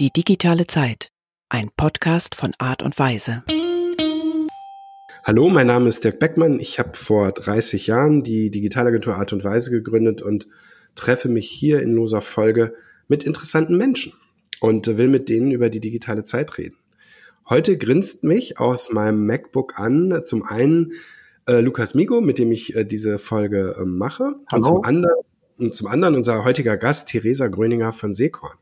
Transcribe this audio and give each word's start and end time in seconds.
Die 0.00 0.10
digitale 0.10 0.66
Zeit. 0.66 1.12
Ein 1.50 1.68
Podcast 1.76 2.34
von 2.34 2.54
Art 2.56 2.82
und 2.82 2.98
Weise. 2.98 3.44
Hallo, 5.24 5.50
mein 5.50 5.66
Name 5.66 5.90
ist 5.90 6.04
Dirk 6.04 6.18
Beckmann. 6.18 6.58
Ich 6.58 6.78
habe 6.78 6.96
vor 6.96 7.32
30 7.32 7.86
Jahren 7.86 8.22
die 8.22 8.50
Digitalagentur 8.50 9.16
Art 9.16 9.34
und 9.34 9.44
Weise 9.44 9.70
gegründet 9.70 10.22
und 10.22 10.48
treffe 10.94 11.28
mich 11.28 11.50
hier 11.50 11.82
in 11.82 11.92
loser 11.92 12.22
Folge 12.22 12.72
mit 13.08 13.24
interessanten 13.24 13.76
Menschen 13.76 14.14
und 14.60 14.86
will 14.96 15.08
mit 15.08 15.28
denen 15.28 15.50
über 15.50 15.68
die 15.68 15.80
digitale 15.80 16.24
Zeit 16.24 16.56
reden. 16.56 16.78
Heute 17.46 17.76
grinst 17.76 18.24
mich 18.24 18.58
aus 18.58 18.90
meinem 18.90 19.26
MacBook 19.26 19.78
an 19.78 20.22
zum 20.24 20.44
einen 20.44 20.92
äh, 21.46 21.60
Lukas 21.60 21.94
Migo, 21.94 22.22
mit 22.22 22.38
dem 22.38 22.52
ich 22.52 22.74
äh, 22.74 22.84
diese 22.84 23.18
Folge 23.18 23.76
äh, 23.78 23.84
mache, 23.84 24.36
Hallo. 24.50 24.56
und 24.56 24.64
zum 24.64 24.82
anderen 24.82 25.16
und 25.58 25.74
zum 25.74 25.88
anderen 25.88 26.14
unser 26.14 26.42
heutiger 26.42 26.78
Gast 26.78 27.08
Theresa 27.08 27.48
Gröninger 27.48 27.92
von 27.92 28.14
Seekorn. 28.14 28.56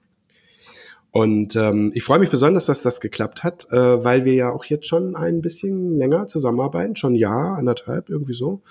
Und 1.19 1.57
ähm, 1.57 1.91
ich 1.97 2.05
freue 2.05 2.21
mich 2.21 2.31
besonders, 2.31 2.67
dass 2.67 2.83
das 2.83 3.01
geklappt 3.01 3.43
hat, 3.43 3.67
äh, 3.73 4.05
weil 4.05 4.25
wir 4.25 4.35
ja 4.35 4.51
auch 4.53 4.65
jetzt 4.67 4.87
schon 4.87 5.17
ein 5.17 5.43
bisschen 5.43 5.99
länger 5.99 6.29
zusammenarbeiten, 6.29 6.95
schon 6.95 7.15
ein 7.15 7.17
Jahr, 7.17 7.57
anderthalb, 7.59 8.09
irgendwie 8.09 8.35
so. 8.35 8.63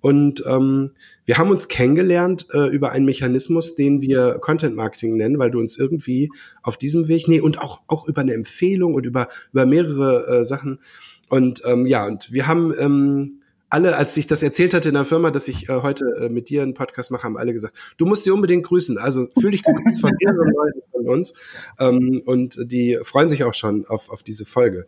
Und 0.00 0.42
ähm, 0.44 0.90
wir 1.26 1.38
haben 1.38 1.50
uns 1.50 1.68
kennengelernt 1.68 2.48
äh, 2.52 2.66
über 2.74 2.90
einen 2.90 3.04
Mechanismus, 3.04 3.76
den 3.76 4.00
wir 4.00 4.40
Content 4.40 4.74
Marketing 4.74 5.16
nennen, 5.16 5.38
weil 5.38 5.52
du 5.52 5.60
uns 5.60 5.78
irgendwie 5.78 6.28
auf 6.64 6.76
diesem 6.76 7.06
Weg, 7.06 7.28
nee, 7.28 7.38
und 7.38 7.60
auch, 7.60 7.82
auch 7.86 8.08
über 8.08 8.22
eine 8.22 8.34
Empfehlung 8.34 8.94
und 8.94 9.06
über, 9.06 9.28
über 9.52 9.64
mehrere 9.64 10.40
äh, 10.40 10.44
Sachen. 10.44 10.80
Und 11.28 11.62
ähm, 11.64 11.86
ja, 11.86 12.04
und 12.08 12.32
wir 12.32 12.48
haben 12.48 12.74
ähm, 12.80 13.41
alle, 13.72 13.96
als 13.96 14.14
ich 14.18 14.26
das 14.26 14.42
erzählt 14.42 14.74
hatte 14.74 14.88
in 14.88 14.94
der 14.94 15.06
Firma, 15.06 15.30
dass 15.30 15.48
ich 15.48 15.70
äh, 15.70 15.80
heute 15.80 16.04
äh, 16.20 16.28
mit 16.28 16.50
dir 16.50 16.62
einen 16.62 16.74
Podcast 16.74 17.10
mache, 17.10 17.24
haben 17.24 17.38
alle 17.38 17.54
gesagt, 17.54 17.74
du 17.96 18.04
musst 18.04 18.24
sie 18.24 18.30
unbedingt 18.30 18.66
grüßen. 18.66 18.98
Also 18.98 19.28
fühl 19.40 19.50
dich 19.50 19.62
gegrüßt 19.62 20.00
von 20.00 20.12
mehreren 20.20 20.52
Leuten 20.52 20.82
von 20.92 21.08
uns. 21.08 21.32
Ähm, 21.80 22.22
und 22.26 22.58
die 22.60 22.98
freuen 23.02 23.30
sich 23.30 23.44
auch 23.44 23.54
schon 23.54 23.86
auf, 23.86 24.10
auf 24.10 24.22
diese 24.22 24.44
Folge. 24.44 24.86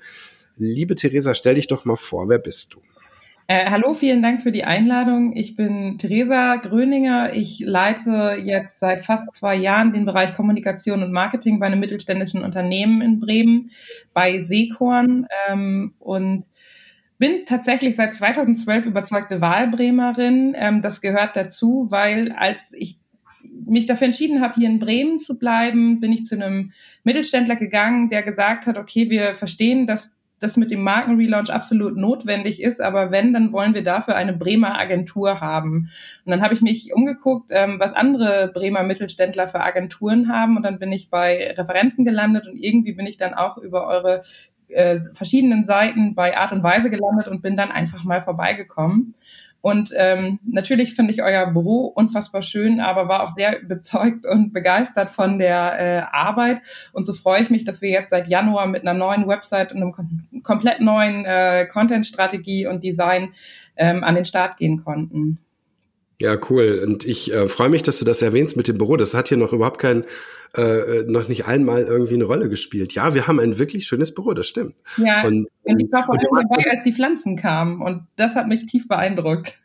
Liebe 0.59 0.97
Theresa, 0.97 1.35
stell 1.35 1.55
dich 1.55 1.67
doch 1.67 1.87
mal 1.87 1.97
vor, 1.97 2.29
wer 2.29 2.39
bist 2.39 2.75
du? 2.75 2.81
Äh, 3.47 3.71
hallo, 3.71 3.95
vielen 3.95 4.23
Dank 4.23 4.43
für 4.43 4.53
die 4.53 4.65
Einladung. 4.65 5.35
Ich 5.35 5.57
bin 5.57 5.97
Theresa 5.97 6.57
Gröninger. 6.57 7.35
Ich 7.35 7.61
leite 7.61 8.37
jetzt 8.43 8.81
seit 8.81 9.01
fast 9.01 9.35
zwei 9.35 9.57
Jahren 9.57 9.95
den 9.95 10.05
Bereich 10.05 10.35
Kommunikation 10.35 11.03
und 11.03 11.11
Marketing 11.13 11.59
bei 11.59 11.67
einem 11.67 11.81
mittelständischen 11.81 12.45
Unternehmen 12.45 13.01
in 13.01 13.19
Bremen 13.19 13.71
bei 14.13 14.43
Seekorn 14.43 15.27
ähm, 15.49 15.95
und 15.99 16.45
bin 17.19 17.45
tatsächlich 17.47 17.97
seit 17.97 18.15
2012 18.15 18.87
überzeugte 18.87 19.41
Wahlbremerin. 19.41 20.55
Ähm, 20.57 20.83
das 20.83 21.01
gehört 21.01 21.37
dazu, 21.37 21.87
weil 21.91 22.33
als 22.33 22.59
ich 22.73 22.99
mich 23.67 23.87
dafür 23.87 24.07
entschieden 24.07 24.41
habe, 24.41 24.55
hier 24.55 24.69
in 24.69 24.79
Bremen 24.79 25.19
zu 25.19 25.39
bleiben, 25.39 26.01
bin 26.01 26.13
ich 26.13 26.27
zu 26.27 26.35
einem 26.35 26.73
Mittelständler 27.05 27.57
gegangen, 27.57 28.09
der 28.09 28.23
gesagt 28.23 28.67
hat, 28.67 28.79
okay, 28.79 29.11
wir 29.11 29.35
verstehen, 29.35 29.87
dass 29.87 30.15
das 30.41 30.57
mit 30.57 30.71
dem 30.71 30.83
Markenrelaunch 30.83 31.51
absolut 31.51 31.97
notwendig 31.97 32.61
ist, 32.61 32.81
aber 32.81 33.11
wenn, 33.11 33.33
dann 33.33 33.53
wollen 33.53 33.75
wir 33.75 33.83
dafür 33.83 34.17
eine 34.17 34.33
Bremer 34.33 34.79
Agentur 34.79 35.41
haben. 35.41 35.91
Und 36.25 36.31
dann 36.31 36.43
habe 36.43 36.55
ich 36.55 36.61
mich 36.61 36.93
umgeguckt, 36.93 37.51
ähm, 37.53 37.77
was 37.79 37.93
andere 37.93 38.51
Bremer 38.53 38.83
Mittelständler 38.83 39.49
für 39.49 39.61
Agenturen 39.61 40.29
haben 40.29 40.57
und 40.57 40.65
dann 40.65 40.79
bin 40.79 40.93
ich 40.93 41.09
bei 41.09 41.55
Referenzen 41.57 42.05
gelandet 42.05 42.47
und 42.47 42.57
irgendwie 42.57 42.93
bin 42.93 43.07
ich 43.07 43.17
dann 43.17 43.33
auch 43.33 43.57
über 43.59 43.87
eure 43.87 44.23
äh, 44.75 44.99
verschiedenen 45.15 45.65
Seiten 45.67 46.15
bei 46.15 46.37
Art 46.37 46.53
und 46.53 46.63
Weise 46.63 46.91
gelandet 46.91 47.29
und 47.29 47.43
bin 47.43 47.57
dann 47.57 47.71
einfach 47.71 48.05
mal 48.05 48.23
vorbeigekommen. 48.23 49.15
Und 49.65 49.93
ähm, 49.97 50.41
natürlich 50.45 50.95
finde 50.95 51.15
ich 51.15 51.23
euer 51.23 51.47
Büro 51.47 51.87
unfassbar 51.87 52.43
schön, 52.43 52.81
aber 52.81 53.09
war 53.09 53.23
auch 53.23 53.31
sehr 53.31 53.61
überzeugt 53.63 54.27
und 54.27 54.53
begeistert 54.53 55.09
von 55.09 55.39
der 55.39 55.79
äh, 55.81 56.03
Arbeit. 56.15 56.61
Und 56.93 57.07
so 57.07 57.15
freue 57.15 57.41
ich 57.41 57.49
mich, 57.49 57.65
dass 57.65 57.81
wir 57.81 57.89
jetzt 57.89 58.11
seit 58.11 58.29
Januar 58.29 58.67
mit 58.67 58.83
einer 58.83 58.93
neuen 58.93 59.27
Website 59.27 59.73
und 59.73 59.81
einem 59.81 59.93
kom 59.93 60.27
komplett 60.43 60.81
neuen 60.81 61.25
äh, 61.25 61.67
Content-Strategie 61.67 62.67
und 62.67 62.83
Design 62.83 63.33
ähm, 63.77 64.05
an 64.05 64.17
den 64.17 64.27
Start 64.27 64.59
gehen 64.59 64.85
konnten. 64.85 65.39
Ja, 66.21 66.39
cool. 66.49 66.81
Und 66.85 67.05
ich 67.05 67.33
äh, 67.33 67.49
freue 67.49 67.69
mich, 67.69 67.83
dass 67.83 67.99
du 67.99 68.05
das 68.05 68.23
erwähnst 68.23 68.57
mit 68.57 68.69
dem 68.69 68.79
Büro. 68.79 68.97
Das 68.97 69.15
hat 69.15 69.29
hier 69.29 69.37
noch 69.37 69.53
überhaupt 69.53 69.81
kein, 69.81 70.05
äh, 70.57 71.03
noch 71.07 71.29
nicht 71.29 71.47
einmal 71.47 71.83
irgendwie 71.83 72.15
eine 72.15 72.25
Rolle 72.25 72.49
gespielt. 72.49 72.93
Ja, 72.93 73.15
wir 73.15 73.27
haben 73.27 73.41
ein 73.41 73.59
wirklich 73.59 73.87
schönes 73.87 74.15
Büro, 74.15 74.33
das 74.33 74.47
stimmt. 74.47 74.75
Ja, 74.97 75.25
und, 75.25 75.49
und 75.65 75.81
ich 75.81 75.91
war 75.91 76.05
vor 76.05 76.15
allem 76.15 76.41
dabei, 76.49 76.71
als 76.71 76.85
die 76.85 76.93
Pflanzen 76.93 77.37
kamen. 77.37 77.83
Und 77.83 78.07
das 78.17 78.35
hat 78.37 78.47
mich 78.47 78.67
tief 78.67 78.87
beeindruckt. 78.87 79.59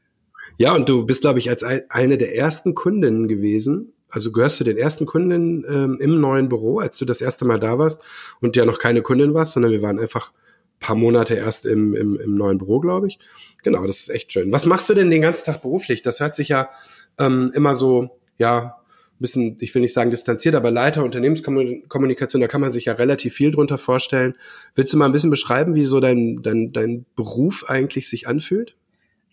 Ja, 0.58 0.74
und 0.74 0.90
du 0.90 1.06
bist, 1.06 1.22
glaube 1.22 1.40
ich, 1.40 1.50
als 1.50 1.64
ein, 1.64 1.84
eine 1.90 2.18
der 2.18 2.36
ersten 2.36 2.76
Kundinnen 2.76 3.28
gewesen. 3.28 3.94
Also 4.10 4.32
gehörst 4.32 4.60
du 4.60 4.64
den 4.64 4.78
ersten 4.78 5.06
Kundinnen 5.06 5.64
ähm, 5.70 5.98
im 6.02 6.20
neuen 6.20 6.50
Büro, 6.50 6.80
als 6.80 6.98
du 6.98 7.06
das 7.06 7.22
erste 7.22 7.46
Mal 7.46 7.60
da 7.60 7.78
warst 7.78 8.02
und 8.42 8.56
ja 8.56 8.66
noch 8.66 8.80
keine 8.80 9.04
Kundin 9.04 9.36
warst, 9.36 9.54
sondern 9.54 9.72
wir 9.72 9.84
waren 9.84 10.00
einfach 10.00 10.34
paar 10.80 10.96
Monate 10.96 11.36
erst 11.36 11.66
im, 11.66 11.96
im, 11.96 12.20
im 12.20 12.36
neuen 12.36 12.58
Büro, 12.58 12.80
glaube 12.80 13.08
ich. 13.08 13.20
Genau, 13.64 13.86
das 13.86 14.00
ist 14.00 14.10
echt 14.10 14.32
schön. 14.32 14.52
Was 14.52 14.66
machst 14.66 14.90
du 14.90 14.94
denn 14.94 15.10
den 15.10 15.22
ganzen 15.22 15.46
Tag 15.46 15.62
beruflich? 15.62 16.02
Das 16.02 16.20
hört 16.20 16.36
sich 16.36 16.50
ja 16.50 16.70
ähm, 17.18 17.52
immer 17.54 17.76
so, 17.76 18.18
ja, 18.38 18.80
ein 19.20 19.22
bisschen, 19.22 19.58
ich 19.60 19.76
will 19.76 19.82
nicht 19.82 19.94
sagen 19.94 20.12
distanziert, 20.12 20.56
aber 20.56 20.72
Leiter 20.72 21.04
Unternehmenskommunikation, 21.04 22.42
da 22.42 22.48
kann 22.48 22.62
man 22.62 22.72
sich 22.72 22.86
ja 22.86 22.94
relativ 22.94 23.34
viel 23.34 23.52
drunter 23.52 23.78
vorstellen. 23.78 24.36
Willst 24.76 24.94
du 24.94 24.98
mal 24.98 25.08
ein 25.08 25.12
bisschen 25.12 25.30
beschreiben, 25.30 25.76
wie 25.76 25.86
so 25.86 26.00
dein, 26.00 26.42
dein, 26.42 26.72
dein 26.72 27.06
Beruf 27.18 27.66
eigentlich 27.68 28.08
sich 28.08 28.30
anfühlt? 28.30 28.76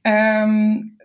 Ähm, 0.03 0.96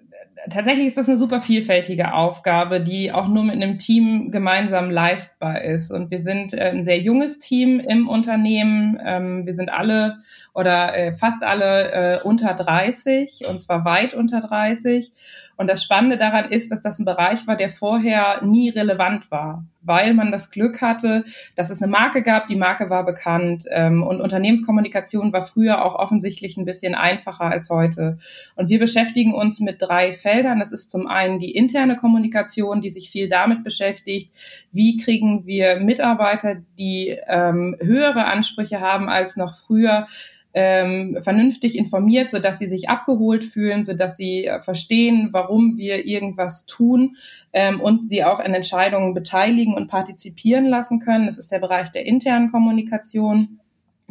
tatsächlich 0.50 0.88
ist 0.88 0.98
das 0.98 1.08
eine 1.08 1.18
super 1.18 1.42
vielfältige 1.42 2.14
Aufgabe, 2.14 2.82
die 2.82 3.12
auch 3.12 3.28
nur 3.28 3.44
mit 3.44 3.56
einem 3.56 3.78
Team 3.78 4.32
gemeinsam 4.32 4.90
leistbar 4.90 5.62
ist. 5.62 5.92
Und 5.92 6.12
wir 6.12 6.22
sind 6.22 6.54
äh, 6.54 6.72
ein 6.72 6.86
sehr 6.86 7.00
junges 7.00 7.40
Team 7.40 7.80
im 7.80 8.08
Unternehmen. 8.08 9.00
Ähm, 9.04 9.46
wir 9.46 9.56
sind 9.56 9.70
alle 9.70 10.20
oder 10.54 10.98
äh, 10.98 11.14
fast 11.14 11.44
alle 11.44 11.92
äh, 11.92 12.22
unter 12.24 12.54
30 12.54 13.46
und 13.50 13.62
zwar 13.62 13.86
weit 13.86 14.14
unter 14.14 14.42
30. 14.42 15.12
Und 15.62 15.68
das 15.68 15.84
Spannende 15.84 16.18
daran 16.18 16.50
ist, 16.50 16.72
dass 16.72 16.82
das 16.82 16.98
ein 16.98 17.06
Bereich 17.06 17.46
war, 17.46 17.56
der 17.56 17.70
vorher 17.70 18.44
nie 18.44 18.70
relevant 18.70 19.30
war, 19.30 19.64
weil 19.84 20.16
man 20.16 20.32
das 20.32 20.50
Glück 20.50 20.82
hatte, 20.82 21.24
dass 21.56 21.70
es 21.70 21.84
eine 21.84 21.92
Marke 21.92 22.24
gab, 22.24 22.48
die 22.48 22.56
Marke 22.56 22.90
war 22.90 23.06
bekannt 23.06 23.66
ähm, 23.70 24.02
und 24.02 24.22
Unternehmenskommunikation 24.22 25.32
war 25.32 25.44
früher 25.44 25.86
auch 25.86 25.94
offensichtlich 25.94 26.58
ein 26.58 26.66
bisschen 26.66 26.96
einfacher 26.96 27.44
als 27.44 27.70
heute. 27.70 28.18
Und 28.56 28.70
wir 28.70 28.80
beschäftigen 28.80 29.36
uns 29.36 29.60
mit 29.60 29.80
drei 29.80 30.14
Feldern. 30.14 30.58
Das 30.58 30.72
ist 30.72 30.90
zum 30.90 31.06
einen 31.06 31.38
die 31.38 31.52
interne 31.52 31.96
Kommunikation, 31.96 32.82
die 32.82 32.90
sich 32.90 33.12
viel 33.12 33.30
damit 33.30 33.64
beschäftigt, 33.64 34.34
wie 34.72 34.98
kriegen 34.98 35.46
wir 35.46 35.80
Mitarbeiter, 35.80 36.56
die 36.80 37.16
ähm, 37.28 37.78
höhere 37.80 38.26
Ansprüche 38.26 38.82
haben 38.82 39.10
als 39.10 39.38
noch 39.38 39.54
früher, 39.56 40.08
ähm, 40.54 41.18
vernünftig 41.22 41.78
informiert, 41.78 42.32
so 42.32 42.40
dass 42.40 42.60
sie 42.60 42.68
sich 42.68 42.90
abgeholt 42.90 43.46
fühlen, 43.46 43.84
so 43.84 43.94
dass 43.94 44.18
sie 44.18 44.46
äh, 44.46 44.62
verstehen, 44.62 45.30
warum 45.32 45.78
wir 45.78 46.06
irgendwas 46.06 46.66
tun 46.66 47.16
ähm, 47.54 47.80
und 47.80 48.10
sie 48.10 48.24
auch 48.24 48.40
an 48.40 48.54
Entscheidungen 48.54 49.14
beteiligen 49.14 49.74
und 49.74 49.88
partizipieren 49.88 50.66
lassen 50.66 51.00
können. 51.00 51.26
Das 51.26 51.38
ist 51.38 51.52
der 51.52 51.60
Bereich 51.60 51.92
der 51.92 52.06
internen 52.06 52.52
Kommunikation 52.52 53.60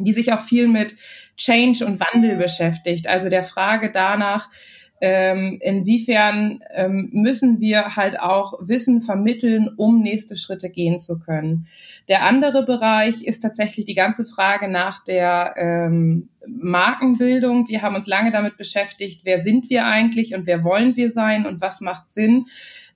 die 0.03 0.13
sich 0.13 0.33
auch 0.33 0.41
viel 0.41 0.67
mit 0.67 0.95
Change 1.37 1.85
und 1.85 1.99
Wandel 1.99 2.37
beschäftigt, 2.37 3.07
also 3.07 3.29
der 3.29 3.43
Frage 3.43 3.91
danach, 3.91 4.49
ähm, 5.01 5.57
inwiefern 5.61 6.63
ähm, 6.73 7.09
müssen 7.11 7.59
wir 7.59 7.95
halt 7.95 8.19
auch 8.19 8.53
Wissen 8.61 9.01
vermitteln, 9.01 9.67
um 9.75 10.01
nächste 10.01 10.37
Schritte 10.37 10.69
gehen 10.69 10.99
zu 10.99 11.17
können. 11.17 11.67
Der 12.07 12.23
andere 12.23 12.63
Bereich 12.63 13.23
ist 13.23 13.41
tatsächlich 13.41 13.87
die 13.87 13.95
ganze 13.95 14.25
Frage 14.25 14.67
nach 14.67 15.03
der 15.03 15.55
ähm, 15.57 16.29
Markenbildung. 16.47 17.67
Wir 17.67 17.81
haben 17.81 17.95
uns 17.95 18.05
lange 18.05 18.31
damit 18.31 18.57
beschäftigt, 18.57 19.21
wer 19.23 19.43
sind 19.43 19.71
wir 19.71 19.85
eigentlich 19.85 20.35
und 20.35 20.45
wer 20.45 20.63
wollen 20.63 20.95
wir 20.95 21.11
sein 21.11 21.47
und 21.47 21.61
was 21.61 21.81
macht 21.81 22.11
Sinn. 22.11 22.45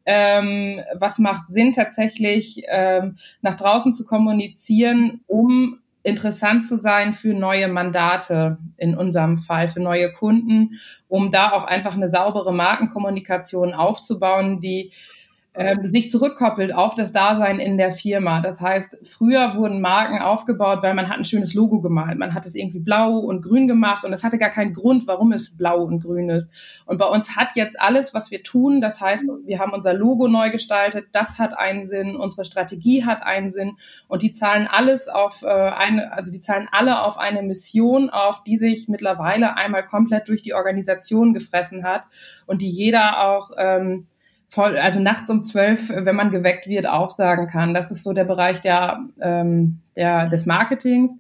Ähm, 0.05 0.81
was 0.99 1.17
macht 1.17 1.47
Sinn 1.47 1.71
tatsächlich 1.71 2.61
ähm, 2.67 3.17
nach 3.41 3.55
draußen 3.55 3.95
zu 3.95 4.05
kommunizieren, 4.05 5.21
um 5.25 5.79
interessant 6.05 6.67
zu 6.67 6.77
sein 6.77 7.13
für 7.13 7.33
neue 7.33 7.67
Mandate 7.67 8.59
in 8.77 8.95
unserem 8.95 9.39
Fall, 9.39 9.67
für 9.67 9.79
neue 9.79 10.13
Kunden, 10.13 10.79
um 11.07 11.31
da 11.31 11.51
auch 11.51 11.63
einfach 11.65 11.95
eine 11.95 12.09
saubere 12.09 12.53
Markenkommunikation 12.53 13.73
aufzubauen, 13.73 14.59
die 14.59 14.91
äh, 15.55 15.75
sich 15.87 16.11
zurückkoppelt 16.11 16.73
auf 16.73 16.95
das 16.95 17.11
Dasein 17.11 17.59
in 17.59 17.77
der 17.77 17.91
Firma. 17.91 18.41
Das 18.41 18.59
heißt, 18.59 18.99
früher 19.09 19.55
wurden 19.55 19.79
Marken 19.79 20.19
aufgebaut, 20.19 20.83
weil 20.83 20.93
man 20.93 21.07
hat 21.07 21.17
ein 21.17 21.23
schönes 21.23 21.53
Logo 21.53 21.79
gemalt. 21.79 22.17
Man 22.17 22.33
hat 22.33 22.45
es 22.45 22.55
irgendwie 22.55 22.79
blau 22.79 23.17
und 23.17 23.41
grün 23.41 23.67
gemacht 23.67 24.03
und 24.03 24.11
es 24.11 24.23
hatte 24.23 24.37
gar 24.37 24.49
keinen 24.49 24.73
Grund, 24.73 25.07
warum 25.07 25.31
es 25.31 25.55
blau 25.55 25.83
und 25.83 26.01
grün 26.01 26.29
ist. 26.29 26.51
Und 26.85 26.97
bei 26.97 27.05
uns 27.05 27.35
hat 27.35 27.49
jetzt 27.55 27.79
alles, 27.79 28.13
was 28.13 28.31
wir 28.31 28.43
tun, 28.43 28.81
das 28.81 28.99
heißt, 28.99 29.23
wir 29.45 29.59
haben 29.59 29.71
unser 29.71 29.93
Logo 29.93 30.27
neu 30.27 30.51
gestaltet, 30.51 31.07
das 31.13 31.39
hat 31.39 31.57
einen 31.57 31.87
Sinn, 31.87 32.15
unsere 32.15 32.43
Strategie 32.43 33.05
hat 33.05 33.23
einen 33.23 33.51
Sinn 33.51 33.77
und 34.07 34.21
die 34.21 34.31
zahlen 34.31 34.67
alles 34.69 35.07
auf 35.07 35.41
äh, 35.43 35.47
eine, 35.47 36.11
also 36.11 36.31
die 36.31 36.41
zahlen 36.41 36.67
alle 36.71 37.01
auf 37.01 37.17
eine 37.17 37.41
Mission 37.41 38.09
auf, 38.09 38.43
die 38.43 38.57
sich 38.57 38.87
mittlerweile 38.87 39.55
einmal 39.55 39.85
komplett 39.85 40.27
durch 40.27 40.41
die 40.41 40.53
Organisation 40.53 41.33
gefressen 41.33 41.83
hat 41.83 42.03
und 42.45 42.61
die 42.61 42.69
jeder 42.69 43.25
auch 43.25 43.51
ähm, 43.57 44.07
voll, 44.49 44.77
also 44.77 44.99
nachts 44.99 45.29
um 45.29 45.43
zwölf, 45.43 45.89
wenn 45.89 46.15
man 46.15 46.31
geweckt 46.31 46.67
wird, 46.67 46.87
auch 46.87 47.09
sagen 47.09 47.47
kann. 47.47 47.73
Das 47.73 47.91
ist 47.91 48.03
so 48.03 48.13
der 48.13 48.25
Bereich 48.25 48.61
der, 48.61 48.99
ähm, 49.21 49.79
der, 49.95 50.27
des 50.27 50.45
Marketings. 50.45 51.17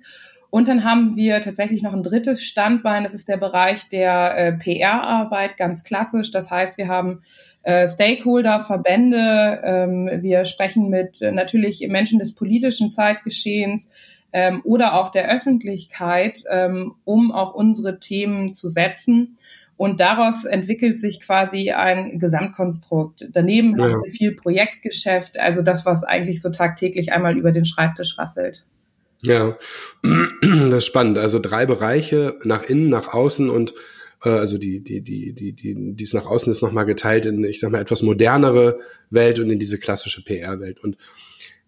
Und 0.49 0.69
dann 0.69 0.85
haben 0.85 1.17
wir 1.17 1.41
tatsächlich 1.41 1.83
noch 1.83 1.93
ein 1.93 2.03
drittes 2.03 2.41
Standbein, 2.41 3.03
das 3.03 3.13
ist 3.13 3.27
der 3.27 3.35
Bereich 3.35 3.89
der 3.89 4.37
äh, 4.37 4.53
PR-Arbeit, 4.53 5.57
ganz 5.57 5.83
klassisch. 5.83 6.31
Das 6.31 6.49
heißt, 6.49 6.77
wir 6.77 6.87
haben 6.87 7.23
äh, 7.63 7.87
Stakeholder, 7.87 8.61
Verbände, 8.61 9.59
ähm, 9.65 10.09
wir 10.21 10.45
sprechen 10.45 10.89
mit 10.89 11.21
äh, 11.21 11.31
natürlich 11.31 11.85
Menschen 11.89 12.19
des 12.19 12.35
politischen 12.35 12.91
Zeitgeschehens 12.91 13.89
ähm, 14.31 14.61
oder 14.63 14.93
auch 14.93 15.09
der 15.09 15.29
Öffentlichkeit, 15.29 16.43
ähm, 16.49 16.93
um 17.05 17.31
auch 17.31 17.53
unsere 17.53 17.99
Themen 17.99 18.53
zu 18.53 18.69
setzen. 18.69 19.37
Und 19.77 19.99
daraus 19.99 20.45
entwickelt 20.45 20.99
sich 20.99 21.19
quasi 21.19 21.71
ein 21.71 22.17
Gesamtkonstrukt. 22.17 23.27
Daneben 23.31 23.77
ja. 23.77 23.85
haben 23.85 24.03
wir 24.03 24.11
viel 24.11 24.33
Projektgeschäft, 24.33 25.37
also 25.37 25.61
das, 25.61 25.85
was 25.85 26.03
eigentlich 26.03 26.41
so 26.41 26.49
tagtäglich 26.49 27.11
einmal 27.11 27.37
über 27.37 27.51
den 27.51 27.65
Schreibtisch 27.65 28.17
rasselt. 28.17 28.65
Ja, 29.21 29.57
das 30.41 30.73
ist 30.73 30.85
spannend. 30.85 31.17
Also 31.17 31.39
drei 31.39 31.65
Bereiche 31.65 32.39
nach 32.43 32.63
innen, 32.63 32.89
nach 32.89 33.13
außen 33.13 33.49
und 33.49 33.73
äh, 34.23 34.29
also 34.29 34.57
die, 34.57 34.81
die, 34.81 35.01
die, 35.01 35.33
die, 35.33 35.51
die, 35.53 35.75
dies 35.95 36.13
nach 36.13 36.25
außen 36.25 36.51
ist 36.51 36.61
nochmal 36.61 36.85
geteilt 36.85 37.25
in, 37.25 37.43
ich 37.43 37.59
sag 37.59 37.71
mal, 37.71 37.81
etwas 37.81 38.01
modernere 38.01 38.79
Welt 39.09 39.39
und 39.39 39.49
in 39.49 39.59
diese 39.59 39.79
klassische 39.79 40.23
PR-Welt. 40.23 40.79
Und 40.81 40.97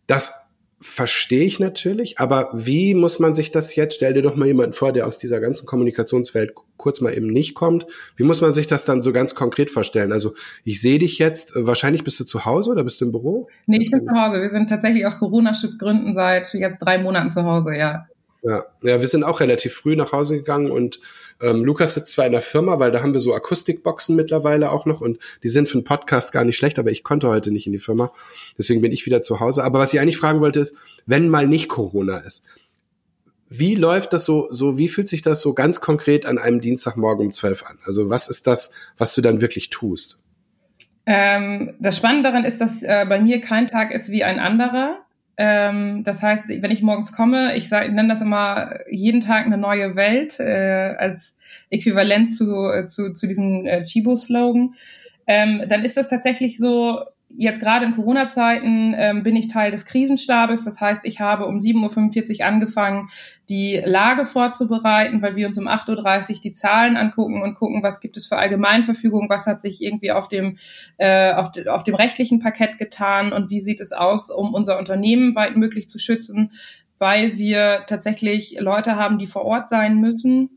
das 0.07 0.46
verstehe 0.79 1.43
ich 1.43 1.59
natürlich, 1.59 2.19
aber 2.19 2.49
wie 2.53 2.93
muss 2.93 3.17
man 3.19 3.33
sich 3.33 3.51
das 3.51 3.75
jetzt, 3.75 3.95
stell 3.95 4.13
dir 4.13 4.21
doch 4.21 4.35
mal 4.35 4.45
jemanden 4.45 4.73
vor, 4.73 4.91
der 4.91 5.07
aus 5.07 5.17
dieser 5.17 5.39
ganzen 5.39 5.65
Kommunikationswelt 5.65 6.53
kurz 6.77 7.01
mal 7.01 7.13
eben 7.13 7.27
nicht 7.27 7.55
kommt, 7.55 7.87
wie 8.15 8.23
muss 8.23 8.41
man 8.41 8.53
sich 8.53 8.67
das 8.67 8.85
dann 8.85 9.01
so 9.01 9.11
ganz 9.11 9.33
konkret 9.33 9.71
vorstellen? 9.71 10.11
Also 10.11 10.35
ich 10.63 10.79
sehe 10.79 10.99
dich 10.99 11.17
jetzt, 11.17 11.55
äh, 11.55 11.65
wahrscheinlich 11.65 12.03
bist 12.03 12.19
du 12.19 12.25
zu 12.25 12.45
Hause 12.45 12.71
oder 12.71 12.83
bist 12.83 13.01
du 13.01 13.05
im 13.05 13.11
Büro? 13.11 13.47
Nee, 13.65 13.79
ich 13.81 13.89
bin 13.89 14.05
zu 14.05 14.13
Hause. 14.13 14.39
Wir 14.41 14.49
sind 14.49 14.69
tatsächlich 14.69 15.05
aus 15.05 15.17
Corona-Schutzgründen 15.17 16.13
seit 16.13 16.53
jetzt 16.53 16.79
drei 16.79 16.99
Monaten 16.99 17.31
zu 17.31 17.43
Hause, 17.43 17.75
ja. 17.75 18.07
Ja, 18.47 18.63
ja, 18.81 19.01
wir 19.01 19.07
sind 19.07 19.25
auch 19.25 19.41
relativ 19.41 19.73
früh 19.73 19.97
nach 19.97 20.13
Hause 20.13 20.37
gegangen 20.37 20.71
und 20.71 21.01
ähm, 21.41 21.65
Lukas 21.65 21.95
sitzt 21.95 22.13
zwar 22.13 22.25
in 22.25 22.31
der 22.31 22.41
Firma, 22.41 22.79
weil 22.79 22.91
da 22.91 23.01
haben 23.01 23.13
wir 23.13 23.19
so 23.19 23.35
Akustikboxen 23.35 24.15
mittlerweile 24.15 24.71
auch 24.71 24.85
noch 24.85 25.01
und 25.01 25.19
die 25.43 25.49
sind 25.49 25.67
für 25.67 25.77
einen 25.77 25.83
Podcast 25.83 26.31
gar 26.31 26.45
nicht 26.45 26.55
schlecht, 26.55 26.79
aber 26.79 26.89
ich 26.89 27.03
konnte 27.03 27.27
heute 27.27 27.51
nicht 27.51 27.65
in 27.65 27.73
die 27.73 27.79
Firma. 27.79 28.13
Deswegen 28.57 28.79
bin 28.79 28.93
ich 28.93 29.05
wieder 29.05 29.21
zu 29.21 29.41
Hause. 29.41 29.65
Aber 29.65 29.79
was 29.79 29.93
ich 29.93 29.99
eigentlich 29.99 30.17
fragen 30.17 30.39
wollte 30.39 30.61
ist, 30.61 30.77
wenn 31.05 31.27
mal 31.27 31.45
nicht 31.45 31.67
Corona 31.67 32.19
ist, 32.19 32.43
wie 33.49 33.75
läuft 33.75 34.13
das 34.13 34.23
so, 34.23 34.47
so, 34.49 34.77
wie 34.77 34.87
fühlt 34.87 35.09
sich 35.09 35.21
das 35.21 35.41
so 35.41 35.53
ganz 35.53 35.81
konkret 35.81 36.25
an 36.25 36.37
einem 36.37 36.61
Dienstagmorgen 36.61 37.27
um 37.27 37.33
zwölf 37.33 37.65
an? 37.65 37.79
Also 37.83 38.09
was 38.09 38.29
ist 38.29 38.47
das, 38.47 38.71
was 38.97 39.13
du 39.13 39.21
dann 39.21 39.41
wirklich 39.41 39.69
tust? 39.69 40.19
Ähm, 41.05 41.73
das 41.79 41.97
Spannende 41.97 42.29
daran 42.29 42.45
ist, 42.45 42.61
dass 42.61 42.81
äh, 42.81 43.05
bei 43.07 43.19
mir 43.19 43.41
kein 43.41 43.67
Tag 43.67 43.91
ist 43.91 44.09
wie 44.09 44.23
ein 44.23 44.39
anderer. 44.39 44.99
Ähm, 45.37 46.03
das 46.03 46.23
heißt, 46.23 46.49
wenn 46.49 46.71
ich 46.71 46.81
morgens 46.81 47.13
komme, 47.13 47.55
ich, 47.55 47.69
sag, 47.69 47.85
ich 47.85 47.93
nenne 47.93 48.09
das 48.09 48.21
immer 48.21 48.71
jeden 48.89 49.21
Tag 49.21 49.45
eine 49.45 49.57
neue 49.57 49.95
Welt 49.95 50.39
äh, 50.39 50.95
als 50.97 51.35
Äquivalent 51.69 52.35
zu, 52.35 52.69
äh, 52.71 52.87
zu, 52.87 53.13
zu 53.13 53.27
diesem 53.27 53.65
äh, 53.65 53.83
Chibo-Slogan. 53.83 54.73
Ähm, 55.27 55.63
dann 55.67 55.85
ist 55.85 55.97
das 55.97 56.07
tatsächlich 56.07 56.57
so, 56.57 57.01
jetzt 57.29 57.59
gerade 57.59 57.85
in 57.85 57.95
Corona-Zeiten 57.95 58.93
ähm, 58.97 59.23
bin 59.23 59.35
ich 59.35 59.47
Teil 59.47 59.71
des 59.71 59.85
Krisenstabes. 59.85 60.63
Das 60.63 60.79
heißt, 60.79 61.05
ich 61.05 61.19
habe 61.19 61.45
um 61.45 61.59
7.45 61.59 62.39
Uhr 62.39 62.45
angefangen, 62.45 63.09
die 63.49 63.81
Lage 63.83 64.25
vorzubereiten, 64.25 65.21
weil 65.21 65.35
wir 65.35 65.47
uns 65.47 65.57
um 65.57 65.67
8.30 65.67 66.29
Uhr 66.29 66.41
die 66.41 66.53
Zahlen 66.53 66.97
angucken 66.97 67.41
und 67.41 67.55
gucken, 67.55 67.83
was 67.83 67.99
gibt 67.99 68.17
es 68.17 68.27
für 68.27 68.37
Allgemeinverfügung, 68.37 69.29
was 69.29 69.45
hat 69.45 69.61
sich 69.61 69.81
irgendwie 69.81 70.11
auf 70.11 70.29
dem, 70.29 70.57
äh, 70.97 71.33
auf, 71.33 71.51
de, 71.51 71.67
auf 71.67 71.83
dem 71.83 71.95
rechtlichen 71.95 72.39
Parkett 72.39 72.77
getan 72.77 73.33
und 73.33 73.49
wie 73.49 73.61
sieht 73.61 73.81
es 73.81 73.91
aus, 73.91 74.29
um 74.29 74.53
unser 74.53 74.79
Unternehmen 74.79 75.35
weitmöglich 75.35 75.89
zu 75.89 75.99
schützen, 75.99 76.51
weil 76.97 77.37
wir 77.37 77.83
tatsächlich 77.87 78.57
Leute 78.59 78.95
haben, 78.95 79.19
die 79.19 79.27
vor 79.27 79.43
Ort 79.43 79.69
sein 79.69 79.99
müssen 79.99 80.56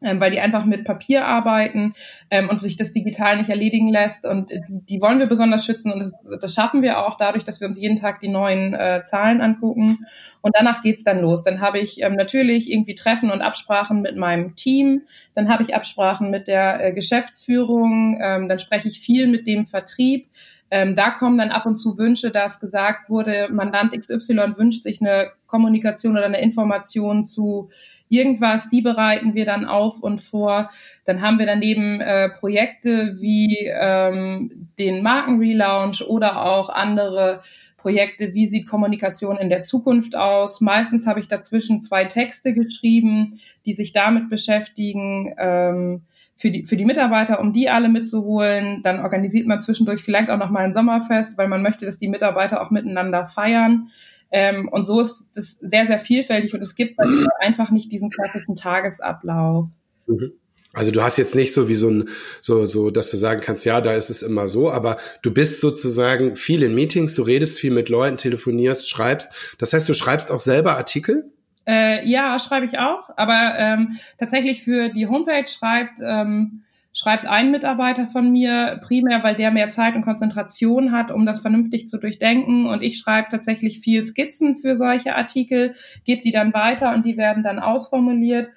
weil 0.00 0.30
die 0.30 0.40
einfach 0.40 0.64
mit 0.64 0.84
Papier 0.84 1.24
arbeiten 1.26 1.94
ähm, 2.30 2.48
und 2.48 2.60
sich 2.60 2.76
das 2.76 2.92
digital 2.92 3.38
nicht 3.38 3.48
erledigen 3.48 3.88
lässt. 3.88 4.26
Und 4.26 4.52
die 4.68 5.00
wollen 5.00 5.18
wir 5.18 5.26
besonders 5.26 5.64
schützen 5.64 5.92
und 5.92 6.00
das, 6.00 6.24
das 6.40 6.54
schaffen 6.54 6.82
wir 6.82 7.06
auch 7.06 7.16
dadurch, 7.16 7.44
dass 7.44 7.60
wir 7.60 7.68
uns 7.68 7.78
jeden 7.78 7.98
Tag 7.98 8.20
die 8.20 8.28
neuen 8.28 8.74
äh, 8.74 9.02
Zahlen 9.04 9.40
angucken. 9.40 10.06
Und 10.42 10.54
danach 10.56 10.82
geht's 10.82 11.02
dann 11.02 11.20
los. 11.20 11.42
Dann 11.42 11.60
habe 11.60 11.78
ich 11.78 12.02
ähm, 12.02 12.14
natürlich 12.14 12.70
irgendwie 12.70 12.94
Treffen 12.94 13.30
und 13.30 13.40
Absprachen 13.40 14.02
mit 14.02 14.16
meinem 14.16 14.54
Team. 14.54 15.02
Dann 15.34 15.48
habe 15.48 15.62
ich 15.62 15.74
Absprachen 15.74 16.30
mit 16.30 16.46
der 16.46 16.84
äh, 16.84 16.92
Geschäftsführung. 16.92 18.18
Ähm, 18.20 18.48
dann 18.48 18.58
spreche 18.58 18.88
ich 18.88 19.00
viel 19.00 19.26
mit 19.26 19.46
dem 19.46 19.66
Vertrieb. 19.66 20.28
Ähm, 20.70 20.94
da 20.96 21.10
kommen 21.10 21.38
dann 21.38 21.50
ab 21.50 21.64
und 21.64 21.76
zu 21.76 21.96
Wünsche, 21.96 22.30
dass 22.30 22.58
gesagt 22.58 23.08
wurde, 23.08 23.48
Mandant 23.50 23.92
XY 23.92 24.56
wünscht 24.56 24.82
sich 24.82 25.00
eine 25.00 25.30
Kommunikation 25.46 26.16
oder 26.16 26.26
eine 26.26 26.40
Information 26.40 27.24
zu 27.24 27.70
irgendwas, 28.08 28.68
die 28.68 28.82
bereiten 28.82 29.34
wir 29.34 29.44
dann 29.44 29.64
auf 29.64 30.00
und 30.00 30.20
vor. 30.20 30.70
Dann 31.04 31.20
haben 31.20 31.38
wir 31.38 31.46
daneben 31.46 32.00
äh, 32.00 32.30
Projekte 32.30 33.14
wie 33.20 33.66
ähm, 33.66 34.68
den 34.78 35.02
Markenrelaunch 35.02 36.02
oder 36.06 36.44
auch 36.44 36.68
andere 36.68 37.40
Projekte, 37.76 38.34
wie 38.34 38.46
sieht 38.46 38.66
Kommunikation 38.66 39.36
in 39.36 39.48
der 39.48 39.62
Zukunft 39.62 40.16
aus. 40.16 40.60
Meistens 40.60 41.06
habe 41.06 41.20
ich 41.20 41.28
dazwischen 41.28 41.82
zwei 41.82 42.04
Texte 42.04 42.52
geschrieben, 42.52 43.40
die 43.64 43.74
sich 43.74 43.92
damit 43.92 44.28
beschäftigen. 44.28 45.34
Ähm, 45.38 46.02
für 46.36 46.50
die, 46.50 46.66
für 46.66 46.76
die 46.76 46.84
Mitarbeiter, 46.84 47.40
um 47.40 47.52
die 47.54 47.70
alle 47.70 47.88
mitzuholen. 47.88 48.82
Dann 48.82 49.00
organisiert 49.00 49.46
man 49.46 49.60
zwischendurch 49.60 50.02
vielleicht 50.02 50.30
auch 50.30 50.36
noch 50.36 50.50
mal 50.50 50.64
ein 50.64 50.74
Sommerfest, 50.74 51.38
weil 51.38 51.48
man 51.48 51.62
möchte, 51.62 51.86
dass 51.86 51.96
die 51.96 52.08
Mitarbeiter 52.08 52.60
auch 52.60 52.70
miteinander 52.70 53.26
feiern. 53.26 53.88
Ähm, 54.30 54.68
und 54.68 54.86
so 54.86 55.00
ist 55.00 55.26
das 55.34 55.58
sehr, 55.60 55.86
sehr 55.86 55.98
vielfältig 55.98 56.54
und 56.54 56.60
es 56.60 56.74
gibt 56.74 56.98
einfach 57.40 57.70
nicht 57.70 57.92
diesen 57.92 58.10
klassischen 58.10 58.56
Tagesablauf. 58.56 59.68
Mhm. 60.06 60.32
Also 60.76 60.90
du 60.90 61.02
hast 61.02 61.16
jetzt 61.16 61.34
nicht 61.34 61.54
so 61.54 61.70
wie 61.70 61.74
so 61.74 61.88
ein, 61.88 62.08
so, 62.42 62.66
so, 62.66 62.90
dass 62.90 63.10
du 63.10 63.16
sagen 63.16 63.40
kannst, 63.40 63.64
ja, 63.64 63.80
da 63.80 63.94
ist 63.94 64.10
es 64.10 64.20
immer 64.20 64.46
so, 64.46 64.70
aber 64.70 64.98
du 65.22 65.32
bist 65.32 65.62
sozusagen 65.62 66.36
viel 66.36 66.62
in 66.62 66.74
Meetings, 66.74 67.14
du 67.14 67.22
redest 67.22 67.58
viel 67.58 67.70
mit 67.70 67.88
Leuten, 67.88 68.18
telefonierst, 68.18 68.88
schreibst. 68.88 69.56
Das 69.58 69.72
heißt, 69.72 69.88
du 69.88 69.94
schreibst 69.94 70.30
auch 70.30 70.40
selber 70.40 70.76
Artikel? 70.76 71.32
Äh, 71.66 72.06
ja, 72.06 72.38
schreibe 72.38 72.66
ich 72.66 72.78
auch, 72.78 73.08
aber 73.16 73.54
ähm, 73.56 73.96
tatsächlich 74.18 74.64
für 74.64 74.90
die 74.90 75.06
Homepage 75.06 75.48
schreibt 75.48 76.00
ähm, 76.04 76.62
schreibt 76.96 77.26
ein 77.26 77.50
Mitarbeiter 77.50 78.08
von 78.08 78.32
mir 78.32 78.80
primär, 78.82 79.22
weil 79.22 79.34
der 79.34 79.50
mehr 79.50 79.68
Zeit 79.68 79.94
und 79.94 80.00
Konzentration 80.00 80.92
hat, 80.92 81.10
um 81.12 81.26
das 81.26 81.40
vernünftig 81.40 81.88
zu 81.88 81.98
durchdenken. 81.98 82.66
Und 82.66 82.82
ich 82.82 82.96
schreibe 82.96 83.28
tatsächlich 83.30 83.80
viel 83.80 84.04
Skizzen 84.04 84.56
für 84.56 84.78
solche 84.78 85.14
Artikel, 85.14 85.74
gebe 86.04 86.22
die 86.22 86.32
dann 86.32 86.54
weiter 86.54 86.94
und 86.94 87.04
die 87.04 87.18
werden 87.18 87.42
dann 87.42 87.58
ausformuliert. 87.58 88.48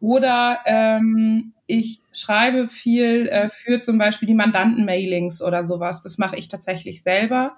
Oder 0.00 0.60
ähm, 0.66 1.52
ich 1.68 2.00
schreibe 2.12 2.68
viel 2.68 3.28
äh, 3.28 3.48
für 3.50 3.80
zum 3.80 3.98
Beispiel 3.98 4.28
die 4.28 4.34
Mandanten-Mailings 4.34 5.42
oder 5.42 5.66
sowas. 5.66 6.00
Das 6.00 6.16
mache 6.16 6.36
ich 6.36 6.48
tatsächlich 6.48 7.02
selber. 7.02 7.56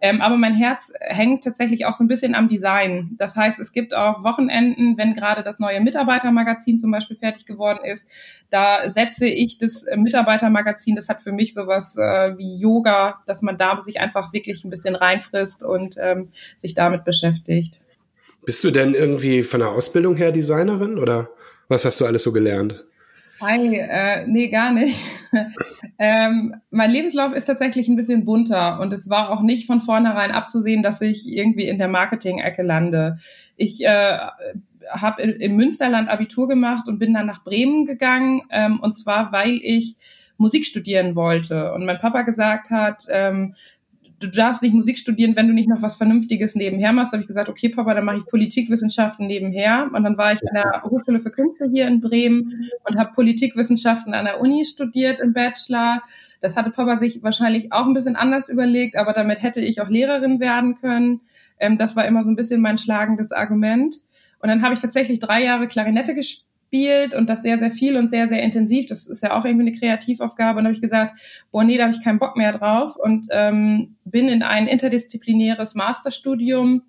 Ähm, 0.00 0.22
aber 0.22 0.38
mein 0.38 0.54
Herz 0.54 0.92
hängt 1.00 1.44
tatsächlich 1.44 1.84
auch 1.84 1.92
so 1.92 2.02
ein 2.02 2.08
bisschen 2.08 2.34
am 2.34 2.48
Design. 2.48 3.10
Das 3.18 3.36
heißt, 3.36 3.60
es 3.60 3.72
gibt 3.72 3.94
auch 3.94 4.24
Wochenenden, 4.24 4.96
wenn 4.96 5.14
gerade 5.14 5.42
das 5.42 5.58
neue 5.58 5.80
Mitarbeitermagazin 5.80 6.78
zum 6.78 6.90
Beispiel 6.90 7.18
fertig 7.18 7.44
geworden 7.44 7.84
ist, 7.84 8.08
da 8.48 8.88
setze 8.88 9.26
ich 9.26 9.58
das 9.58 9.84
Mitarbeitermagazin, 9.94 10.96
das 10.96 11.10
hat 11.10 11.20
für 11.20 11.32
mich 11.32 11.52
sowas 11.52 11.96
äh, 11.98 12.38
wie 12.38 12.56
Yoga, 12.56 13.20
dass 13.26 13.42
man 13.42 13.58
da 13.58 13.80
sich 13.82 14.00
einfach 14.00 14.32
wirklich 14.32 14.64
ein 14.64 14.70
bisschen 14.70 14.94
reinfrisst 14.94 15.62
und 15.62 15.96
ähm, 15.98 16.30
sich 16.56 16.74
damit 16.74 17.04
beschäftigt. 17.04 17.80
Bist 18.46 18.64
du 18.64 18.70
denn 18.70 18.94
irgendwie 18.94 19.42
von 19.42 19.60
der 19.60 19.68
Ausbildung 19.68 20.16
her 20.16 20.32
Designerin 20.32 20.98
oder 20.98 21.28
was 21.70 21.84
hast 21.84 22.00
du 22.00 22.06
alles 22.06 22.24
so 22.24 22.32
gelernt? 22.32 22.84
Hi, 23.40 23.76
äh, 23.76 24.26
nee, 24.26 24.48
gar 24.48 24.70
nicht. 24.70 25.00
ähm, 25.98 26.56
mein 26.70 26.90
Lebenslauf 26.90 27.32
ist 27.32 27.46
tatsächlich 27.46 27.88
ein 27.88 27.96
bisschen 27.96 28.26
bunter 28.26 28.80
und 28.80 28.92
es 28.92 29.08
war 29.08 29.30
auch 29.30 29.40
nicht 29.40 29.66
von 29.66 29.80
vornherein 29.80 30.30
abzusehen, 30.30 30.82
dass 30.82 31.00
ich 31.00 31.26
irgendwie 31.26 31.66
in 31.66 31.78
der 31.78 31.88
Marketing-Ecke 31.88 32.62
lande. 32.62 33.16
Ich 33.56 33.82
äh, 33.82 34.18
habe 34.90 35.22
im 35.22 35.56
Münsterland 35.56 36.10
Abitur 36.10 36.48
gemacht 36.48 36.86
und 36.86 36.98
bin 36.98 37.14
dann 37.14 37.26
nach 37.26 37.42
Bremen 37.42 37.86
gegangen 37.86 38.42
ähm, 38.50 38.80
und 38.80 38.94
zwar, 38.94 39.32
weil 39.32 39.58
ich 39.62 39.96
Musik 40.36 40.66
studieren 40.66 41.14
wollte 41.16 41.72
und 41.72 41.86
mein 41.86 41.98
Papa 41.98 42.22
gesagt 42.22 42.70
hat, 42.70 43.06
ähm, 43.08 43.54
du 44.20 44.28
darfst 44.28 44.62
nicht 44.62 44.74
Musik 44.74 44.98
studieren, 44.98 45.34
wenn 45.34 45.48
du 45.48 45.54
nicht 45.54 45.68
noch 45.68 45.80
was 45.82 45.96
Vernünftiges 45.96 46.54
nebenher 46.54 46.92
machst. 46.92 47.12
Da 47.12 47.16
habe 47.16 47.22
ich 47.22 47.28
gesagt, 47.28 47.48
okay, 47.48 47.70
Papa, 47.70 47.94
dann 47.94 48.04
mache 48.04 48.18
ich 48.18 48.26
Politikwissenschaften 48.26 49.26
nebenher. 49.26 49.90
Und 49.92 50.04
dann 50.04 50.16
war 50.18 50.32
ich 50.32 50.42
in 50.42 50.54
der 50.54 50.82
Hochschule 50.84 51.20
für 51.20 51.30
Künste 51.30 51.68
hier 51.72 51.88
in 51.88 52.00
Bremen 52.00 52.70
und 52.88 52.98
habe 52.98 53.12
Politikwissenschaften 53.14 54.12
an 54.12 54.26
der 54.26 54.40
Uni 54.40 54.64
studiert 54.66 55.20
im 55.20 55.32
Bachelor. 55.32 56.02
Das 56.42 56.56
hatte 56.56 56.70
Papa 56.70 56.98
sich 56.98 57.22
wahrscheinlich 57.22 57.72
auch 57.72 57.86
ein 57.86 57.94
bisschen 57.94 58.16
anders 58.16 58.48
überlegt, 58.48 58.96
aber 58.96 59.14
damit 59.14 59.42
hätte 59.42 59.60
ich 59.60 59.80
auch 59.80 59.88
Lehrerin 59.88 60.38
werden 60.38 60.76
können. 60.76 61.22
Ähm, 61.58 61.78
das 61.78 61.96
war 61.96 62.04
immer 62.04 62.22
so 62.22 62.30
ein 62.30 62.36
bisschen 62.36 62.60
mein 62.60 62.78
schlagendes 62.78 63.32
Argument. 63.32 63.96
Und 64.38 64.48
dann 64.48 64.62
habe 64.62 64.74
ich 64.74 64.80
tatsächlich 64.80 65.18
drei 65.18 65.42
Jahre 65.42 65.66
Klarinette 65.66 66.14
gespielt 66.14 66.49
gespielt 66.70 67.14
und 67.14 67.28
das 67.28 67.42
sehr, 67.42 67.58
sehr 67.58 67.72
viel 67.72 67.96
und 67.96 68.10
sehr, 68.10 68.28
sehr 68.28 68.42
intensiv. 68.42 68.86
Das 68.86 69.06
ist 69.06 69.22
ja 69.22 69.38
auch 69.38 69.44
irgendwie 69.44 69.68
eine 69.68 69.78
Kreativaufgabe. 69.78 70.58
Und 70.58 70.64
da 70.64 70.68
habe 70.68 70.74
ich 70.74 70.80
gesagt, 70.80 71.18
boah, 71.50 71.64
nee, 71.64 71.76
da 71.76 71.84
habe 71.84 71.94
ich 71.94 72.02
keinen 72.02 72.18
Bock 72.18 72.36
mehr 72.36 72.52
drauf 72.52 72.96
und 72.96 73.26
ähm, 73.30 73.96
bin 74.04 74.28
in 74.28 74.42
ein 74.42 74.66
interdisziplinäres 74.66 75.74
Masterstudium 75.74 76.82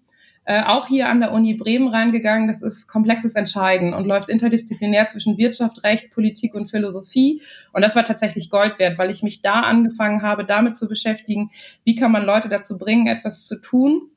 äh, 0.43 0.63
auch 0.63 0.87
hier 0.87 1.07
an 1.07 1.19
der 1.19 1.33
Uni 1.33 1.53
Bremen 1.53 1.87
reingegangen. 1.87 2.47
Das 2.47 2.61
ist 2.61 2.87
komplexes 2.87 3.35
Entscheiden 3.35 3.93
und 3.93 4.05
läuft 4.05 4.29
interdisziplinär 4.29 5.07
zwischen 5.07 5.37
Wirtschaft, 5.37 5.83
Recht, 5.83 6.11
Politik 6.11 6.55
und 6.55 6.69
Philosophie. 6.69 7.41
Und 7.73 7.81
das 7.83 7.95
war 7.95 8.03
tatsächlich 8.03 8.49
Gold 8.49 8.79
wert, 8.79 8.97
weil 8.97 9.11
ich 9.11 9.23
mich 9.23 9.41
da 9.41 9.61
angefangen 9.61 10.21
habe, 10.21 10.45
damit 10.45 10.75
zu 10.75 10.87
beschäftigen, 10.87 11.51
wie 11.83 11.95
kann 11.95 12.11
man 12.11 12.25
Leute 12.25 12.49
dazu 12.49 12.77
bringen, 12.77 13.07
etwas 13.07 13.45
zu 13.45 13.61
tun. 13.61 14.09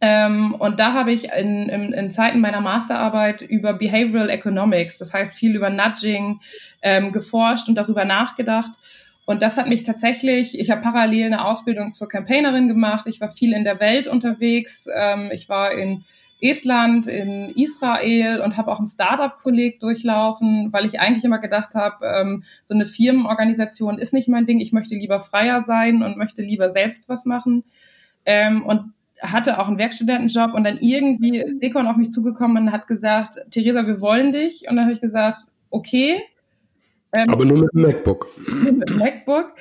Ähm, 0.00 0.54
und 0.54 0.80
da 0.80 0.92
habe 0.92 1.12
ich 1.12 1.30
in, 1.32 1.68
in, 1.68 1.92
in, 1.92 2.12
Zeiten 2.12 2.40
meiner 2.40 2.60
Masterarbeit 2.60 3.42
über 3.42 3.72
Behavioral 3.72 4.28
Economics, 4.28 4.98
das 4.98 5.12
heißt 5.12 5.32
viel 5.32 5.54
über 5.54 5.70
Nudging, 5.70 6.40
ähm, 6.82 7.12
geforscht 7.12 7.68
und 7.68 7.76
darüber 7.76 8.04
nachgedacht 8.04 8.72
und 9.26 9.40
das 9.40 9.56
hat 9.56 9.68
mich 9.68 9.82
tatsächlich, 9.84 10.58
ich 10.58 10.70
habe 10.70 10.82
parallel 10.82 11.26
eine 11.26 11.44
Ausbildung 11.44 11.92
zur 11.92 12.08
Campaignerin 12.08 12.68
gemacht. 12.68 13.06
Ich 13.06 13.20
war 13.20 13.30
viel 13.30 13.54
in 13.54 13.64
der 13.64 13.80
Welt 13.80 14.06
unterwegs. 14.06 14.86
Ähm, 14.94 15.30
ich 15.32 15.48
war 15.48 15.72
in 15.72 16.04
Estland, 16.40 17.06
in 17.06 17.48
Israel 17.50 18.40
und 18.42 18.58
habe 18.58 18.70
auch 18.70 18.80
ein 18.80 18.86
Startup-Kolleg 18.86 19.80
durchlaufen, 19.80 20.72
weil 20.72 20.84
ich 20.84 21.00
eigentlich 21.00 21.24
immer 21.24 21.38
gedacht 21.38 21.74
habe, 21.74 22.04
ähm, 22.04 22.44
so 22.64 22.74
eine 22.74 22.84
Firmenorganisation 22.84 23.98
ist 23.98 24.12
nicht 24.12 24.28
mein 24.28 24.44
Ding. 24.44 24.60
Ich 24.60 24.72
möchte 24.72 24.94
lieber 24.94 25.20
freier 25.20 25.62
sein 25.62 26.02
und 26.02 26.18
möchte 26.18 26.42
lieber 26.42 26.72
selbst 26.72 27.08
was 27.08 27.24
machen. 27.24 27.64
Ähm, 28.26 28.62
und 28.62 28.92
hatte 29.32 29.58
auch 29.58 29.68
einen 29.68 29.78
Werkstudentenjob 29.78 30.54
und 30.54 30.64
dann 30.64 30.78
irgendwie 30.78 31.38
ist 31.38 31.60
Dekon 31.60 31.86
auf 31.86 31.96
mich 31.96 32.12
zugekommen 32.12 32.64
und 32.64 32.72
hat 32.72 32.86
gesagt, 32.86 33.38
Theresa, 33.50 33.86
wir 33.86 34.00
wollen 34.00 34.32
dich. 34.32 34.66
Und 34.68 34.76
dann 34.76 34.84
habe 34.84 34.94
ich 34.94 35.00
gesagt, 35.00 35.38
okay, 35.70 36.22
ähm, 37.14 37.30
Aber 37.30 37.44
nur 37.44 37.58
mit 37.58 37.72
dem 37.72 37.82
MacBook. 37.82 38.26
Mit 38.48 38.88
dem 38.88 38.98
MacBook. 38.98 39.52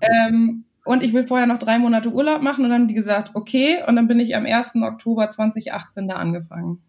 Ähm, 0.00 0.64
und 0.84 1.02
ich 1.02 1.12
will 1.12 1.26
vorher 1.26 1.46
noch 1.46 1.58
drei 1.58 1.78
Monate 1.78 2.10
Urlaub 2.10 2.42
machen. 2.42 2.64
Und 2.64 2.70
dann 2.70 2.82
haben 2.82 2.88
die 2.88 2.94
gesagt, 2.94 3.30
okay. 3.34 3.78
Und 3.86 3.96
dann 3.96 4.08
bin 4.08 4.18
ich 4.18 4.34
am 4.34 4.44
1. 4.44 4.74
Oktober 4.82 5.30
2018 5.30 6.08
da 6.08 6.16
angefangen. 6.16 6.82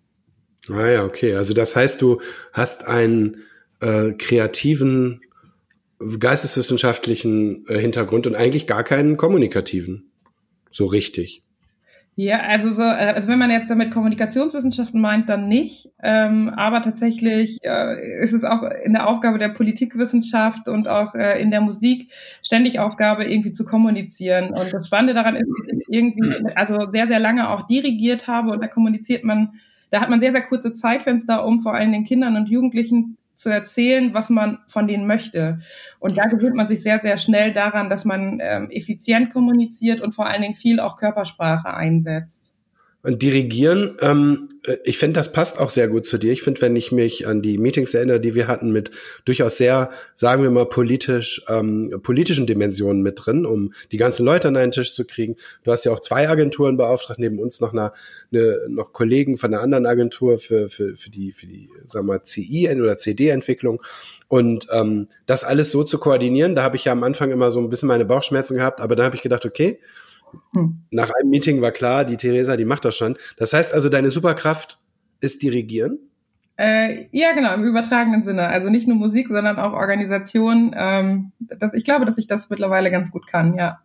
Ah 0.69 0.87
ja, 0.87 1.03
okay. 1.03 1.35
Also 1.35 1.53
das 1.53 1.75
heißt, 1.75 2.01
du 2.01 2.19
hast 2.51 2.87
einen 2.87 3.37
äh, 3.79 4.11
kreativen, 4.13 5.21
geisteswissenschaftlichen 6.19 7.67
äh, 7.67 7.79
Hintergrund 7.79 8.25
und 8.27 8.35
eigentlich 8.35 8.65
gar 8.65 8.83
keinen 8.83 9.17
kommunikativen. 9.17 10.11
So 10.71 10.85
richtig. 10.85 11.43
Ja, 12.19 12.39
also 12.39 12.71
so, 12.71 12.81
äh, 12.81 13.13
also 13.13 13.27
wenn 13.27 13.37
man 13.37 13.51
jetzt 13.51 13.69
damit 13.69 13.91
Kommunikationswissenschaften 13.91 14.99
meint, 14.99 15.29
dann 15.29 15.47
nicht. 15.47 15.91
Ähm, 16.01 16.49
aber 16.49 16.81
tatsächlich 16.81 17.59
äh, 17.61 18.23
ist 18.23 18.33
es 18.33 18.43
auch 18.43 18.63
in 18.83 18.93
der 18.93 19.07
Aufgabe 19.07 19.37
der 19.37 19.49
Politikwissenschaft 19.49 20.67
und 20.67 20.87
auch 20.87 21.13
äh, 21.13 21.39
in 21.39 21.51
der 21.51 21.61
Musik 21.61 22.11
ständig 22.41 22.79
Aufgabe, 22.79 23.25
irgendwie 23.25 23.51
zu 23.51 23.65
kommunizieren. 23.65 24.49
Und 24.49 24.73
das 24.73 24.87
Spannende 24.87 25.13
daran 25.13 25.35
ist, 25.35 25.47
dass 25.47 25.77
ich 25.77 25.85
irgendwie, 25.89 26.55
also 26.55 26.89
sehr, 26.89 27.05
sehr 27.05 27.19
lange 27.19 27.51
auch 27.51 27.67
dirigiert 27.67 28.27
habe 28.27 28.49
und 28.49 28.63
da 28.63 28.67
kommuniziert 28.67 29.23
man, 29.23 29.53
da 29.91 30.01
hat 30.01 30.09
man 30.09 30.19
sehr, 30.19 30.31
sehr 30.31 30.41
kurze 30.41 30.73
Zeitfenster, 30.73 31.45
um 31.45 31.59
vor 31.59 31.75
allem 31.75 31.91
den 31.91 32.03
Kindern 32.05 32.35
und 32.35 32.49
Jugendlichen 32.49 33.17
zu 33.37 33.49
erzählen, 33.49 34.13
was 34.13 34.29
man 34.29 34.59
von 34.67 34.87
denen 34.87 35.07
möchte. 35.07 35.59
Und 35.99 36.17
da 36.17 36.25
gewöhnt 36.25 36.55
man 36.55 36.67
sich 36.67 36.81
sehr, 36.81 36.99
sehr 36.99 37.17
schnell 37.17 37.53
daran, 37.53 37.89
dass 37.89 38.03
man 38.03 38.39
ähm, 38.41 38.69
effizient 38.71 39.31
kommuniziert 39.31 40.01
und 40.01 40.13
vor 40.13 40.25
allen 40.27 40.41
Dingen 40.41 40.55
viel 40.55 40.79
auch 40.79 40.97
Körpersprache 40.97 41.73
einsetzt. 41.73 42.46
Und 43.03 43.21
dirigieren, 43.21 43.95
ähm, 44.01 44.49
äh, 44.63 44.77
ich 44.83 44.97
finde, 44.97 45.19
das 45.19 45.31
passt 45.31 45.59
auch 45.59 45.69
sehr 45.69 45.87
gut 45.87 46.05
zu 46.05 46.17
dir. 46.17 46.31
Ich 46.31 46.41
finde, 46.41 46.61
wenn 46.61 46.75
ich 46.75 46.91
mich 46.91 47.27
an 47.27 47.41
die 47.41 47.57
Meetings 47.59 47.93
erinnere, 47.93 48.19
die 48.19 48.33
wir 48.33 48.47
hatten 48.47 48.71
mit 48.71 48.91
durchaus 49.23 49.57
sehr, 49.57 49.91
sagen 50.15 50.41
wir 50.41 50.49
mal, 50.49 50.65
politisch, 50.65 51.43
ähm, 51.47 51.99
politischen 52.01 52.47
Dimensionen 52.47 53.03
mit 53.03 53.19
drin, 53.23 53.45
um 53.45 53.73
die 53.91 53.97
ganzen 53.97 54.25
Leute 54.25 54.47
an 54.47 54.57
einen 54.57 54.71
Tisch 54.71 54.93
zu 54.93 55.05
kriegen. 55.05 55.35
Du 55.63 55.71
hast 55.71 55.85
ja 55.85 55.91
auch 55.91 55.99
zwei 55.99 56.27
Agenturen 56.27 56.75
beauftragt, 56.75 57.19
neben 57.19 57.39
uns 57.39 57.61
noch 57.61 57.71
eine, 57.71 57.93
eine 58.33 58.57
noch 58.67 58.93
Kollegen 58.93 59.37
von 59.37 59.53
einer 59.53 59.61
anderen 59.61 59.85
Agentur 59.85 60.39
für, 60.39 60.67
für, 60.67 60.97
für 60.97 61.11
die, 61.11 61.31
für 61.31 61.45
die, 61.45 61.69
sagen 61.85 62.07
wir 62.07 62.23
CI 62.23 62.67
oder 62.81 62.97
CD-Entwicklung. 62.97 63.81
Und 64.27 64.67
ähm, 64.71 65.07
das 65.27 65.43
alles 65.43 65.71
so 65.71 65.83
zu 65.83 65.99
koordinieren, 65.99 66.55
da 66.55 66.63
habe 66.63 66.75
ich 66.75 66.85
ja 66.85 66.93
am 66.93 67.03
Anfang 67.03 67.31
immer 67.31 67.51
so 67.51 67.59
ein 67.59 67.69
bisschen 67.69 67.87
meine 67.87 68.05
Bauchschmerzen 68.05 68.57
gehabt, 68.57 68.81
aber 68.81 68.95
da 68.95 69.05
habe 69.05 69.15
ich 69.15 69.21
gedacht, 69.21 69.45
okay, 69.45 69.79
hm. 70.53 70.79
Nach 70.91 71.11
einem 71.11 71.29
Meeting 71.29 71.61
war 71.61 71.71
klar, 71.71 72.05
die 72.05 72.17
Theresa, 72.17 72.57
die 72.57 72.65
macht 72.65 72.85
das 72.85 72.95
schon. 72.95 73.17
Das 73.37 73.53
heißt 73.53 73.73
also, 73.73 73.89
deine 73.89 74.09
Superkraft 74.09 74.79
ist 75.19 75.41
Dirigieren? 75.41 75.99
Äh, 76.57 77.05
ja, 77.11 77.33
genau, 77.33 77.53
im 77.53 77.65
übertragenen 77.65 78.23
Sinne. 78.23 78.47
Also 78.47 78.69
nicht 78.69 78.87
nur 78.87 78.97
Musik, 78.97 79.27
sondern 79.27 79.59
auch 79.59 79.73
Organisation. 79.73 80.75
Ähm, 80.75 81.31
das, 81.39 81.73
ich 81.73 81.85
glaube, 81.85 82.05
dass 82.05 82.17
ich 82.17 82.27
das 82.27 82.49
mittlerweile 82.49 82.89
ganz 82.89 83.11
gut 83.11 83.27
kann, 83.27 83.55
ja. 83.55 83.79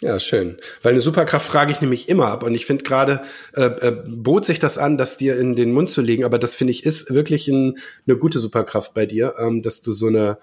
Ja, 0.00 0.20
schön. 0.20 0.58
Weil 0.82 0.92
eine 0.92 1.00
Superkraft 1.00 1.46
frage 1.46 1.72
ich 1.72 1.80
nämlich 1.80 2.08
immer 2.08 2.28
ab. 2.28 2.44
Und 2.44 2.54
ich 2.54 2.66
finde 2.66 2.84
gerade, 2.84 3.22
äh, 3.54 3.64
äh, 3.64 4.02
bot 4.06 4.44
sich 4.44 4.60
das 4.60 4.78
an, 4.78 4.96
das 4.96 5.16
dir 5.16 5.36
in 5.38 5.56
den 5.56 5.72
Mund 5.72 5.90
zu 5.90 6.02
legen. 6.02 6.24
Aber 6.24 6.38
das 6.38 6.54
finde 6.54 6.72
ich 6.72 6.84
ist 6.84 7.12
wirklich 7.12 7.48
ein, 7.48 7.78
eine 8.06 8.16
gute 8.16 8.38
Superkraft 8.38 8.94
bei 8.94 9.06
dir, 9.06 9.34
ähm, 9.38 9.62
dass 9.62 9.80
du 9.80 9.90
so 9.90 10.06
eine, 10.06 10.38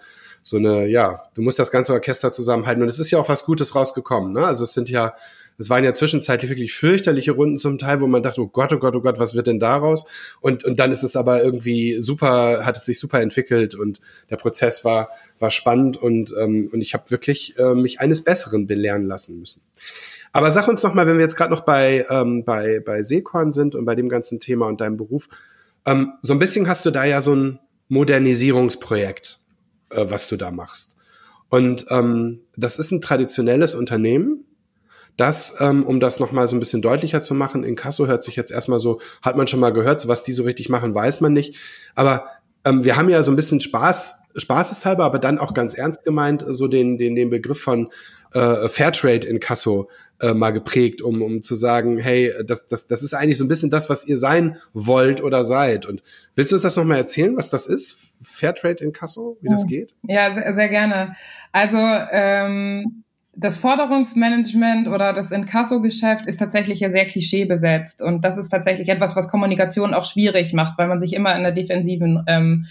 so 0.45 0.57
eine, 0.57 0.85
ja, 0.85 1.23
du 1.33 1.41
musst 1.41 1.57
das 1.57 1.71
ganze 1.71 1.91
Orchester 1.93 2.31
zusammenhalten. 2.31 2.83
Und 2.83 2.87
es 2.87 2.99
ist 2.99 3.09
ja 3.09 3.17
auch 3.17 3.29
was 3.29 3.45
Gutes 3.45 3.73
rausgekommen. 3.73 4.31
Ne? 4.31 4.45
Also 4.45 4.63
es 4.63 4.73
sind 4.73 4.91
ja, 4.91 5.15
es 5.57 5.71
waren 5.71 5.83
ja 5.83 5.91
zwischenzeitlich 5.95 6.51
wirklich 6.51 6.75
fürchterliche 6.75 7.31
Runden 7.31 7.57
zum 7.57 7.79
Teil, 7.79 7.99
wo 7.99 8.05
man 8.05 8.21
dachte, 8.21 8.41
oh 8.41 8.47
Gott, 8.47 8.71
oh 8.71 8.77
Gott, 8.77 8.95
oh 8.95 9.01
Gott, 9.01 9.17
was 9.17 9.33
wird 9.33 9.47
denn 9.47 9.59
daraus? 9.59 10.05
Und, 10.41 10.63
und 10.63 10.77
dann 10.77 10.91
ist 10.91 11.01
es 11.01 11.15
aber 11.15 11.43
irgendwie 11.43 11.99
super, 11.99 12.63
hat 12.63 12.77
es 12.77 12.85
sich 12.85 12.99
super 12.99 13.21
entwickelt 13.21 13.73
und 13.73 14.01
der 14.29 14.35
Prozess 14.35 14.85
war, 14.85 15.09
war 15.39 15.49
spannend 15.49 15.97
und, 15.97 16.31
ähm, 16.39 16.69
und 16.71 16.79
ich 16.79 16.93
habe 16.93 17.09
wirklich 17.09 17.57
äh, 17.57 17.73
mich 17.73 17.99
eines 17.99 18.23
Besseren 18.23 18.67
belehren 18.67 19.07
lassen 19.07 19.39
müssen. 19.39 19.63
Aber 20.31 20.51
sag 20.51 20.67
uns 20.67 20.83
noch 20.83 20.93
mal, 20.93 21.07
wenn 21.07 21.15
wir 21.15 21.23
jetzt 21.23 21.37
gerade 21.37 21.51
noch 21.51 21.61
bei, 21.61 22.05
ähm, 22.11 22.43
bei, 22.45 22.83
bei 22.85 23.01
Seekorn 23.01 23.51
sind 23.51 23.73
und 23.73 23.85
bei 23.85 23.95
dem 23.95 24.09
ganzen 24.09 24.39
Thema 24.39 24.67
und 24.67 24.79
deinem 24.79 24.97
Beruf, 24.97 25.27
ähm, 25.87 26.13
so 26.21 26.33
ein 26.33 26.39
bisschen 26.39 26.67
hast 26.67 26.85
du 26.85 26.91
da 26.91 27.03
ja 27.03 27.21
so 27.21 27.33
ein 27.33 27.59
Modernisierungsprojekt 27.87 29.39
äh, 29.95 30.09
was 30.09 30.27
du 30.27 30.37
da 30.37 30.51
machst. 30.51 30.97
Und 31.49 31.85
ähm, 31.89 32.41
das 32.55 32.77
ist 32.77 32.91
ein 32.91 33.01
traditionelles 33.01 33.75
Unternehmen, 33.75 34.45
das, 35.17 35.61
ähm, 35.61 35.85
um 35.85 35.99
das 35.99 36.19
nochmal 36.19 36.47
so 36.47 36.55
ein 36.55 36.59
bisschen 36.59 36.81
deutlicher 36.81 37.21
zu 37.21 37.33
machen, 37.33 37.63
in 37.63 37.75
Kasso 37.75 38.07
hört 38.07 38.23
sich 38.23 38.35
jetzt 38.35 38.51
erstmal 38.51 38.79
so, 38.79 38.99
hat 39.21 39.37
man 39.37 39.47
schon 39.47 39.61
mal 39.61 39.71
gehört, 39.71 40.07
was 40.07 40.23
die 40.23 40.33
so 40.33 40.43
richtig 40.43 40.67
machen, 40.67 40.93
weiß 40.93 41.21
man 41.21 41.31
nicht. 41.31 41.55
Aber 41.95 42.25
ähm, 42.65 42.83
wir 42.83 42.97
haben 42.97 43.09
ja 43.09 43.23
so 43.23 43.31
ein 43.31 43.37
bisschen 43.37 43.61
Spaß, 43.61 44.27
spaßeshalber, 44.35 45.05
aber 45.05 45.19
dann 45.19 45.39
auch 45.39 45.53
ganz 45.53 45.73
ernst 45.73 46.03
gemeint, 46.03 46.43
so 46.49 46.67
den, 46.67 46.97
den, 46.97 47.15
den 47.15 47.29
Begriff 47.29 47.61
von 47.61 47.91
äh, 48.33 48.67
Fairtrade 48.67 49.25
in 49.25 49.39
Kasso 49.39 49.89
äh, 50.21 50.33
mal 50.33 50.51
geprägt, 50.51 51.01
um, 51.01 51.21
um 51.21 51.41
zu 51.41 51.55
sagen, 51.55 51.97
hey, 51.97 52.31
das, 52.45 52.67
das, 52.67 52.87
das 52.87 53.03
ist 53.03 53.13
eigentlich 53.13 53.37
so 53.37 53.45
ein 53.45 53.49
bisschen 53.49 53.69
das, 53.69 53.89
was 53.89 54.07
ihr 54.07 54.17
sein 54.17 54.57
wollt 54.73 55.21
oder 55.21 55.43
seid. 55.43 55.85
Und 55.85 56.03
willst 56.35 56.51
du 56.51 56.55
uns 56.55 56.63
das 56.63 56.75
nochmal 56.77 56.97
erzählen, 56.97 57.35
was 57.35 57.49
das 57.49 57.67
ist? 57.67 57.97
Fairtrade 58.21 58.83
in 58.83 58.93
Kasso, 58.93 59.37
wie 59.41 59.49
das 59.49 59.67
geht? 59.67 59.93
Ja, 60.03 60.33
sehr, 60.33 60.55
sehr 60.55 60.69
gerne. 60.69 61.15
Also 61.51 61.77
ähm, 61.77 63.03
das 63.35 63.57
Forderungsmanagement 63.57 64.87
oder 64.87 65.11
das 65.11 65.31
Inkasso-Geschäft 65.31 66.25
ist 66.25 66.37
tatsächlich 66.37 66.79
ja 66.79 66.89
sehr 66.89 67.05
klischeebesetzt. 67.05 68.01
Und 68.01 68.23
das 68.23 68.37
ist 68.37 68.49
tatsächlich 68.49 68.87
etwas, 68.87 69.15
was 69.15 69.27
Kommunikation 69.27 69.93
auch 69.93 70.05
schwierig 70.05 70.53
macht, 70.53 70.77
weil 70.77 70.87
man 70.87 71.01
sich 71.01 71.13
immer 71.13 71.35
in 71.35 71.43
der 71.43 71.51
defensiven 71.51 72.23
ähm, 72.27 72.65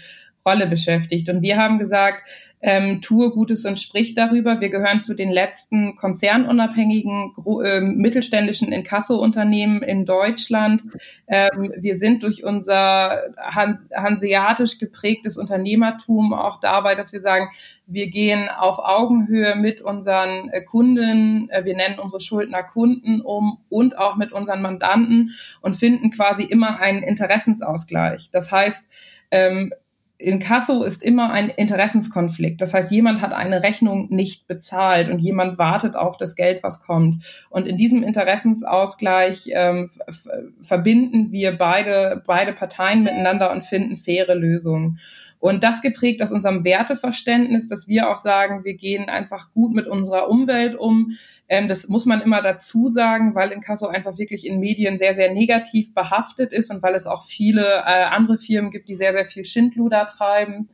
Rolle 0.45 0.67
beschäftigt. 0.67 1.29
Und 1.29 1.41
wir 1.41 1.57
haben 1.57 1.79
gesagt, 1.79 2.27
ähm, 2.61 3.01
tue 3.01 3.29
Gutes 3.31 3.65
und 3.65 3.79
sprich 3.79 4.13
darüber. 4.13 4.59
Wir 4.59 4.69
gehören 4.69 5.01
zu 5.01 5.13
den 5.13 5.31
letzten 5.31 5.95
konzernunabhängigen 5.95 7.33
äh, 7.63 7.81
mittelständischen 7.81 8.71
Inkasso-Unternehmen 8.71 9.81
in 9.83 10.05
Deutschland. 10.05 10.83
Ähm, 11.27 11.73
wir 11.77 11.95
sind 11.95 12.23
durch 12.23 12.43
unser 12.43 13.21
han 13.37 13.87
hanseatisch 13.95 14.79
geprägtes 14.79 15.37
Unternehmertum 15.37 16.33
auch 16.33 16.59
dabei, 16.59 16.95
dass 16.95 17.13
wir 17.13 17.19
sagen, 17.19 17.49
wir 17.87 18.07
gehen 18.09 18.49
auf 18.49 18.79
Augenhöhe 18.79 19.55
mit 19.55 19.81
unseren 19.81 20.49
äh, 20.49 20.61
Kunden, 20.61 21.49
äh, 21.49 21.65
wir 21.65 21.75
nennen 21.75 21.99
unsere 21.99 22.19
Schuldner 22.19 22.63
Kunden 22.63 23.21
um 23.21 23.59
und 23.69 23.97
auch 23.97 24.15
mit 24.15 24.31
unseren 24.31 24.61
Mandanten 24.61 25.35
und 25.61 25.75
finden 25.75 26.09
quasi 26.11 26.43
immer 26.43 26.79
einen 26.79 27.03
Interessensausgleich. 27.03 28.29
Das 28.31 28.51
heißt, 28.51 28.89
ähm, 29.31 29.73
in 30.17 30.39
Kasso 30.39 30.83
ist 30.83 31.03
immer 31.03 31.31
ein 31.31 31.49
Interessenskonflikt. 31.49 32.61
Das 32.61 32.73
heißt, 32.73 32.91
jemand 32.91 33.21
hat 33.21 33.33
eine 33.33 33.63
Rechnung 33.63 34.07
nicht 34.09 34.47
bezahlt 34.47 35.09
und 35.09 35.19
jemand 35.19 35.57
wartet 35.57 35.95
auf 35.95 36.15
das 36.15 36.35
Geld, 36.35 36.63
was 36.63 36.81
kommt. 36.81 37.25
Und 37.49 37.67
in 37.67 37.75
diesem 37.75 38.01
Interessensausgleich 38.01 39.49
ähm, 39.51 39.89
verbinden 40.61 41.31
wir 41.31 41.57
beide, 41.57 42.23
beide 42.25 42.53
Parteien 42.53 43.03
miteinander 43.03 43.51
und 43.51 43.63
finden 43.63 43.97
faire 43.97 44.35
Lösungen. 44.35 44.99
Und 45.45 45.63
das 45.63 45.83
geprägt 45.83 46.23
aus 46.23 46.31
unserem 46.31 46.63
Werteverständnis, 46.63 47.67
dass 47.67 47.87
wir 47.87 48.09
auch 48.09 48.17
sagen, 48.17 48.63
wir 48.63 48.73
gehen 48.73 49.09
einfach 49.09 49.53
gut 49.53 49.75
mit 49.75 49.85
unserer 49.85 50.27
Umwelt 50.27 50.73
um. 50.73 51.11
Ähm, 51.47 51.67
das 51.67 51.87
muss 51.87 52.07
man 52.07 52.21
immer 52.21 52.41
dazu 52.41 52.89
sagen, 52.89 53.35
weil 53.35 53.51
Inkasso 53.51 53.85
einfach 53.85 54.17
wirklich 54.17 54.47
in 54.47 54.59
Medien 54.59 54.97
sehr, 54.97 55.13
sehr 55.13 55.31
negativ 55.31 55.93
behaftet 55.93 56.51
ist 56.51 56.71
und 56.71 56.81
weil 56.81 56.95
es 56.95 57.05
auch 57.05 57.21
viele 57.21 57.61
äh, 57.61 58.05
andere 58.05 58.39
Firmen 58.39 58.71
gibt, 58.71 58.89
die 58.89 58.95
sehr, 58.95 59.13
sehr 59.13 59.27
viel 59.27 59.45
Schindluder 59.45 60.07
treiben 60.07 60.67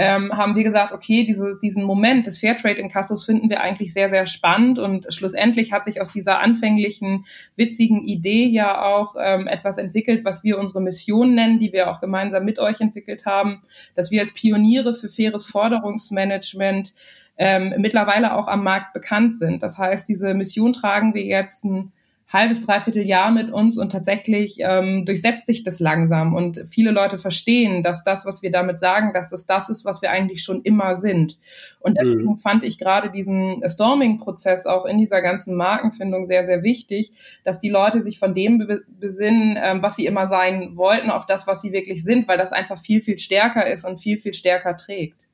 ähm, 0.00 0.32
haben 0.34 0.56
wir 0.56 0.64
gesagt, 0.64 0.92
okay, 0.92 1.24
diese, 1.24 1.58
diesen 1.60 1.84
Moment 1.84 2.26
des 2.26 2.38
Fairtrade-Inkassos 2.38 3.26
finden 3.26 3.50
wir 3.50 3.60
eigentlich 3.60 3.92
sehr, 3.92 4.08
sehr 4.08 4.26
spannend 4.26 4.78
und 4.78 5.12
schlussendlich 5.12 5.72
hat 5.72 5.84
sich 5.84 6.00
aus 6.00 6.10
dieser 6.10 6.40
anfänglichen, 6.40 7.26
witzigen 7.56 8.02
Idee 8.02 8.46
ja 8.46 8.82
auch 8.82 9.14
ähm, 9.20 9.46
etwas 9.46 9.76
entwickelt, 9.76 10.24
was 10.24 10.42
wir 10.42 10.58
unsere 10.58 10.80
Mission 10.80 11.34
nennen, 11.34 11.58
die 11.58 11.74
wir 11.74 11.90
auch 11.90 12.00
gemeinsam 12.00 12.46
mit 12.46 12.58
euch 12.58 12.80
entwickelt 12.80 13.26
haben, 13.26 13.60
dass 13.94 14.10
wir 14.10 14.22
als 14.22 14.32
Pioniere 14.32 14.94
für 14.94 15.10
faires 15.10 15.44
Forderungsmanagement 15.44 16.94
ähm, 17.36 17.74
mittlerweile 17.76 18.34
auch 18.34 18.48
am 18.48 18.64
Markt 18.64 18.94
bekannt 18.94 19.36
sind. 19.36 19.62
Das 19.62 19.76
heißt, 19.76 20.08
diese 20.08 20.32
Mission 20.32 20.72
tragen 20.72 21.12
wir 21.12 21.24
jetzt 21.24 21.62
ein 21.66 21.92
halbes, 22.32 22.64
dreiviertel 22.64 23.04
Jahr 23.04 23.32
mit 23.32 23.50
uns 23.50 23.76
und 23.76 23.90
tatsächlich 23.90 24.58
ähm, 24.60 25.04
durchsetzt 25.04 25.46
sich 25.46 25.64
das 25.64 25.80
langsam 25.80 26.32
und 26.32 26.62
viele 26.68 26.92
Leute 26.92 27.18
verstehen, 27.18 27.82
dass 27.82 28.04
das, 28.04 28.24
was 28.24 28.42
wir 28.42 28.52
damit 28.52 28.78
sagen, 28.78 29.12
dass 29.12 29.32
es 29.32 29.46
das 29.46 29.68
ist, 29.68 29.84
was 29.84 30.00
wir 30.00 30.12
eigentlich 30.12 30.44
schon 30.44 30.62
immer 30.62 30.94
sind. 30.94 31.38
Und 31.80 31.92
mhm. 31.92 31.96
deswegen 32.04 32.30
mhm. 32.30 32.38
fand 32.38 32.62
ich 32.62 32.78
gerade 32.78 33.10
diesen 33.10 33.68
Storming-Prozess 33.68 34.66
auch 34.66 34.86
in 34.86 34.98
dieser 34.98 35.22
ganzen 35.22 35.56
Markenfindung 35.56 36.26
sehr, 36.28 36.46
sehr 36.46 36.62
wichtig, 36.62 37.12
dass 37.44 37.58
die 37.58 37.70
Leute 37.70 38.00
sich 38.00 38.20
von 38.20 38.32
dem 38.32 38.80
besinnen, 38.88 39.58
ähm, 39.60 39.82
was 39.82 39.96
sie 39.96 40.06
immer 40.06 40.26
sein 40.26 40.76
wollten, 40.76 41.10
auf 41.10 41.26
das, 41.26 41.48
was 41.48 41.62
sie 41.62 41.72
wirklich 41.72 42.04
sind, 42.04 42.28
weil 42.28 42.38
das 42.38 42.52
einfach 42.52 42.78
viel, 42.78 43.02
viel 43.02 43.18
stärker 43.18 43.66
ist 43.66 43.84
und 43.84 43.98
viel, 43.98 44.18
viel 44.18 44.34
stärker 44.34 44.76
trägt. 44.76 45.26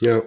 Ja. 0.00 0.22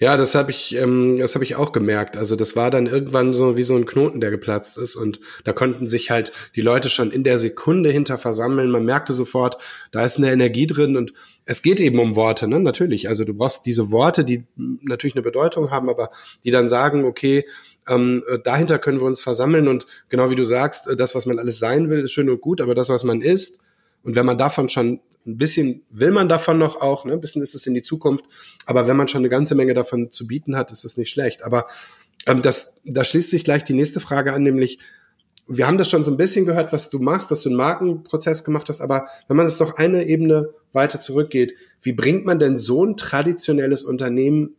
Ja, 0.00 0.16
das 0.16 0.36
habe 0.36 0.52
ich, 0.52 0.76
ähm, 0.76 1.16
das 1.18 1.34
habe 1.34 1.44
ich 1.44 1.56
auch 1.56 1.72
gemerkt. 1.72 2.16
Also 2.16 2.36
das 2.36 2.54
war 2.54 2.70
dann 2.70 2.86
irgendwann 2.86 3.34
so 3.34 3.56
wie 3.56 3.64
so 3.64 3.74
ein 3.74 3.84
Knoten, 3.84 4.20
der 4.20 4.30
geplatzt 4.30 4.78
ist 4.78 4.94
und 4.94 5.18
da 5.42 5.52
konnten 5.52 5.88
sich 5.88 6.10
halt 6.10 6.32
die 6.54 6.60
Leute 6.60 6.88
schon 6.88 7.10
in 7.10 7.24
der 7.24 7.40
Sekunde 7.40 7.90
hinter 7.90 8.16
versammeln. 8.16 8.70
Man 8.70 8.84
merkte 8.84 9.12
sofort, 9.12 9.58
da 9.90 10.04
ist 10.04 10.18
eine 10.18 10.30
Energie 10.30 10.68
drin 10.68 10.96
und 10.96 11.12
es 11.46 11.62
geht 11.62 11.80
eben 11.80 11.98
um 11.98 12.14
Worte, 12.14 12.46
ne? 12.46 12.60
Natürlich. 12.60 13.08
Also 13.08 13.24
du 13.24 13.34
brauchst 13.34 13.66
diese 13.66 13.90
Worte, 13.90 14.24
die 14.24 14.44
natürlich 14.56 15.16
eine 15.16 15.22
Bedeutung 15.22 15.72
haben, 15.72 15.88
aber 15.90 16.10
die 16.44 16.52
dann 16.52 16.68
sagen, 16.68 17.04
okay, 17.04 17.44
ähm, 17.88 18.22
äh, 18.28 18.38
dahinter 18.38 18.78
können 18.78 19.00
wir 19.00 19.06
uns 19.06 19.20
versammeln 19.20 19.66
und 19.66 19.86
genau 20.10 20.30
wie 20.30 20.36
du 20.36 20.44
sagst, 20.44 20.88
das, 20.96 21.16
was 21.16 21.26
man 21.26 21.40
alles 21.40 21.58
sein 21.58 21.90
will, 21.90 22.04
ist 22.04 22.12
schön 22.12 22.30
und 22.30 22.40
gut, 22.40 22.60
aber 22.60 22.76
das, 22.76 22.88
was 22.88 23.02
man 23.02 23.20
ist, 23.20 23.64
und 24.04 24.14
wenn 24.14 24.26
man 24.26 24.38
davon 24.38 24.68
schon 24.68 25.00
ein 25.28 25.36
bisschen 25.36 25.82
will 25.90 26.10
man 26.10 26.28
davon 26.28 26.58
noch 26.58 26.80
auch, 26.80 27.04
ne? 27.04 27.12
ein 27.12 27.20
bisschen 27.20 27.42
ist 27.42 27.54
es 27.54 27.66
in 27.66 27.74
die 27.74 27.82
Zukunft, 27.82 28.24
aber 28.64 28.88
wenn 28.88 28.96
man 28.96 29.08
schon 29.08 29.20
eine 29.20 29.28
ganze 29.28 29.54
Menge 29.54 29.74
davon 29.74 30.10
zu 30.10 30.26
bieten 30.26 30.56
hat, 30.56 30.72
ist 30.72 30.84
es 30.84 30.96
nicht 30.96 31.10
schlecht. 31.10 31.42
Aber 31.42 31.66
ähm, 32.26 32.42
das, 32.42 32.80
da 32.84 33.04
schließt 33.04 33.30
sich 33.30 33.44
gleich 33.44 33.62
die 33.62 33.74
nächste 33.74 34.00
Frage 34.00 34.32
an, 34.32 34.42
nämlich, 34.42 34.78
wir 35.46 35.66
haben 35.66 35.78
das 35.78 35.88
schon 35.88 36.04
so 36.04 36.10
ein 36.10 36.16
bisschen 36.16 36.44
gehört, 36.44 36.72
was 36.72 36.90
du 36.90 36.98
machst, 36.98 37.30
dass 37.30 37.42
du 37.42 37.48
einen 37.48 37.56
Markenprozess 37.56 38.44
gemacht 38.44 38.68
hast, 38.68 38.80
aber 38.80 39.08
wenn 39.28 39.36
man 39.36 39.46
es 39.46 39.60
noch 39.60 39.76
eine 39.76 40.06
Ebene 40.06 40.50
weiter 40.72 41.00
zurückgeht, 41.00 41.54
wie 41.82 41.92
bringt 41.92 42.24
man 42.24 42.38
denn 42.38 42.56
so 42.56 42.84
ein 42.84 42.96
traditionelles 42.96 43.82
Unternehmen, 43.82 44.56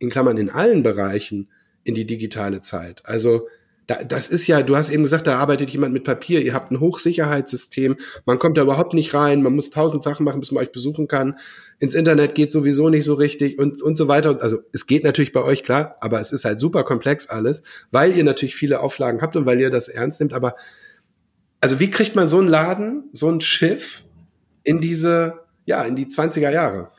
in 0.00 0.10
Klammern 0.10 0.36
in 0.36 0.50
allen 0.50 0.82
Bereichen, 0.82 1.48
in 1.82 1.94
die 1.94 2.06
digitale 2.06 2.60
Zeit? 2.60 3.04
Also 3.04 3.48
da, 3.88 4.04
das 4.04 4.28
ist 4.28 4.46
ja, 4.46 4.62
du 4.62 4.76
hast 4.76 4.90
eben 4.90 5.02
gesagt, 5.02 5.26
da 5.26 5.38
arbeitet 5.38 5.70
jemand 5.70 5.94
mit 5.94 6.04
Papier, 6.04 6.42
ihr 6.42 6.52
habt 6.52 6.70
ein 6.70 6.78
Hochsicherheitssystem, 6.78 7.96
man 8.26 8.38
kommt 8.38 8.58
da 8.58 8.62
überhaupt 8.62 8.92
nicht 8.92 9.14
rein, 9.14 9.42
man 9.42 9.54
muss 9.54 9.70
tausend 9.70 10.02
Sachen 10.02 10.24
machen, 10.24 10.40
bis 10.40 10.52
man 10.52 10.62
euch 10.62 10.72
besuchen 10.72 11.08
kann. 11.08 11.38
Ins 11.78 11.94
Internet 11.94 12.34
geht 12.34 12.52
sowieso 12.52 12.90
nicht 12.90 13.06
so 13.06 13.14
richtig 13.14 13.58
und, 13.58 13.82
und 13.82 13.96
so 13.96 14.06
weiter. 14.06 14.42
Also 14.42 14.58
es 14.72 14.86
geht 14.86 15.04
natürlich 15.04 15.32
bei 15.32 15.42
euch 15.42 15.64
klar, 15.64 15.96
aber 16.00 16.20
es 16.20 16.32
ist 16.32 16.44
halt 16.44 16.60
super 16.60 16.84
komplex 16.84 17.30
alles, 17.30 17.62
weil 17.90 18.14
ihr 18.14 18.24
natürlich 18.24 18.56
viele 18.56 18.80
Auflagen 18.80 19.22
habt 19.22 19.36
und 19.36 19.46
weil 19.46 19.58
ihr 19.58 19.70
das 19.70 19.88
ernst 19.88 20.20
nimmt. 20.20 20.34
Aber 20.34 20.54
also 21.62 21.80
wie 21.80 21.90
kriegt 21.90 22.14
man 22.14 22.28
so 22.28 22.38
einen 22.38 22.48
Laden, 22.48 23.04
so 23.12 23.30
ein 23.30 23.40
Schiff 23.40 24.04
in 24.64 24.82
diese, 24.82 25.40
ja, 25.64 25.82
in 25.82 25.96
die 25.96 26.06
20er 26.06 26.50
Jahre? 26.50 26.90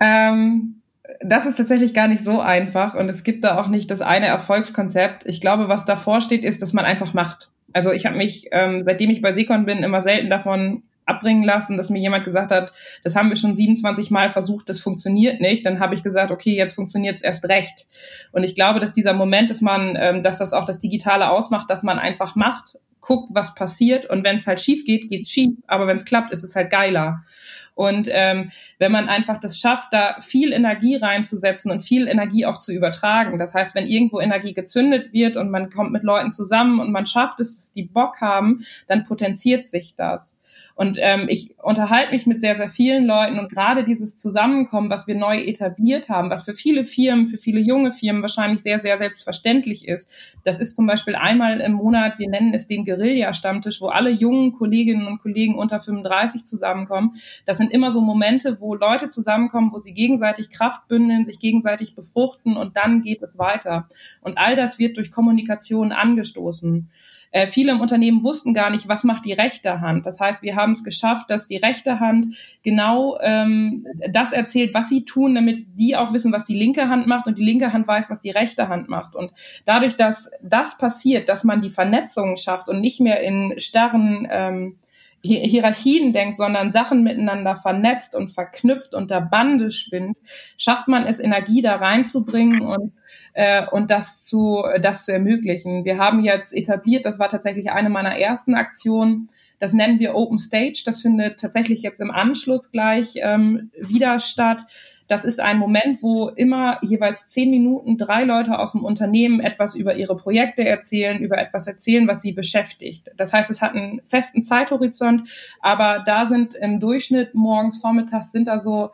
Ähm 0.00 0.81
das 1.24 1.46
ist 1.46 1.56
tatsächlich 1.56 1.94
gar 1.94 2.08
nicht 2.08 2.24
so 2.24 2.40
einfach 2.40 2.94
und 2.94 3.08
es 3.08 3.22
gibt 3.22 3.44
da 3.44 3.60
auch 3.60 3.68
nicht 3.68 3.90
das 3.90 4.00
eine 4.00 4.26
Erfolgskonzept. 4.26 5.24
Ich 5.26 5.40
glaube, 5.40 5.68
was 5.68 5.84
davor 5.84 6.20
steht, 6.20 6.44
ist, 6.44 6.62
dass 6.62 6.72
man 6.72 6.84
einfach 6.84 7.14
macht. 7.14 7.50
Also 7.72 7.92
ich 7.92 8.06
habe 8.06 8.16
mich, 8.16 8.48
ähm, 8.52 8.82
seitdem 8.84 9.10
ich 9.10 9.22
bei 9.22 9.32
Secon 9.32 9.64
bin, 9.64 9.82
immer 9.82 10.02
selten 10.02 10.30
davon 10.30 10.82
abbringen 11.04 11.42
lassen, 11.42 11.76
dass 11.76 11.90
mir 11.90 11.98
jemand 11.98 12.24
gesagt 12.24 12.52
hat, 12.52 12.72
das 13.02 13.16
haben 13.16 13.28
wir 13.28 13.36
schon 13.36 13.56
27 13.56 14.10
Mal 14.10 14.30
versucht, 14.30 14.68
das 14.68 14.80
funktioniert 14.80 15.40
nicht. 15.40 15.66
Dann 15.66 15.80
habe 15.80 15.94
ich 15.94 16.02
gesagt, 16.02 16.30
okay, 16.30 16.54
jetzt 16.54 16.74
funktioniert 16.74 17.16
es 17.16 17.22
erst 17.22 17.44
recht. 17.46 17.86
Und 18.30 18.44
ich 18.44 18.54
glaube, 18.54 18.78
dass 18.78 18.92
dieser 18.92 19.12
Moment, 19.12 19.50
dass 19.50 19.60
man, 19.60 19.96
ähm, 19.98 20.22
dass 20.22 20.38
das 20.38 20.52
auch 20.52 20.64
das 20.64 20.78
Digitale 20.78 21.30
ausmacht, 21.30 21.70
dass 21.70 21.82
man 21.82 21.98
einfach 21.98 22.36
macht, 22.36 22.78
guckt, 23.00 23.30
was 23.34 23.54
passiert 23.54 24.06
und 24.06 24.24
wenn 24.24 24.36
es 24.36 24.46
halt 24.46 24.60
schief 24.60 24.84
geht, 24.84 25.10
geht's 25.10 25.30
schief. 25.30 25.54
Aber 25.66 25.86
wenn 25.86 25.96
es 25.96 26.04
klappt, 26.04 26.32
ist 26.32 26.44
es 26.44 26.54
halt 26.54 26.70
geiler. 26.70 27.24
Und 27.74 28.08
ähm, 28.10 28.50
wenn 28.78 28.92
man 28.92 29.08
einfach 29.08 29.38
das 29.38 29.58
schafft, 29.58 29.92
da 29.92 30.16
viel 30.20 30.52
Energie 30.52 30.96
reinzusetzen 30.96 31.70
und 31.70 31.82
viel 31.82 32.06
Energie 32.06 32.44
auch 32.44 32.58
zu 32.58 32.72
übertragen, 32.72 33.38
das 33.38 33.54
heißt, 33.54 33.74
wenn 33.74 33.86
irgendwo 33.86 34.20
Energie 34.20 34.52
gezündet 34.52 35.12
wird 35.12 35.36
und 35.36 35.50
man 35.50 35.70
kommt 35.70 35.92
mit 35.92 36.02
Leuten 36.02 36.32
zusammen 36.32 36.80
und 36.80 36.92
man 36.92 37.06
schafft 37.06 37.40
es, 37.40 37.56
dass 37.56 37.72
die 37.72 37.84
Bock 37.84 38.20
haben, 38.20 38.64
dann 38.86 39.04
potenziert 39.04 39.68
sich 39.68 39.94
das. 39.96 40.38
Und 40.74 40.98
ähm, 41.00 41.26
ich 41.28 41.54
unterhalte 41.58 42.12
mich 42.12 42.26
mit 42.26 42.40
sehr, 42.40 42.56
sehr 42.56 42.70
vielen 42.70 43.06
Leuten 43.06 43.38
und 43.38 43.50
gerade 43.50 43.84
dieses 43.84 44.18
Zusammenkommen, 44.18 44.90
was 44.90 45.06
wir 45.06 45.14
neu 45.14 45.38
etabliert 45.38 46.08
haben, 46.08 46.30
was 46.30 46.44
für 46.44 46.54
viele 46.54 46.84
Firmen, 46.84 47.26
für 47.26 47.36
viele 47.36 47.60
junge 47.60 47.92
Firmen 47.92 48.22
wahrscheinlich 48.22 48.62
sehr, 48.62 48.80
sehr 48.80 48.98
selbstverständlich 48.98 49.86
ist, 49.86 50.08
das 50.44 50.60
ist 50.60 50.76
zum 50.76 50.86
Beispiel 50.86 51.14
einmal 51.14 51.60
im 51.60 51.72
Monat, 51.72 52.18
wir 52.18 52.28
nennen 52.28 52.54
es 52.54 52.66
den 52.66 52.84
Guerilla-Stammtisch, 52.84 53.80
wo 53.80 53.88
alle 53.88 54.10
jungen 54.10 54.52
Kolleginnen 54.52 55.06
und 55.06 55.20
Kollegen 55.20 55.56
unter 55.56 55.80
35 55.80 56.46
zusammenkommen. 56.46 57.16
Das 57.44 57.58
sind 57.58 57.72
immer 57.72 57.90
so 57.90 58.00
Momente, 58.00 58.58
wo 58.60 58.74
Leute 58.74 59.08
zusammenkommen, 59.08 59.72
wo 59.72 59.80
sie 59.80 59.92
gegenseitig 59.92 60.50
Kraft 60.50 60.88
bündeln, 60.88 61.24
sich 61.24 61.38
gegenseitig 61.38 61.94
befruchten 61.94 62.56
und 62.56 62.76
dann 62.76 63.02
geht 63.02 63.22
es 63.22 63.36
weiter. 63.36 63.88
Und 64.20 64.38
all 64.38 64.56
das 64.56 64.78
wird 64.78 64.96
durch 64.96 65.10
Kommunikation 65.10 65.92
angestoßen. 65.92 66.90
Äh, 67.32 67.48
viele 67.48 67.72
im 67.72 67.80
Unternehmen 67.80 68.22
wussten 68.22 68.54
gar 68.54 68.70
nicht, 68.70 68.88
was 68.88 69.04
macht 69.04 69.24
die 69.24 69.32
rechte 69.32 69.80
Hand. 69.80 70.06
Das 70.06 70.20
heißt, 70.20 70.42
wir 70.42 70.54
haben 70.54 70.72
es 70.72 70.84
geschafft, 70.84 71.30
dass 71.30 71.46
die 71.46 71.56
rechte 71.56 71.98
Hand 71.98 72.36
genau 72.62 73.18
ähm, 73.20 73.86
das 74.10 74.32
erzählt, 74.32 74.74
was 74.74 74.88
sie 74.90 75.04
tun, 75.04 75.34
damit 75.34 75.66
die 75.74 75.96
auch 75.96 76.12
wissen, 76.12 76.32
was 76.32 76.44
die 76.44 76.54
linke 76.54 76.88
Hand 76.88 77.06
macht 77.06 77.26
und 77.26 77.38
die 77.38 77.44
linke 77.44 77.72
Hand 77.72 77.88
weiß, 77.88 78.10
was 78.10 78.20
die 78.20 78.30
rechte 78.30 78.68
Hand 78.68 78.88
macht. 78.88 79.16
Und 79.16 79.32
dadurch, 79.64 79.96
dass 79.96 80.30
das 80.42 80.76
passiert, 80.76 81.30
dass 81.30 81.42
man 81.42 81.62
die 81.62 81.70
Vernetzung 81.70 82.36
schafft 82.36 82.68
und 82.68 82.80
nicht 82.80 83.00
mehr 83.00 83.20
in 83.22 83.54
starren 83.58 84.28
ähm, 84.30 84.78
Hierarchien 85.24 86.12
denkt, 86.12 86.36
sondern 86.36 86.72
Sachen 86.72 87.04
miteinander 87.04 87.56
vernetzt 87.56 88.14
und 88.16 88.28
verknüpft 88.28 88.94
und 88.94 89.10
der 89.10 89.20
Bande 89.20 89.70
spinnt, 89.70 90.18
schafft 90.58 90.88
man 90.88 91.06
es, 91.06 91.20
Energie 91.20 91.62
da 91.62 91.76
reinzubringen 91.76 92.60
und 92.60 92.92
äh, 93.32 93.66
und 93.70 93.90
das 93.90 94.24
zu, 94.24 94.62
das 94.80 95.04
zu 95.04 95.12
ermöglichen. 95.12 95.84
Wir 95.84 95.98
haben 95.98 96.22
jetzt 96.22 96.52
etabliert, 96.52 97.04
das 97.06 97.18
war 97.18 97.28
tatsächlich 97.28 97.70
eine 97.70 97.90
meiner 97.90 98.18
ersten 98.18 98.54
Aktionen, 98.54 99.28
das 99.62 99.72
nennen 99.72 100.00
wir 100.00 100.16
Open 100.16 100.40
Stage. 100.40 100.82
Das 100.84 101.02
findet 101.02 101.38
tatsächlich 101.38 101.82
jetzt 101.82 102.00
im 102.00 102.10
Anschluss 102.10 102.72
gleich 102.72 103.12
ähm, 103.22 103.70
wieder 103.78 104.18
statt. 104.18 104.66
Das 105.06 105.24
ist 105.24 105.38
ein 105.38 105.58
Moment, 105.58 106.02
wo 106.02 106.30
immer 106.30 106.78
jeweils 106.82 107.28
zehn 107.28 107.48
Minuten 107.48 107.96
drei 107.96 108.24
Leute 108.24 108.58
aus 108.58 108.72
dem 108.72 108.82
Unternehmen 108.82 109.38
etwas 109.38 109.76
über 109.76 109.94
ihre 109.94 110.16
Projekte 110.16 110.66
erzählen, 110.66 111.20
über 111.20 111.38
etwas 111.38 111.68
erzählen, 111.68 112.08
was 112.08 112.22
sie 112.22 112.32
beschäftigt. 112.32 113.12
Das 113.16 113.32
heißt, 113.32 113.50
es 113.50 113.62
hat 113.62 113.76
einen 113.76 114.00
festen 114.04 114.42
Zeithorizont, 114.42 115.28
aber 115.60 116.02
da 116.04 116.26
sind 116.26 116.54
im 116.54 116.80
Durchschnitt 116.80 117.34
morgens, 117.34 117.78
vormittags 117.78 118.32
sind 118.32 118.48
da 118.48 118.60
so 118.60 118.90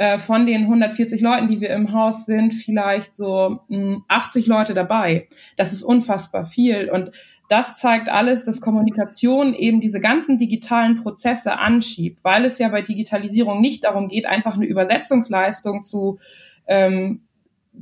äh, 0.00 0.18
von 0.18 0.46
den 0.46 0.62
140 0.62 1.20
Leuten, 1.20 1.48
die 1.48 1.60
wir 1.60 1.68
im 1.74 1.92
Haus 1.92 2.24
sind, 2.24 2.54
vielleicht 2.54 3.14
so 3.14 3.60
mh, 3.68 3.76
hm, 3.76 4.04
80 4.08 4.46
Leute 4.46 4.72
dabei. 4.72 5.28
Das 5.58 5.74
ist 5.74 5.82
unfassbar 5.82 6.46
viel. 6.46 6.88
Und 6.88 7.10
das 7.50 7.76
zeigt 7.76 8.08
alles, 8.08 8.42
dass 8.42 8.62
Kommunikation 8.62 9.52
eben 9.52 9.78
diese 9.78 10.00
ganzen 10.00 10.38
digitalen 10.38 11.02
Prozesse 11.02 11.58
anschiebt, 11.58 12.24
weil 12.24 12.46
es 12.46 12.58
ja 12.58 12.70
bei 12.70 12.80
Digitalisierung 12.80 13.60
nicht 13.60 13.84
darum 13.84 14.08
geht, 14.08 14.24
einfach 14.24 14.54
eine 14.54 14.64
Übersetzungsleistung 14.64 15.84
zu, 15.84 16.18
ähm, 16.66 17.20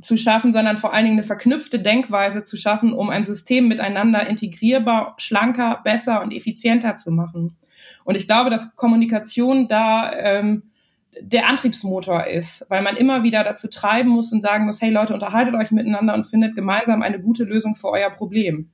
zu 0.01 0.17
schaffen, 0.17 0.51
sondern 0.51 0.75
vor 0.75 0.93
allen 0.93 1.05
Dingen 1.05 1.19
eine 1.19 1.25
verknüpfte 1.25 1.79
Denkweise 1.79 2.43
zu 2.43 2.57
schaffen, 2.57 2.91
um 2.91 3.09
ein 3.09 3.23
System 3.23 3.69
miteinander 3.69 4.27
integrierbar, 4.27 5.15
schlanker, 5.19 5.79
besser 5.85 6.21
und 6.21 6.33
effizienter 6.33 6.97
zu 6.97 7.11
machen. 7.11 7.55
Und 8.03 8.15
ich 8.15 8.27
glaube, 8.27 8.49
dass 8.49 8.75
Kommunikation 8.75 9.69
da 9.69 10.11
ähm, 10.11 10.63
der 11.21 11.47
Antriebsmotor 11.47 12.27
ist, 12.27 12.65
weil 12.69 12.81
man 12.81 12.95
immer 12.95 13.23
wieder 13.23 13.43
dazu 13.43 13.67
treiben 13.67 14.09
muss 14.09 14.31
und 14.31 14.41
sagen 14.41 14.65
muss, 14.65 14.81
hey 14.81 14.91
Leute, 14.91 15.13
unterhaltet 15.13 15.55
euch 15.55 15.71
miteinander 15.71 16.13
und 16.13 16.25
findet 16.25 16.55
gemeinsam 16.55 17.01
eine 17.01 17.19
gute 17.19 17.43
Lösung 17.43 17.75
für 17.75 17.89
euer 17.89 18.09
Problem. 18.09 18.69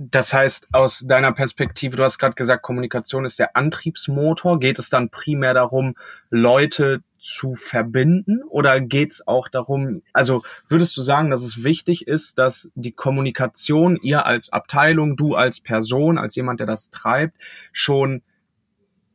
das 0.00 0.32
heißt, 0.32 0.68
aus 0.72 1.04
deiner 1.06 1.32
Perspektive, 1.32 1.96
du 1.96 2.04
hast 2.04 2.18
gerade 2.18 2.36
gesagt, 2.36 2.62
Kommunikation 2.62 3.24
ist 3.24 3.38
der 3.38 3.56
Antriebsmotor. 3.56 4.60
Geht 4.60 4.78
es 4.78 4.90
dann 4.90 5.10
primär 5.10 5.54
darum, 5.54 5.94
Leute 6.30 7.02
zu 7.20 7.54
verbinden 7.54 8.42
oder 8.48 8.80
geht 8.80 9.12
es 9.12 9.26
auch 9.26 9.48
darum, 9.48 10.02
also 10.12 10.42
würdest 10.68 10.96
du 10.96 11.02
sagen, 11.02 11.30
dass 11.30 11.42
es 11.42 11.64
wichtig 11.64 12.06
ist, 12.06 12.38
dass 12.38 12.70
die 12.76 12.92
Kommunikation, 12.92 13.96
ihr 13.96 14.24
als 14.24 14.52
Abteilung, 14.52 15.16
du 15.16 15.34
als 15.34 15.60
Person, 15.60 16.16
als 16.16 16.36
jemand, 16.36 16.60
der 16.60 16.68
das 16.68 16.90
treibt, 16.90 17.36
schon 17.72 18.22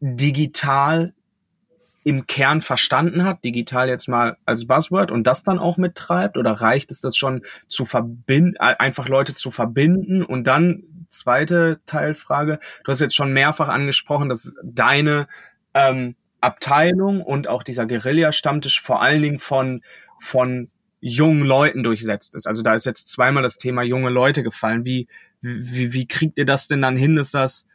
digital 0.02 1.14
im 2.04 2.28
Kern 2.28 2.62
verstanden 2.62 3.24
hat, 3.24 3.44
digital 3.44 3.88
jetzt 3.88 4.08
mal 4.08 4.38
als 4.46 4.68
Buzzword 4.68 5.12
und 5.12 5.26
das 5.26 5.44
dann 5.44 5.60
auch 5.60 5.78
mittreibt? 5.78 6.38
Oder 6.38 6.52
reicht 6.52 6.92
es 6.92 7.02
das 7.02 7.16
schon 7.16 7.44
zu 7.68 7.86
verbinden, 7.86 8.58
einfach 8.58 9.08
Leute 9.08 9.34
zu 9.34 9.52
verbinden? 9.52 10.24
Und 10.24 10.48
dann 10.48 10.84
zweite 11.10 11.80
Teilfrage, 11.86 12.60
du 12.84 12.92
hast 12.92 13.00
jetzt 13.00 13.16
schon 13.16 13.34
mehrfach 13.34 13.70
angesprochen, 13.70 14.30
dass 14.30 14.56
deine 14.64 15.28
ähm, 15.74 16.16
Abteilung 16.42 17.22
und 17.22 17.48
auch 17.48 17.64
dieser 17.64 17.86
Guerilla-Stammtisch 17.86 18.82
vor 18.82 19.02
allen 19.02 19.22
Dingen 19.22 19.40
von, 19.40 19.82
von 20.20 20.70
jungen 21.00 21.44
Leuten 21.44 21.84
durchsetzt 21.84 22.36
ist. 22.36 22.48
Also 22.48 22.62
da 22.62 22.74
ist 22.74 22.86
jetzt 22.86 23.08
zweimal 23.08 23.44
das 23.44 23.58
Thema 23.58 23.84
junge 23.84 24.10
Leute 24.10 24.44
gefallen. 24.44 24.86
Wie, 24.86 25.08
wie, 25.42 25.94
wie 25.94 26.08
kriegt 26.08 26.38
ihr 26.38 26.46
das 26.46 26.68
denn 26.68 26.82
dann 26.82 26.98
hin, 26.98 27.16
dass 27.16 27.32
das 27.32 27.66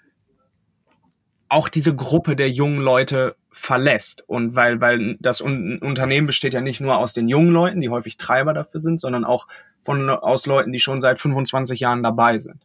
auch 1.49 1.69
diese 1.69 1.95
Gruppe 1.95 2.37
der 2.37 2.51
jungen 2.51 2.79
Leute 2.79 3.37
verlässt. 3.51 4.23
Und 4.27 4.55
weil, 4.55 4.81
weil 4.81 5.17
das 5.21 5.41
Unternehmen 5.41 6.27
besteht 6.27 6.55
ja 6.55 6.61
nicht 6.61 6.81
nur 6.81 6.99
aus 6.99 7.13
den 7.13 7.29
jungen 7.29 7.51
Leuten, 7.51 7.81
die 7.81 7.89
häufig 7.89 8.17
Treiber 8.17 8.55
dafür 8.55 8.81
sind, 8.81 9.01
sondern 9.01 9.25
auch 9.25 9.47
von, 9.83 10.09
aus 10.11 10.47
Leuten, 10.47 10.73
die 10.73 10.79
schon 10.79 11.01
seit 11.01 11.19
25 11.19 11.81
Jahren 11.81 12.03
dabei 12.03 12.39
sind. 12.39 12.57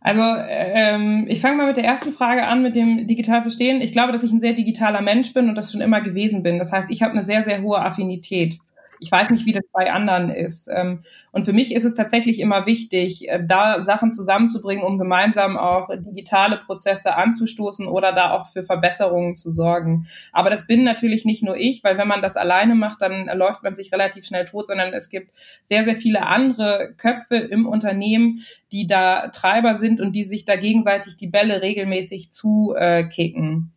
Also 0.00 0.22
ähm, 0.48 1.26
ich 1.28 1.40
fange 1.40 1.56
mal 1.56 1.66
mit 1.68 1.76
der 1.76 1.84
ersten 1.84 2.12
Frage 2.12 2.44
an, 2.46 2.62
mit 2.62 2.74
dem 2.74 3.06
digital 3.06 3.42
verstehen. 3.42 3.80
Ich 3.80 3.92
glaube, 3.92 4.10
dass 4.10 4.24
ich 4.24 4.32
ein 4.32 4.40
sehr 4.40 4.52
digitaler 4.52 5.00
Mensch 5.00 5.32
bin 5.32 5.48
und 5.48 5.54
das 5.54 5.70
schon 5.70 5.80
immer 5.80 6.00
gewesen 6.00 6.42
bin. 6.42 6.58
Das 6.58 6.72
heißt, 6.72 6.90
ich 6.90 7.02
habe 7.02 7.12
eine 7.12 7.22
sehr, 7.22 7.44
sehr 7.44 7.62
hohe 7.62 7.78
Affinität. 7.78 8.58
Ich 9.02 9.10
weiß 9.10 9.30
nicht, 9.30 9.46
wie 9.46 9.52
das 9.52 9.64
bei 9.72 9.92
anderen 9.92 10.30
ist. 10.30 10.68
Ähm, 10.72 11.02
und 11.32 11.44
für 11.44 11.52
mich 11.52 11.74
ist 11.74 11.84
es 11.84 11.94
tatsächlich 11.94 12.38
immer 12.38 12.66
wichtig, 12.66 13.28
äh, 13.28 13.44
da 13.44 13.82
Sachen 13.82 14.12
zusammenzubringen, 14.12 14.84
um 14.84 14.96
gemeinsam 14.96 15.58
auch 15.58 15.90
digitale 15.92 16.58
Prozesse 16.58 17.16
anzustoßen 17.16 17.88
oder 17.88 18.12
da 18.12 18.30
auch 18.30 18.46
für 18.46 18.62
Verbesserungen 18.62 19.34
zu 19.34 19.50
sorgen. 19.50 20.06
Aber 20.32 20.50
das 20.50 20.68
bin 20.68 20.84
natürlich 20.84 21.24
nicht 21.24 21.42
nur 21.42 21.56
ich, 21.56 21.82
weil 21.82 21.98
wenn 21.98 22.06
man 22.06 22.22
das 22.22 22.36
alleine 22.36 22.76
macht, 22.76 23.02
dann 23.02 23.26
läuft 23.36 23.64
man 23.64 23.74
sich 23.74 23.92
relativ 23.92 24.24
schnell 24.24 24.44
tot, 24.44 24.68
sondern 24.68 24.94
es 24.94 25.08
gibt 25.08 25.32
sehr, 25.64 25.84
sehr 25.84 25.96
viele 25.96 26.26
andere 26.26 26.94
Köpfe 26.96 27.36
im 27.36 27.66
Unternehmen, 27.66 28.44
die 28.70 28.86
da 28.86 29.28
Treiber 29.28 29.78
sind 29.78 30.00
und 30.00 30.12
die 30.12 30.24
sich 30.24 30.44
da 30.44 30.54
gegenseitig 30.54 31.16
die 31.16 31.26
Bälle 31.26 31.60
regelmäßig 31.60 32.30
zukicken. 32.30 33.72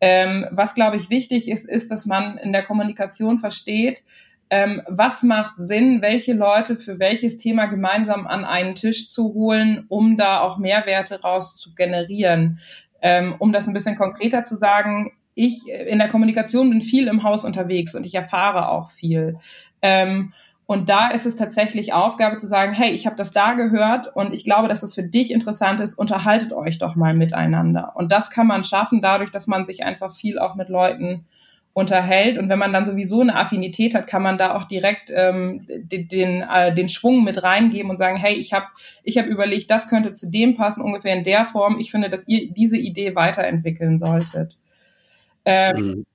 Ähm, 0.00 0.46
was, 0.50 0.74
glaube 0.74 0.96
ich, 0.96 1.10
wichtig 1.10 1.48
ist, 1.48 1.66
ist, 1.66 1.90
dass 1.90 2.06
man 2.06 2.38
in 2.38 2.52
der 2.52 2.62
Kommunikation 2.62 3.38
versteht, 3.38 4.02
ähm, 4.50 4.82
was 4.88 5.22
macht 5.22 5.54
Sinn, 5.58 6.02
welche 6.02 6.32
Leute 6.32 6.76
für 6.76 6.98
welches 6.98 7.38
Thema 7.38 7.66
gemeinsam 7.66 8.26
an 8.26 8.44
einen 8.44 8.74
Tisch 8.74 9.08
zu 9.08 9.32
holen, 9.32 9.86
um 9.88 10.16
da 10.16 10.40
auch 10.40 10.58
Mehrwerte 10.58 11.20
raus 11.22 11.56
zu 11.56 11.74
generieren. 11.74 12.58
Ähm, 13.00 13.36
um 13.38 13.52
das 13.52 13.66
ein 13.66 13.72
bisschen 13.74 13.96
konkreter 13.96 14.42
zu 14.42 14.56
sagen, 14.56 15.12
ich 15.34 15.66
in 15.68 15.98
der 15.98 16.08
Kommunikation 16.08 16.68
bin 16.68 16.80
viel 16.82 17.06
im 17.06 17.22
Haus 17.22 17.44
unterwegs 17.44 17.94
und 17.94 18.04
ich 18.04 18.14
erfahre 18.14 18.68
auch 18.68 18.90
viel. 18.90 19.38
Ähm, 19.80 20.32
und 20.66 20.88
da 20.88 21.08
ist 21.08 21.26
es 21.26 21.34
tatsächlich 21.34 21.92
Aufgabe 21.92 22.36
zu 22.36 22.46
sagen, 22.46 22.72
hey, 22.72 22.90
ich 22.90 23.06
habe 23.06 23.16
das 23.16 23.32
da 23.32 23.54
gehört 23.54 24.14
und 24.14 24.32
ich 24.32 24.44
glaube, 24.44 24.68
dass 24.68 24.82
es 24.82 24.94
für 24.94 25.02
dich 25.02 25.32
interessant 25.32 25.80
ist, 25.80 25.94
unterhaltet 25.94 26.52
euch 26.52 26.78
doch 26.78 26.94
mal 26.94 27.14
miteinander. 27.14 27.92
Und 27.96 28.12
das 28.12 28.30
kann 28.30 28.46
man 28.46 28.62
schaffen 28.62 29.00
dadurch, 29.00 29.30
dass 29.30 29.46
man 29.46 29.66
sich 29.66 29.82
einfach 29.82 30.12
viel 30.12 30.38
auch 30.38 30.54
mit 30.54 30.68
Leuten 30.68 31.26
unterhält. 31.72 32.38
Und 32.38 32.48
wenn 32.48 32.58
man 32.58 32.72
dann 32.72 32.86
sowieso 32.86 33.20
eine 33.20 33.36
Affinität 33.36 33.94
hat, 33.94 34.06
kann 34.06 34.22
man 34.22 34.38
da 34.38 34.56
auch 34.56 34.64
direkt 34.64 35.10
ähm, 35.14 35.66
den, 35.68 36.42
äh, 36.42 36.74
den 36.74 36.88
Schwung 36.88 37.24
mit 37.24 37.42
reingeben 37.42 37.90
und 37.90 37.98
sagen, 37.98 38.16
hey, 38.16 38.34
ich 38.34 38.52
habe 38.52 38.66
ich 39.04 39.18
hab 39.18 39.26
überlegt, 39.26 39.70
das 39.70 39.88
könnte 39.88 40.12
zu 40.12 40.30
dem 40.30 40.54
passen, 40.54 40.82
ungefähr 40.82 41.14
in 41.14 41.24
der 41.24 41.46
Form. 41.46 41.78
Ich 41.78 41.90
finde, 41.90 42.10
dass 42.10 42.26
ihr 42.26 42.52
diese 42.52 42.76
Idee 42.76 43.14
weiterentwickeln 43.14 43.98
solltet. 43.98 44.58
Ähm, 45.44 45.76
mhm 45.76 46.06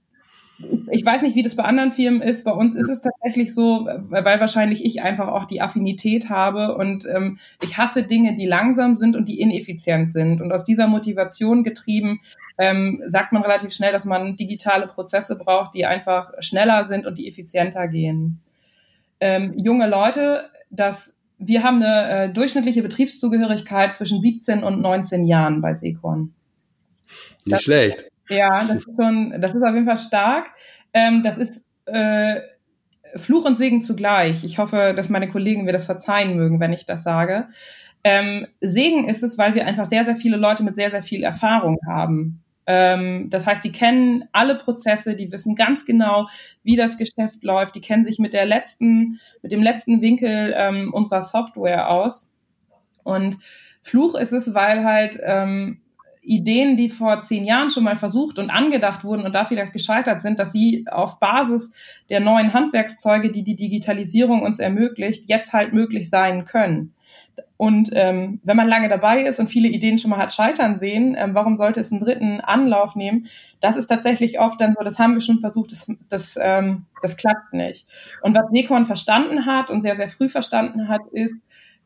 ich 0.89 1.05
weiß 1.05 1.21
nicht, 1.21 1.35
wie 1.35 1.43
das 1.43 1.55
bei 1.55 1.63
anderen 1.63 1.91
Firmen 1.91 2.21
ist. 2.21 2.43
Bei 2.43 2.51
uns 2.51 2.75
ist 2.75 2.89
es 2.89 3.01
tatsächlich 3.01 3.53
so, 3.53 3.85
weil 3.85 4.39
wahrscheinlich 4.39 4.85
ich 4.85 5.01
einfach 5.01 5.27
auch 5.27 5.45
die 5.45 5.61
Affinität 5.61 6.29
habe 6.29 6.75
und 6.75 7.05
ähm, 7.05 7.39
ich 7.61 7.77
hasse 7.77 8.03
Dinge, 8.03 8.35
die 8.35 8.45
langsam 8.45 8.95
sind 8.95 9.15
und 9.15 9.27
die 9.27 9.41
ineffizient 9.41 10.11
sind. 10.11 10.41
Und 10.41 10.51
aus 10.51 10.63
dieser 10.63 10.87
Motivation 10.87 11.63
getrieben 11.63 12.21
ähm, 12.57 13.03
sagt 13.07 13.33
man 13.33 13.41
relativ 13.41 13.73
schnell, 13.73 13.91
dass 13.91 14.05
man 14.05 14.37
digitale 14.37 14.87
Prozesse 14.87 15.37
braucht, 15.37 15.73
die 15.73 15.85
einfach 15.85 16.31
schneller 16.39 16.85
sind 16.85 17.05
und 17.05 17.17
die 17.17 17.27
effizienter 17.27 17.87
gehen. 17.87 18.39
Ähm, 19.19 19.53
junge 19.57 19.89
Leute, 19.89 20.49
das, 20.69 21.17
wir 21.37 21.63
haben 21.63 21.83
eine 21.83 22.09
äh, 22.09 22.29
durchschnittliche 22.29 22.81
Betriebszugehörigkeit 22.81 23.93
zwischen 23.93 24.21
17 24.21 24.63
und 24.63 24.81
19 24.81 25.25
Jahren 25.25 25.61
bei 25.61 25.73
Sekorn. 25.73 26.33
Nicht 27.45 27.63
schlecht. 27.63 28.05
Ja, 28.29 28.63
das 28.63 28.77
ist 28.77 28.89
schon, 28.99 29.39
das 29.39 29.53
ist 29.53 29.63
auf 29.63 29.73
jeden 29.73 29.85
Fall 29.85 29.97
stark. 29.97 30.51
Ähm, 30.93 31.23
das 31.23 31.37
ist 31.37 31.63
äh, 31.85 32.41
Fluch 33.15 33.45
und 33.45 33.57
Segen 33.57 33.81
zugleich. 33.81 34.43
Ich 34.43 34.57
hoffe, 34.57 34.93
dass 34.95 35.09
meine 35.09 35.29
Kollegen 35.29 35.63
mir 35.63 35.73
das 35.73 35.85
verzeihen 35.85 36.35
mögen, 36.35 36.59
wenn 36.59 36.73
ich 36.73 36.85
das 36.85 37.03
sage. 37.03 37.47
Ähm, 38.03 38.47
Segen 38.61 39.07
ist 39.07 39.23
es, 39.23 39.37
weil 39.37 39.55
wir 39.55 39.65
einfach 39.65 39.85
sehr, 39.85 40.05
sehr 40.05 40.15
viele 40.15 40.37
Leute 40.37 40.63
mit 40.63 40.75
sehr, 40.75 40.91
sehr 40.91 41.03
viel 41.03 41.23
Erfahrung 41.23 41.77
haben. 41.87 42.43
Ähm, 42.67 43.29
das 43.29 43.45
heißt, 43.45 43.63
die 43.63 43.71
kennen 43.71 44.25
alle 44.31 44.55
Prozesse, 44.55 45.15
die 45.15 45.31
wissen 45.31 45.55
ganz 45.55 45.85
genau, 45.85 46.27
wie 46.63 46.75
das 46.75 46.97
Geschäft 46.97 47.43
läuft, 47.43 47.75
die 47.75 47.81
kennen 47.81 48.05
sich 48.05 48.17
mit 48.19 48.33
der 48.33 48.45
letzten, 48.45 49.19
mit 49.43 49.51
dem 49.51 49.61
letzten 49.61 50.01
Winkel 50.01 50.53
ähm, 50.57 50.93
unserer 50.93 51.21
Software 51.21 51.89
aus. 51.89 52.27
Und 53.03 53.37
Fluch 53.81 54.15
ist 54.15 54.31
es, 54.33 54.55
weil 54.55 54.83
halt 54.83 55.19
ähm, 55.23 55.81
Ideen, 56.25 56.77
die 56.77 56.89
vor 56.89 57.21
zehn 57.21 57.45
Jahren 57.45 57.69
schon 57.69 57.83
mal 57.83 57.97
versucht 57.97 58.39
und 58.39 58.49
angedacht 58.49 59.03
wurden 59.03 59.25
und 59.25 59.33
da 59.33 59.45
vielleicht 59.45 59.73
gescheitert 59.73 60.21
sind, 60.21 60.39
dass 60.39 60.51
sie 60.51 60.85
auf 60.91 61.19
Basis 61.19 61.71
der 62.09 62.19
neuen 62.19 62.53
Handwerkszeuge, 62.53 63.31
die 63.31 63.43
die 63.43 63.55
Digitalisierung 63.55 64.41
uns 64.41 64.59
ermöglicht, 64.59 65.23
jetzt 65.27 65.53
halt 65.53 65.73
möglich 65.73 66.09
sein 66.09 66.45
können. 66.45 66.93
Und 67.57 67.89
ähm, 67.93 68.41
wenn 68.43 68.57
man 68.57 68.67
lange 68.67 68.89
dabei 68.89 69.21
ist 69.21 69.39
und 69.39 69.47
viele 69.47 69.69
Ideen 69.69 69.97
schon 69.97 70.11
mal 70.11 70.19
hat 70.19 70.33
scheitern 70.33 70.79
sehen, 70.79 71.15
ähm, 71.17 71.33
warum 71.33 71.55
sollte 71.55 71.79
es 71.79 71.91
einen 71.91 72.01
dritten 72.01 72.41
Anlauf 72.41 72.95
nehmen? 72.95 73.27
Das 73.61 73.77
ist 73.77 73.87
tatsächlich 73.87 74.39
oft 74.39 74.59
dann 74.59 74.73
so, 74.73 74.83
das 74.83 74.99
haben 74.99 75.13
wir 75.13 75.21
schon 75.21 75.39
versucht, 75.39 75.71
das, 75.71 75.87
das, 76.09 76.37
ähm, 76.41 76.85
das 77.01 77.15
klappt 77.15 77.53
nicht. 77.53 77.87
Und 78.21 78.35
was 78.35 78.51
Nekon 78.51 78.85
verstanden 78.85 79.45
hat 79.45 79.69
und 79.69 79.81
sehr, 79.81 79.95
sehr 79.95 80.09
früh 80.09 80.27
verstanden 80.27 80.89
hat, 80.89 81.01
ist, 81.11 81.35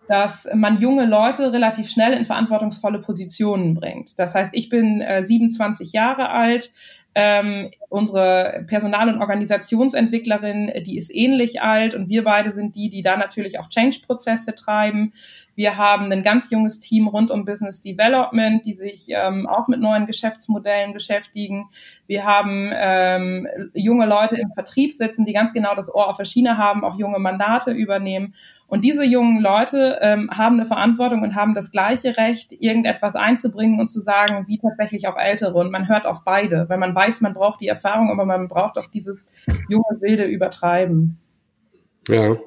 dass 0.09 0.49
man 0.55 0.79
junge 0.79 1.05
Leute 1.05 1.53
relativ 1.53 1.87
schnell 1.87 2.13
in 2.13 2.25
verantwortungsvolle 2.25 2.97
Positionen 2.97 3.75
bringt. 3.75 4.17
Das 4.17 4.33
heißt, 4.33 4.55
ich 4.55 4.67
bin 4.67 5.01
äh, 5.01 5.21
27 5.23 5.93
Jahre 5.93 6.31
alt, 6.31 6.71
ähm, 7.13 7.69
unsere 7.89 8.63
Personal- 8.65 9.09
und 9.09 9.21
Organisationsentwicklerin, 9.21 10.71
die 10.83 10.97
ist 10.97 11.13
ähnlich 11.13 11.61
alt 11.61 11.93
und 11.93 12.09
wir 12.09 12.23
beide 12.23 12.51
sind 12.51 12.75
die, 12.75 12.89
die 12.89 13.03
da 13.03 13.17
natürlich 13.17 13.59
auch 13.59 13.69
Change-Prozesse 13.69 14.55
treiben. 14.55 15.13
Wir 15.53 15.77
haben 15.77 16.11
ein 16.11 16.23
ganz 16.23 16.49
junges 16.49 16.79
Team 16.79 17.07
rund 17.07 17.29
um 17.29 17.45
Business 17.45 17.81
Development, 17.81 18.65
die 18.65 18.73
sich 18.73 19.07
ähm, 19.09 19.45
auch 19.45 19.67
mit 19.67 19.79
neuen 19.79 20.07
Geschäftsmodellen 20.07 20.93
beschäftigen. 20.93 21.69
Wir 22.07 22.25
haben 22.25 22.71
ähm, 22.73 23.47
junge 23.73 24.07
Leute 24.07 24.37
im 24.37 24.51
Vertrieb 24.53 24.93
sitzen, 24.93 25.25
die 25.25 25.33
ganz 25.33 25.53
genau 25.53 25.75
das 25.75 25.93
Ohr 25.93 26.07
auf 26.07 26.17
der 26.17 26.25
Schiene 26.25 26.57
haben, 26.57 26.83
auch 26.83 26.97
junge 26.97 27.19
Mandate 27.19 27.71
übernehmen. 27.71 28.33
Und 28.69 28.81
diese 28.85 29.03
jungen 29.03 29.41
Leute 29.41 29.97
ähm, 29.99 30.29
haben 30.31 30.57
eine 30.57 30.67
Verantwortung 30.67 31.23
und 31.23 31.35
haben 31.35 31.55
das 31.55 31.71
gleiche 31.71 32.17
Recht, 32.17 32.53
irgendetwas 32.53 33.15
einzubringen 33.15 33.79
und 33.79 33.89
zu 33.89 33.99
sagen, 33.99 34.47
wie 34.47 34.59
tatsächlich 34.59 35.07
auch 35.07 35.17
Ältere. 35.17 35.55
Und 35.55 35.71
man 35.71 35.89
hört 35.89 36.05
auf 36.05 36.23
beide, 36.23 36.69
weil 36.69 36.77
man 36.77 36.93
weiß, 36.93 37.21
man 37.21 37.33
braucht 37.33 37.61
die 37.61 37.67
Erfahrung, 37.67 38.11
aber 38.11 38.25
man 38.25 38.47
braucht 38.47 38.77
auch 38.77 38.85
dieses 38.85 39.25
junge, 39.69 39.99
wilde 39.99 40.25
Übertreiben. 40.25 41.17
Ja. 42.07 42.37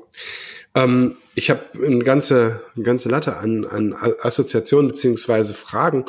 Ähm, 0.75 1.17
ich 1.35 1.51
habe 1.51 1.61
eine 1.85 2.05
ganze, 2.05 2.63
eine 2.77 2.85
ganze 2.85 3.09
Latte 3.09 3.37
an, 3.37 3.65
an 3.65 3.95
Assoziationen 4.23 4.89
beziehungsweise 4.89 5.55
Fragen. 5.55 6.05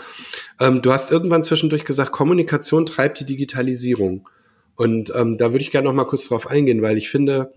Ähm, 0.60 0.84
du 0.84 0.92
hast 0.92 1.12
irgendwann 1.12 1.44
zwischendurch 1.44 1.86
gesagt, 1.86 2.12
Kommunikation 2.12 2.86
treibt 2.86 3.20
die 3.20 3.26
Digitalisierung. 3.26 4.30
Und 4.76 5.12
ähm, 5.16 5.38
da 5.38 5.52
würde 5.52 5.64
ich 5.64 5.72
gerne 5.72 5.88
noch 5.88 5.96
mal 5.96 6.06
kurz 6.06 6.28
drauf 6.28 6.48
eingehen, 6.48 6.82
weil 6.82 6.98
ich 6.98 7.10
finde, 7.10 7.54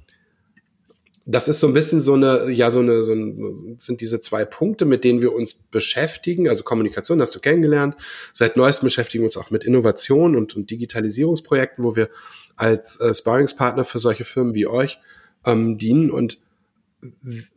das 1.29 1.49
ist 1.49 1.59
so 1.59 1.67
ein 1.67 1.75
bisschen 1.75 2.01
so 2.01 2.15
eine, 2.15 2.51
ja, 2.51 2.71
so 2.71 2.79
eine, 2.79 3.03
so 3.03 3.13
ein, 3.13 3.77
sind 3.79 4.01
diese 4.01 4.21
zwei 4.21 4.45
Punkte, 4.45 4.85
mit 4.85 5.03
denen 5.03 5.21
wir 5.21 5.35
uns 5.35 5.55
beschäftigen. 5.55 6.49
Also 6.49 6.63
Kommunikation 6.63 7.21
hast 7.21 7.35
du 7.35 7.41
kennengelernt. 7.41 7.97
Seit 8.33 8.57
neuestem 8.57 8.87
beschäftigen 8.87 9.23
wir 9.23 9.27
uns 9.27 9.37
auch 9.37 9.51
mit 9.51 9.65
Innovation 9.65 10.37
und, 10.37 10.55
und 10.55 10.71
Digitalisierungsprojekten, 10.71 11.83
wo 11.83 11.97
wir 11.97 12.11
als 12.55 13.01
äh, 13.01 13.13
Sparringspartner 13.13 13.85
für 13.85 13.99
solche 13.99 14.25
Firmen 14.25 14.55
wie 14.55 14.69
euch 14.69 15.01
ähm, 15.45 15.79
dienen. 15.79 16.11
Und 16.11 16.39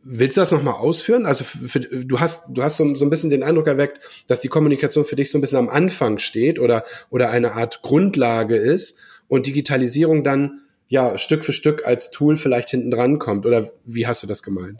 Willst 0.02 0.36
du 0.36 0.42
das 0.42 0.52
nochmal 0.52 0.74
ausführen? 0.74 1.26
Also 1.26 1.44
für, 1.44 1.80
du 1.80 2.20
hast 2.20 2.44
du 2.50 2.62
hast 2.62 2.76
so, 2.76 2.94
so 2.94 3.04
ein 3.04 3.10
bisschen 3.10 3.30
den 3.30 3.42
Eindruck 3.42 3.66
erweckt, 3.66 3.98
dass 4.26 4.40
die 4.40 4.48
Kommunikation 4.48 5.04
für 5.04 5.16
dich 5.16 5.30
so 5.30 5.38
ein 5.38 5.40
bisschen 5.40 5.58
am 5.58 5.68
Anfang 5.68 6.18
steht 6.18 6.58
oder 6.58 6.84
oder 7.08 7.30
eine 7.30 7.52
Art 7.52 7.82
Grundlage 7.82 8.56
ist 8.56 8.98
und 9.28 9.46
Digitalisierung 9.46 10.22
dann 10.22 10.60
ja 10.90 11.16
Stück 11.16 11.44
für 11.44 11.54
Stück 11.54 11.86
als 11.86 12.10
Tool 12.10 12.36
vielleicht 12.36 12.68
hinten 12.68 12.90
dran 12.90 13.18
kommt. 13.18 13.46
Oder 13.46 13.70
wie 13.86 14.06
hast 14.06 14.22
du 14.22 14.26
das 14.26 14.42
gemeint? 14.42 14.78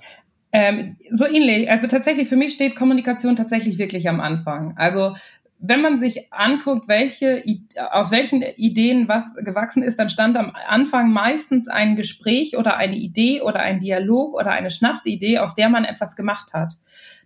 Ähm, 0.53 0.97
so 1.13 1.25
ähnlich. 1.25 1.71
Also 1.71 1.87
tatsächlich 1.87 2.29
für 2.29 2.37
mich 2.37 2.53
steht 2.53 2.75
Kommunikation 2.75 3.37
tatsächlich 3.37 3.79
wirklich 3.79 4.09
am 4.09 4.21
Anfang. 4.21 4.75
Also 4.77 5.15
wenn 5.61 5.81
man 5.83 5.99
sich 5.99 6.33
anguckt, 6.33 6.89
welche, 6.89 7.45
aus 7.93 8.11
welchen 8.11 8.43
Ideen 8.43 9.09
was 9.09 9.35
gewachsen 9.37 9.83
ist, 9.83 9.99
dann 9.99 10.09
stand 10.09 10.37
am 10.37 10.53
Anfang 10.67 11.13
meistens 11.13 11.69
ein 11.69 11.95
Gespräch 11.95 12.57
oder 12.57 12.77
eine 12.77 12.97
Idee 12.97 13.43
oder 13.43 13.61
ein 13.61 13.79
Dialog 13.79 14.35
oder 14.35 14.51
eine 14.51 14.71
Schnapsidee, 14.71 15.39
aus 15.39 15.55
der 15.55 15.69
man 15.69 15.85
etwas 15.85 16.17
gemacht 16.17 16.55
hat. 16.55 16.75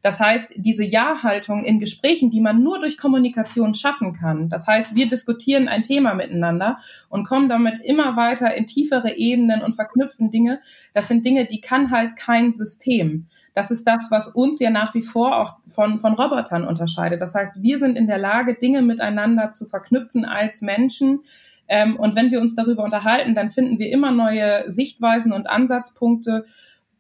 Das 0.05 0.21
heißt, 0.21 0.53
diese 0.57 0.85
Ja-Haltung 0.85 1.64
in 1.64 1.81
Gesprächen, 1.81 2.31
die 2.31 2.43
man 2.43 2.62
nur 2.62 2.79
durch 2.79 2.99
Kommunikation 2.99 3.73
schaffen 3.73 4.12
kann. 4.12 4.51
Das 4.51 4.67
heißt, 4.67 4.95
wir 4.95 5.09
diskutieren 5.09 5.67
ein 5.67 5.83
Thema 5.83 6.12
miteinander 6.12 6.77
und 7.09 7.27
kommen 7.27 7.49
damit 7.49 7.79
immer 7.83 8.14
weiter 8.14 8.55
in 8.55 8.67
tiefere 8.67 9.17
Ebenen 9.17 9.62
und 9.62 9.75
verknüpfen 9.75 10.29
Dinge. 10.29 10.61
Das 10.93 11.09
sind 11.09 11.25
Dinge, 11.25 11.47
die 11.47 11.62
kann 11.62 11.90
halt 11.90 12.17
kein 12.17 12.53
System. 12.53 13.29
Das 13.55 13.71
ist 13.71 13.88
das, 13.88 14.11
was 14.11 14.29
uns 14.29 14.61
ja 14.61 14.69
nach 14.69 14.93
wie 14.93 15.01
vor 15.01 15.38
auch 15.38 15.55
von, 15.69 15.99
von 15.99 16.12
Robotern 16.12 16.64
unterscheidet. 16.64 17.23
Das 17.23 17.35
heißt, 17.35 17.62
wir 17.62 17.79
sind 17.79 17.97
in 17.97 18.07
der 18.07 18.19
Lage, 18.19 18.57
Dinge 18.57 18.83
miteinander 18.83 19.53
zu 19.53 19.64
verknüpfen 19.64 20.27
als 20.27 20.61
Menschen. 20.61 21.21
Ähm, 21.67 21.97
und 21.97 22.14
wenn 22.14 22.31
wir 22.31 22.43
uns 22.43 22.55
darüber 22.55 22.85
unterhalten, 22.85 23.35
dann 23.35 23.49
finden 23.49 23.79
wir 23.79 23.90
immer 23.90 24.11
neue 24.11 24.71
Sichtweisen 24.71 25.33
und 25.33 25.49
Ansatzpunkte, 25.49 26.45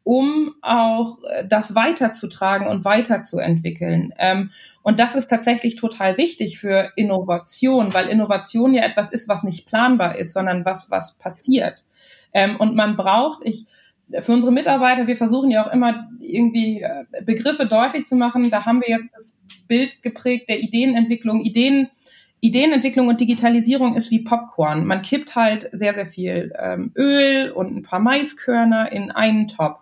um 0.04 0.54
auch 0.60 1.18
äh, 1.24 1.46
das 1.48 1.74
weiterzutragen 1.74 2.68
und 2.68 2.84
weiterzuentwickeln. 2.84 4.12
Ähm, 4.18 4.50
und 4.82 5.00
das 5.00 5.14
ist 5.14 5.28
tatsächlich 5.28 5.76
total 5.76 6.18
wichtig 6.18 6.58
für 6.58 6.92
Innovation, 6.94 7.92
weil 7.94 8.08
Innovation 8.08 8.74
ja 8.74 8.84
etwas 8.84 9.10
ist, 9.10 9.28
was 9.28 9.42
nicht 9.42 9.66
planbar 9.66 10.16
ist, 10.16 10.34
sondern 10.34 10.64
was, 10.66 10.90
was 10.90 11.14
passiert. 11.14 11.84
Ähm, 12.34 12.56
und 12.56 12.76
man 12.76 12.96
braucht, 12.96 13.42
ich, 13.44 13.64
für 14.20 14.32
unsere 14.32 14.52
Mitarbeiter, 14.52 15.06
wir 15.06 15.16
versuchen 15.16 15.50
ja 15.50 15.66
auch 15.66 15.72
immer 15.72 16.10
irgendwie 16.20 16.82
äh, 16.82 17.04
Begriffe 17.24 17.64
deutlich 17.64 18.04
zu 18.04 18.14
machen. 18.14 18.50
Da 18.50 18.66
haben 18.66 18.82
wir 18.82 18.98
jetzt 18.98 19.10
das 19.16 19.38
Bild 19.66 20.02
geprägt 20.02 20.50
der 20.50 20.60
Ideenentwicklung. 20.60 21.40
Ideen, 21.40 21.88
Ideenentwicklung 22.40 23.08
und 23.08 23.20
Digitalisierung 23.20 23.96
ist 23.96 24.10
wie 24.10 24.22
Popcorn. 24.22 24.84
Man 24.84 25.00
kippt 25.00 25.34
halt 25.34 25.70
sehr, 25.72 25.94
sehr 25.94 26.06
viel 26.06 26.52
ähm, 26.60 26.92
Öl 26.94 27.50
und 27.52 27.74
ein 27.74 27.82
paar 27.82 28.00
Maiskörner 28.00 28.92
in 28.92 29.10
einen 29.10 29.48
Topf 29.48 29.80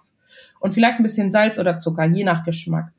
und 0.62 0.72
vielleicht 0.72 0.98
ein 0.98 1.02
bisschen 1.02 1.30
Salz 1.30 1.58
oder 1.58 1.76
Zucker, 1.76 2.06
je 2.06 2.24
nach 2.24 2.44
Geschmack. 2.44 2.92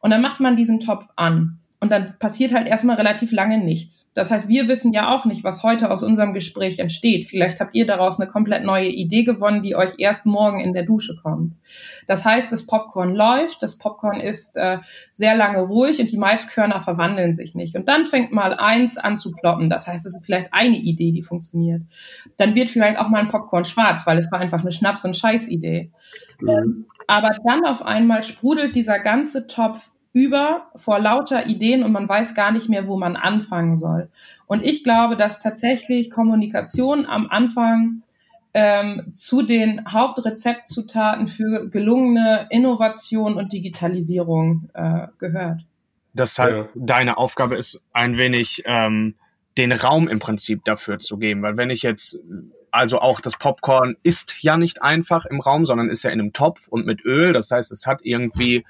Und 0.00 0.10
dann 0.10 0.20
macht 0.20 0.40
man 0.40 0.56
diesen 0.56 0.80
Topf 0.80 1.06
an. 1.16 1.60
Und 1.84 1.90
dann 1.90 2.14
passiert 2.18 2.54
halt 2.54 2.66
erstmal 2.66 2.96
relativ 2.96 3.30
lange 3.30 3.58
nichts. 3.58 4.10
Das 4.14 4.30
heißt, 4.30 4.48
wir 4.48 4.68
wissen 4.68 4.94
ja 4.94 5.14
auch 5.14 5.26
nicht, 5.26 5.44
was 5.44 5.62
heute 5.62 5.90
aus 5.90 6.02
unserem 6.02 6.32
Gespräch 6.32 6.78
entsteht. 6.78 7.26
Vielleicht 7.26 7.60
habt 7.60 7.74
ihr 7.74 7.84
daraus 7.84 8.18
eine 8.18 8.26
komplett 8.30 8.64
neue 8.64 8.88
Idee 8.88 9.22
gewonnen, 9.22 9.62
die 9.62 9.76
euch 9.76 9.90
erst 9.98 10.24
morgen 10.24 10.60
in 10.60 10.72
der 10.72 10.84
Dusche 10.84 11.14
kommt. 11.22 11.56
Das 12.06 12.24
heißt, 12.24 12.50
das 12.50 12.64
Popcorn 12.64 13.14
läuft, 13.14 13.62
das 13.62 13.76
Popcorn 13.76 14.18
ist 14.18 14.56
äh, 14.56 14.78
sehr 15.12 15.36
lange 15.36 15.58
ruhig 15.58 16.00
und 16.00 16.10
die 16.10 16.16
Maiskörner 16.16 16.80
verwandeln 16.80 17.34
sich 17.34 17.54
nicht. 17.54 17.76
Und 17.76 17.86
dann 17.86 18.06
fängt 18.06 18.32
mal 18.32 18.54
eins 18.54 18.96
an 18.96 19.18
zu 19.18 19.32
ploppen. 19.32 19.68
Das 19.68 19.86
heißt, 19.86 20.06
es 20.06 20.16
ist 20.16 20.24
vielleicht 20.24 20.54
eine 20.54 20.78
Idee, 20.78 21.12
die 21.12 21.22
funktioniert. 21.22 21.82
Dann 22.38 22.54
wird 22.54 22.70
vielleicht 22.70 22.98
auch 22.98 23.10
mal 23.10 23.20
ein 23.20 23.28
Popcorn 23.28 23.66
schwarz, 23.66 24.06
weil 24.06 24.16
es 24.16 24.32
war 24.32 24.40
einfach 24.40 24.62
eine 24.62 24.72
Schnaps- 24.72 25.04
und 25.04 25.18
Scheißidee. 25.18 25.90
Mhm. 26.40 26.86
Aber 27.06 27.36
dann 27.44 27.64
auf 27.64 27.82
einmal 27.82 28.22
sprudelt 28.22 28.74
dieser 28.74 28.98
ganze 28.98 29.46
Topf 29.46 29.90
über 30.12 30.70
vor 30.76 31.00
lauter 31.00 31.46
Ideen 31.46 31.82
und 31.82 31.92
man 31.92 32.08
weiß 32.08 32.34
gar 32.34 32.52
nicht 32.52 32.68
mehr, 32.68 32.86
wo 32.86 32.96
man 32.96 33.16
anfangen 33.16 33.76
soll. 33.76 34.08
Und 34.46 34.64
ich 34.64 34.84
glaube, 34.84 35.16
dass 35.16 35.40
tatsächlich 35.40 36.10
Kommunikation 36.10 37.04
am 37.06 37.28
Anfang 37.28 38.02
ähm, 38.54 39.12
zu 39.12 39.42
den 39.42 39.84
Hauptrezeptzutaten 39.92 41.26
für 41.26 41.68
gelungene 41.68 42.46
Innovation 42.50 43.34
und 43.34 43.52
Digitalisierung 43.52 44.70
äh, 44.74 45.08
gehört. 45.18 45.66
Deshalb 46.12 46.70
ja. 46.72 46.72
deine 46.76 47.18
Aufgabe 47.18 47.56
ist 47.56 47.80
ein 47.92 48.16
wenig 48.16 48.62
ähm, 48.66 49.16
den 49.58 49.72
Raum 49.72 50.06
im 50.06 50.20
Prinzip 50.20 50.64
dafür 50.64 51.00
zu 51.00 51.18
geben, 51.18 51.42
weil 51.42 51.56
wenn 51.56 51.70
ich 51.70 51.82
jetzt 51.82 52.16
also 52.74 53.00
auch 53.00 53.20
das 53.20 53.36
Popcorn 53.36 53.96
ist 54.02 54.42
ja 54.42 54.56
nicht 54.56 54.82
einfach 54.82 55.26
im 55.26 55.40
Raum, 55.40 55.64
sondern 55.64 55.88
ist 55.88 56.02
ja 56.02 56.10
in 56.10 56.20
einem 56.20 56.32
Topf 56.32 56.66
und 56.66 56.86
mit 56.86 57.04
Öl. 57.04 57.32
Das 57.32 57.52
heißt, 57.52 57.70
es 57.70 57.86
hat 57.86 58.00
irgendwie 58.02 58.64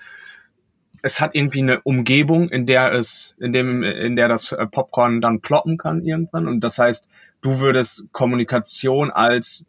es 1.00 1.20
hat 1.20 1.34
irgendwie 1.34 1.60
eine 1.60 1.80
Umgebung, 1.82 2.48
in 2.50 2.66
der 2.66 2.92
es, 2.92 3.34
in 3.38 3.52
dem, 3.52 3.82
in 3.82 4.16
der 4.16 4.28
das 4.28 4.52
äh, 4.52 4.66
Popcorn 4.66 5.20
dann 5.20 5.40
ploppen 5.40 5.78
kann 5.78 6.02
irgendwann. 6.02 6.48
Und 6.48 6.60
das 6.60 6.78
heißt, 6.78 7.08
du 7.40 7.60
würdest 7.60 8.04
Kommunikation 8.12 9.10
als 9.10 9.64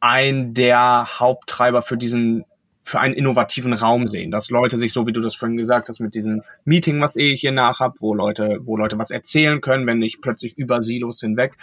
ein 0.00 0.54
der 0.54 1.20
Haupttreiber 1.20 1.82
für 1.82 1.96
diesen, 1.96 2.44
für 2.82 2.98
einen 2.98 3.14
innovativen 3.14 3.72
Raum 3.72 4.08
sehen, 4.08 4.30
dass 4.32 4.50
Leute 4.50 4.76
sich, 4.78 4.92
so 4.92 5.06
wie 5.06 5.12
du 5.12 5.20
das 5.20 5.34
vorhin 5.34 5.56
gesagt 5.56 5.88
hast, 5.88 6.00
mit 6.00 6.14
diesem 6.14 6.42
Meeting, 6.64 7.00
was 7.00 7.14
ich 7.16 7.40
hier 7.40 7.52
nach 7.52 7.80
hab, 7.80 8.00
wo 8.00 8.14
Leute, 8.14 8.58
wo 8.62 8.76
Leute 8.76 8.98
was 8.98 9.10
erzählen 9.10 9.60
können, 9.60 9.86
wenn 9.86 10.02
ich 10.02 10.20
plötzlich 10.20 10.56
über 10.58 10.82
Silos 10.82 11.20
hinweg 11.20 11.54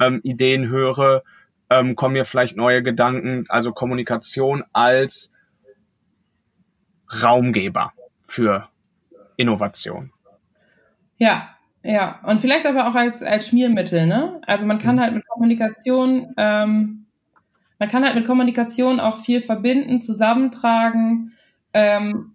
ähm, 0.00 0.20
Ideen 0.24 0.68
höre, 0.68 1.22
ähm, 1.70 1.94
kommen 1.96 2.14
mir 2.14 2.24
vielleicht 2.24 2.56
neue 2.56 2.82
Gedanken, 2.82 3.44
also 3.48 3.72
Kommunikation 3.72 4.64
als 4.72 5.30
Raumgeber 7.22 7.92
für 8.22 8.68
Innovation. 9.36 10.12
Ja, 11.16 11.56
ja. 11.82 12.20
Und 12.24 12.40
vielleicht 12.40 12.66
aber 12.66 12.88
auch 12.88 12.94
als, 12.94 13.22
als 13.22 13.48
Schmiermittel, 13.48 14.06
ne? 14.06 14.40
Also 14.46 14.66
man 14.66 14.78
kann 14.78 14.96
mhm. 14.96 15.00
halt 15.00 15.14
mit 15.14 15.26
Kommunikation, 15.28 16.34
ähm, 16.36 17.06
man 17.78 17.88
kann 17.88 18.04
halt 18.04 18.14
mit 18.14 18.26
Kommunikation 18.26 19.00
auch 19.00 19.20
viel 19.20 19.40
verbinden, 19.40 20.02
zusammentragen. 20.02 21.32
Ähm, 21.72 22.34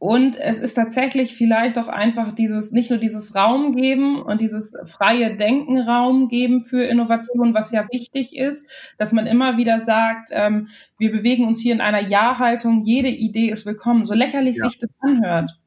und 0.00 0.34
es 0.36 0.58
ist 0.58 0.72
tatsächlich 0.72 1.34
vielleicht 1.36 1.78
auch 1.78 1.86
einfach 1.86 2.32
dieses, 2.32 2.72
nicht 2.72 2.88
nur 2.88 2.98
dieses 2.98 3.34
Raum 3.34 3.76
geben 3.76 4.22
und 4.22 4.40
dieses 4.40 4.72
freie 4.86 5.36
Denken 5.36 5.78
Raum 5.78 6.28
geben 6.28 6.64
für 6.64 6.82
Innovation, 6.84 7.52
was 7.52 7.70
ja 7.70 7.84
wichtig 7.92 8.34
ist, 8.34 8.66
dass 8.96 9.12
man 9.12 9.26
immer 9.26 9.58
wieder 9.58 9.84
sagt, 9.84 10.30
ähm, 10.32 10.68
wir 10.96 11.12
bewegen 11.12 11.46
uns 11.46 11.60
hier 11.60 11.74
in 11.74 11.82
einer 11.82 12.00
Ja-Haltung, 12.00 12.80
jede 12.80 13.10
Idee 13.10 13.50
ist 13.50 13.66
willkommen, 13.66 14.06
so 14.06 14.14
lächerlich 14.14 14.56
ja. 14.56 14.70
sich 14.70 14.78
das 14.78 14.88
anhört. 15.00 15.58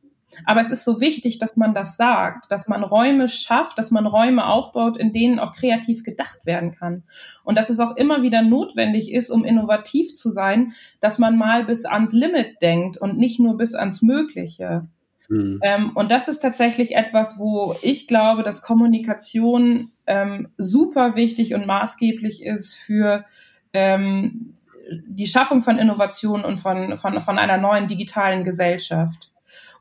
Aber 0.46 0.62
es 0.62 0.72
ist 0.72 0.86
so 0.86 1.00
wichtig, 1.00 1.38
dass 1.40 1.56
man 1.56 1.74
das 1.74 1.98
sagt, 1.98 2.52
dass 2.52 2.68
man 2.68 2.84
Räume 2.84 3.30
schafft, 3.30 3.78
dass 3.78 3.92
man 3.92 4.06
Räume 4.06 4.46
aufbaut, 4.46 4.98
in 4.98 5.14
denen 5.14 5.40
auch 5.40 5.54
kreativ 5.54 6.04
gedacht 6.04 6.46
werden 6.46 6.76
kann. 6.76 7.04
Und 7.44 7.58
dass 7.58 7.70
es 7.70 7.80
auch 7.80 7.96
immer 7.96 8.22
wieder 8.22 8.42
notwendig 8.42 9.12
ist, 9.12 9.30
um 9.30 9.44
innovativ 9.44 10.14
zu 10.14 10.30
sein, 10.30 10.74
dass 11.00 11.20
man 11.20 11.38
mal 11.38 11.66
bis 11.66 11.86
ans 11.86 12.14
Limit 12.14 12.62
denkt 12.62 12.98
und 12.98 13.18
nicht 13.18 13.40
nur 13.40 13.58
bis 13.58 13.76
ans 13.76 14.02
Mögliche. 14.02 14.88
Mhm. 15.30 15.60
Ähm, 15.64 15.92
und 15.96 16.12
das 16.12 16.28
ist 16.28 16.40
tatsächlich 16.40 16.96
etwas, 16.96 17.40
wo 17.40 17.76
ich 17.82 18.08
glaube, 18.08 18.44
dass 18.44 18.62
Kommunikation 18.62 19.92
ähm, 20.06 20.50
super 20.58 21.16
wichtig 21.16 21.54
und 21.54 21.66
maßgeblich 21.66 22.44
ist 22.44 22.76
für 22.76 23.26
ähm, 23.74 24.56
die 24.90 25.28
Schaffung 25.28 25.62
von 25.62 25.78
Innovation 25.80 26.44
und 26.44 26.60
von, 26.60 26.98
von, 26.98 27.22
von 27.22 27.38
einer 27.38 27.58
neuen 27.58 27.88
digitalen 27.88 28.44
Gesellschaft. 28.44 29.32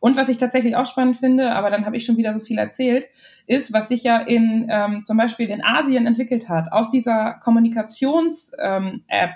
Und 0.03 0.17
was 0.17 0.29
ich 0.29 0.37
tatsächlich 0.37 0.75
auch 0.75 0.85
spannend 0.85 1.17
finde, 1.19 1.53
aber 1.53 1.71
dann 1.71 1.87
habe 1.87 1.97
ich 1.97 2.05
schon 2.05 2.17
wieder 2.17 2.35
so 2.35 2.41
viel 2.41 2.59
erzählt, 2.59 3.07
ist, 3.47 3.73
was 3.73 3.87
sich 3.87 4.03
ja 4.03 4.19
in 4.19 4.67
ähm, 4.69 5.05
zum 5.07 5.17
Beispiel 5.17 5.49
in 5.49 5.63
Asien 5.63 6.09
entwickelt 6.09 6.49
hat, 6.49 6.73
aus 6.73 6.91
dieser 6.91 7.35
Kommunikations-App. 7.35 9.01
Ähm, 9.09 9.35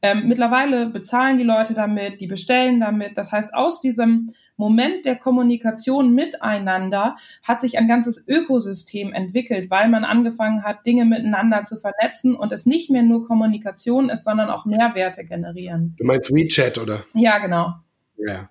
ähm, 0.00 0.26
mittlerweile 0.26 0.86
bezahlen 0.86 1.36
die 1.36 1.44
Leute 1.44 1.74
damit, 1.74 2.22
die 2.22 2.28
bestellen 2.28 2.80
damit. 2.80 3.18
Das 3.18 3.30
heißt, 3.30 3.52
aus 3.52 3.82
diesem 3.82 4.30
Moment 4.56 5.04
der 5.04 5.16
Kommunikation 5.16 6.14
miteinander 6.14 7.16
hat 7.42 7.60
sich 7.60 7.76
ein 7.76 7.86
ganzes 7.86 8.26
Ökosystem 8.26 9.12
entwickelt, 9.12 9.70
weil 9.70 9.90
man 9.90 10.06
angefangen 10.06 10.64
hat, 10.64 10.86
Dinge 10.86 11.04
miteinander 11.04 11.64
zu 11.64 11.76
vernetzen 11.76 12.34
und 12.34 12.52
es 12.52 12.64
nicht 12.64 12.88
mehr 12.88 13.02
nur 13.02 13.26
Kommunikation 13.26 14.08
ist, 14.08 14.24
sondern 14.24 14.48
auch 14.48 14.64
Mehrwerte 14.64 15.26
generieren. 15.26 15.94
Du 15.98 16.04
meinst 16.04 16.32
WeChat, 16.32 16.78
oder? 16.78 17.04
Ja, 17.12 17.36
genau. 17.36 17.74
Ja. 18.16 18.48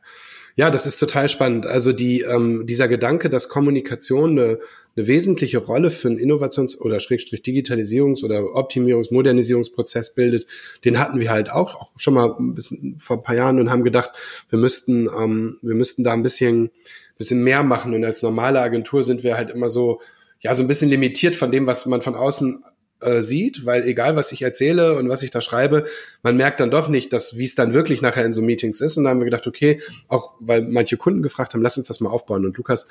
Ja, 0.59 0.69
das 0.69 0.85
ist 0.85 0.97
total 0.97 1.29
spannend. 1.29 1.65
Also 1.65 1.93
die, 1.93 2.19
ähm, 2.19 2.67
dieser 2.67 2.89
Gedanke, 2.89 3.29
dass 3.29 3.47
Kommunikation 3.47 4.31
eine, 4.31 4.59
eine 4.97 5.07
wesentliche 5.07 5.59
Rolle 5.59 5.89
für 5.89 6.09
einen 6.09 6.17
Innovations- 6.17 6.77
oder 6.77 6.99
Schrägstrich 6.99 7.43
Digitalisierungs- 7.43 8.25
oder 8.25 8.41
Optimierungs-, 8.57 9.13
Modernisierungsprozess 9.13 10.15
bildet, 10.15 10.47
den 10.83 10.99
hatten 10.99 11.21
wir 11.21 11.31
halt 11.31 11.49
auch, 11.49 11.75
auch 11.75 11.91
schon 11.95 12.13
mal 12.13 12.35
ein 12.37 12.55
bisschen 12.55 12.99
vor 12.99 13.19
ein 13.19 13.23
paar 13.23 13.37
Jahren 13.37 13.57
und 13.61 13.69
haben 13.69 13.85
gedacht, 13.85 14.11
wir 14.49 14.59
müssten, 14.59 15.07
ähm, 15.07 15.59
wir 15.61 15.75
müssten 15.75 16.03
da 16.03 16.11
ein 16.11 16.23
bisschen, 16.23 16.71
bisschen 17.17 17.41
mehr 17.41 17.63
machen. 17.63 17.93
Und 17.93 18.03
als 18.03 18.21
normale 18.21 18.59
Agentur 18.59 19.01
sind 19.03 19.23
wir 19.23 19.37
halt 19.37 19.51
immer 19.51 19.69
so, 19.69 20.01
ja, 20.41 20.53
so 20.55 20.63
ein 20.63 20.67
bisschen 20.67 20.89
limitiert 20.89 21.37
von 21.37 21.53
dem, 21.53 21.67
was 21.67 21.85
man 21.85 22.01
von 22.01 22.15
außen 22.15 22.65
äh, 23.01 23.21
sieht, 23.21 23.65
weil 23.65 23.85
egal 23.85 24.15
was 24.15 24.31
ich 24.31 24.41
erzähle 24.41 24.95
und 24.95 25.09
was 25.09 25.23
ich 25.23 25.31
da 25.31 25.41
schreibe, 25.41 25.85
man 26.23 26.37
merkt 26.37 26.59
dann 26.59 26.71
doch 26.71 26.87
nicht, 26.87 27.13
dass 27.13 27.37
wie 27.37 27.45
es 27.45 27.55
dann 27.55 27.73
wirklich 27.73 28.01
nachher 28.01 28.25
in 28.25 28.33
so 28.33 28.41
Meetings 28.41 28.81
ist. 28.81 28.97
Und 28.97 29.05
da 29.05 29.11
haben 29.11 29.19
wir 29.19 29.25
gedacht, 29.25 29.47
okay, 29.47 29.81
auch 30.07 30.33
weil 30.39 30.63
manche 30.63 30.97
Kunden 30.97 31.21
gefragt 31.21 31.53
haben, 31.53 31.61
lass 31.61 31.77
uns 31.77 31.87
das 31.87 32.01
mal 32.01 32.09
aufbauen. 32.09 32.45
Und 32.45 32.57
Lukas 32.57 32.87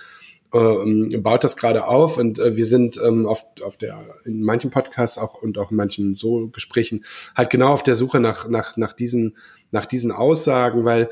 äh, 0.52 1.16
baut 1.18 1.44
das 1.44 1.56
gerade 1.56 1.86
auf 1.86 2.16
und 2.16 2.38
äh, 2.38 2.56
wir 2.56 2.66
sind 2.66 2.98
ähm, 3.04 3.26
auf, 3.26 3.44
auf 3.62 3.76
der 3.76 4.02
in 4.24 4.42
manchen 4.42 4.70
Podcasts 4.70 5.18
auch 5.18 5.34
und 5.34 5.58
auch 5.58 5.70
in 5.70 5.76
manchen 5.76 6.14
so 6.14 6.48
Gesprächen 6.48 7.04
halt 7.36 7.50
genau 7.50 7.68
auf 7.68 7.82
der 7.82 7.96
Suche 7.96 8.18
nach 8.18 8.48
nach 8.48 8.76
nach 8.76 8.94
diesen 8.94 9.36
nach 9.70 9.84
diesen 9.84 10.10
Aussagen, 10.10 10.86
weil 10.86 11.10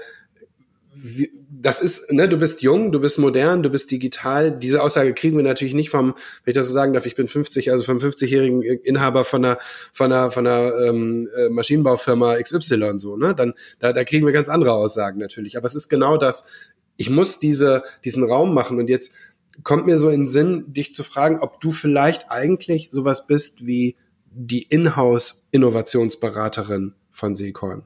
das 1.66 1.80
ist, 1.80 2.12
ne, 2.12 2.28
du 2.28 2.36
bist 2.36 2.62
jung, 2.62 2.92
du 2.92 3.00
bist 3.00 3.18
modern, 3.18 3.64
du 3.64 3.70
bist 3.70 3.90
digital. 3.90 4.56
Diese 4.56 4.84
Aussage 4.84 5.12
kriegen 5.14 5.36
wir 5.36 5.42
natürlich 5.42 5.74
nicht 5.74 5.90
vom, 5.90 6.14
wenn 6.44 6.52
ich 6.52 6.54
das 6.54 6.68
so 6.68 6.72
sagen 6.72 6.92
darf, 6.92 7.06
ich 7.06 7.16
bin 7.16 7.26
50, 7.26 7.72
also 7.72 7.82
vom 7.82 7.98
50-jährigen 7.98 8.62
Inhaber 8.62 9.24
von 9.24 9.44
einer, 9.44 9.58
von 9.92 10.12
einer, 10.12 10.30
von 10.30 10.46
einer 10.46 10.72
ähm, 10.86 11.28
äh, 11.36 11.48
Maschinenbaufirma 11.48 12.40
XY 12.40 12.92
so, 12.98 13.16
ne? 13.16 13.34
Dann, 13.34 13.54
da, 13.80 13.92
da 13.92 14.04
kriegen 14.04 14.24
wir 14.24 14.32
ganz 14.32 14.48
andere 14.48 14.74
Aussagen 14.74 15.18
natürlich. 15.18 15.56
Aber 15.56 15.66
es 15.66 15.74
ist 15.74 15.88
genau 15.88 16.16
das. 16.16 16.46
Ich 16.96 17.10
muss 17.10 17.40
diese, 17.40 17.82
diesen 18.04 18.22
Raum 18.22 18.54
machen 18.54 18.78
und 18.78 18.88
jetzt 18.88 19.10
kommt 19.64 19.86
mir 19.86 19.98
so 19.98 20.08
in 20.08 20.20
den 20.20 20.28
Sinn, 20.28 20.72
dich 20.72 20.94
zu 20.94 21.02
fragen, 21.02 21.40
ob 21.40 21.60
du 21.60 21.72
vielleicht 21.72 22.30
eigentlich 22.30 22.90
sowas 22.92 23.26
bist 23.26 23.66
wie 23.66 23.96
die 24.30 24.62
Inhouse-Innovationsberaterin 24.62 26.94
von 27.10 27.34
Seekorn. 27.34 27.82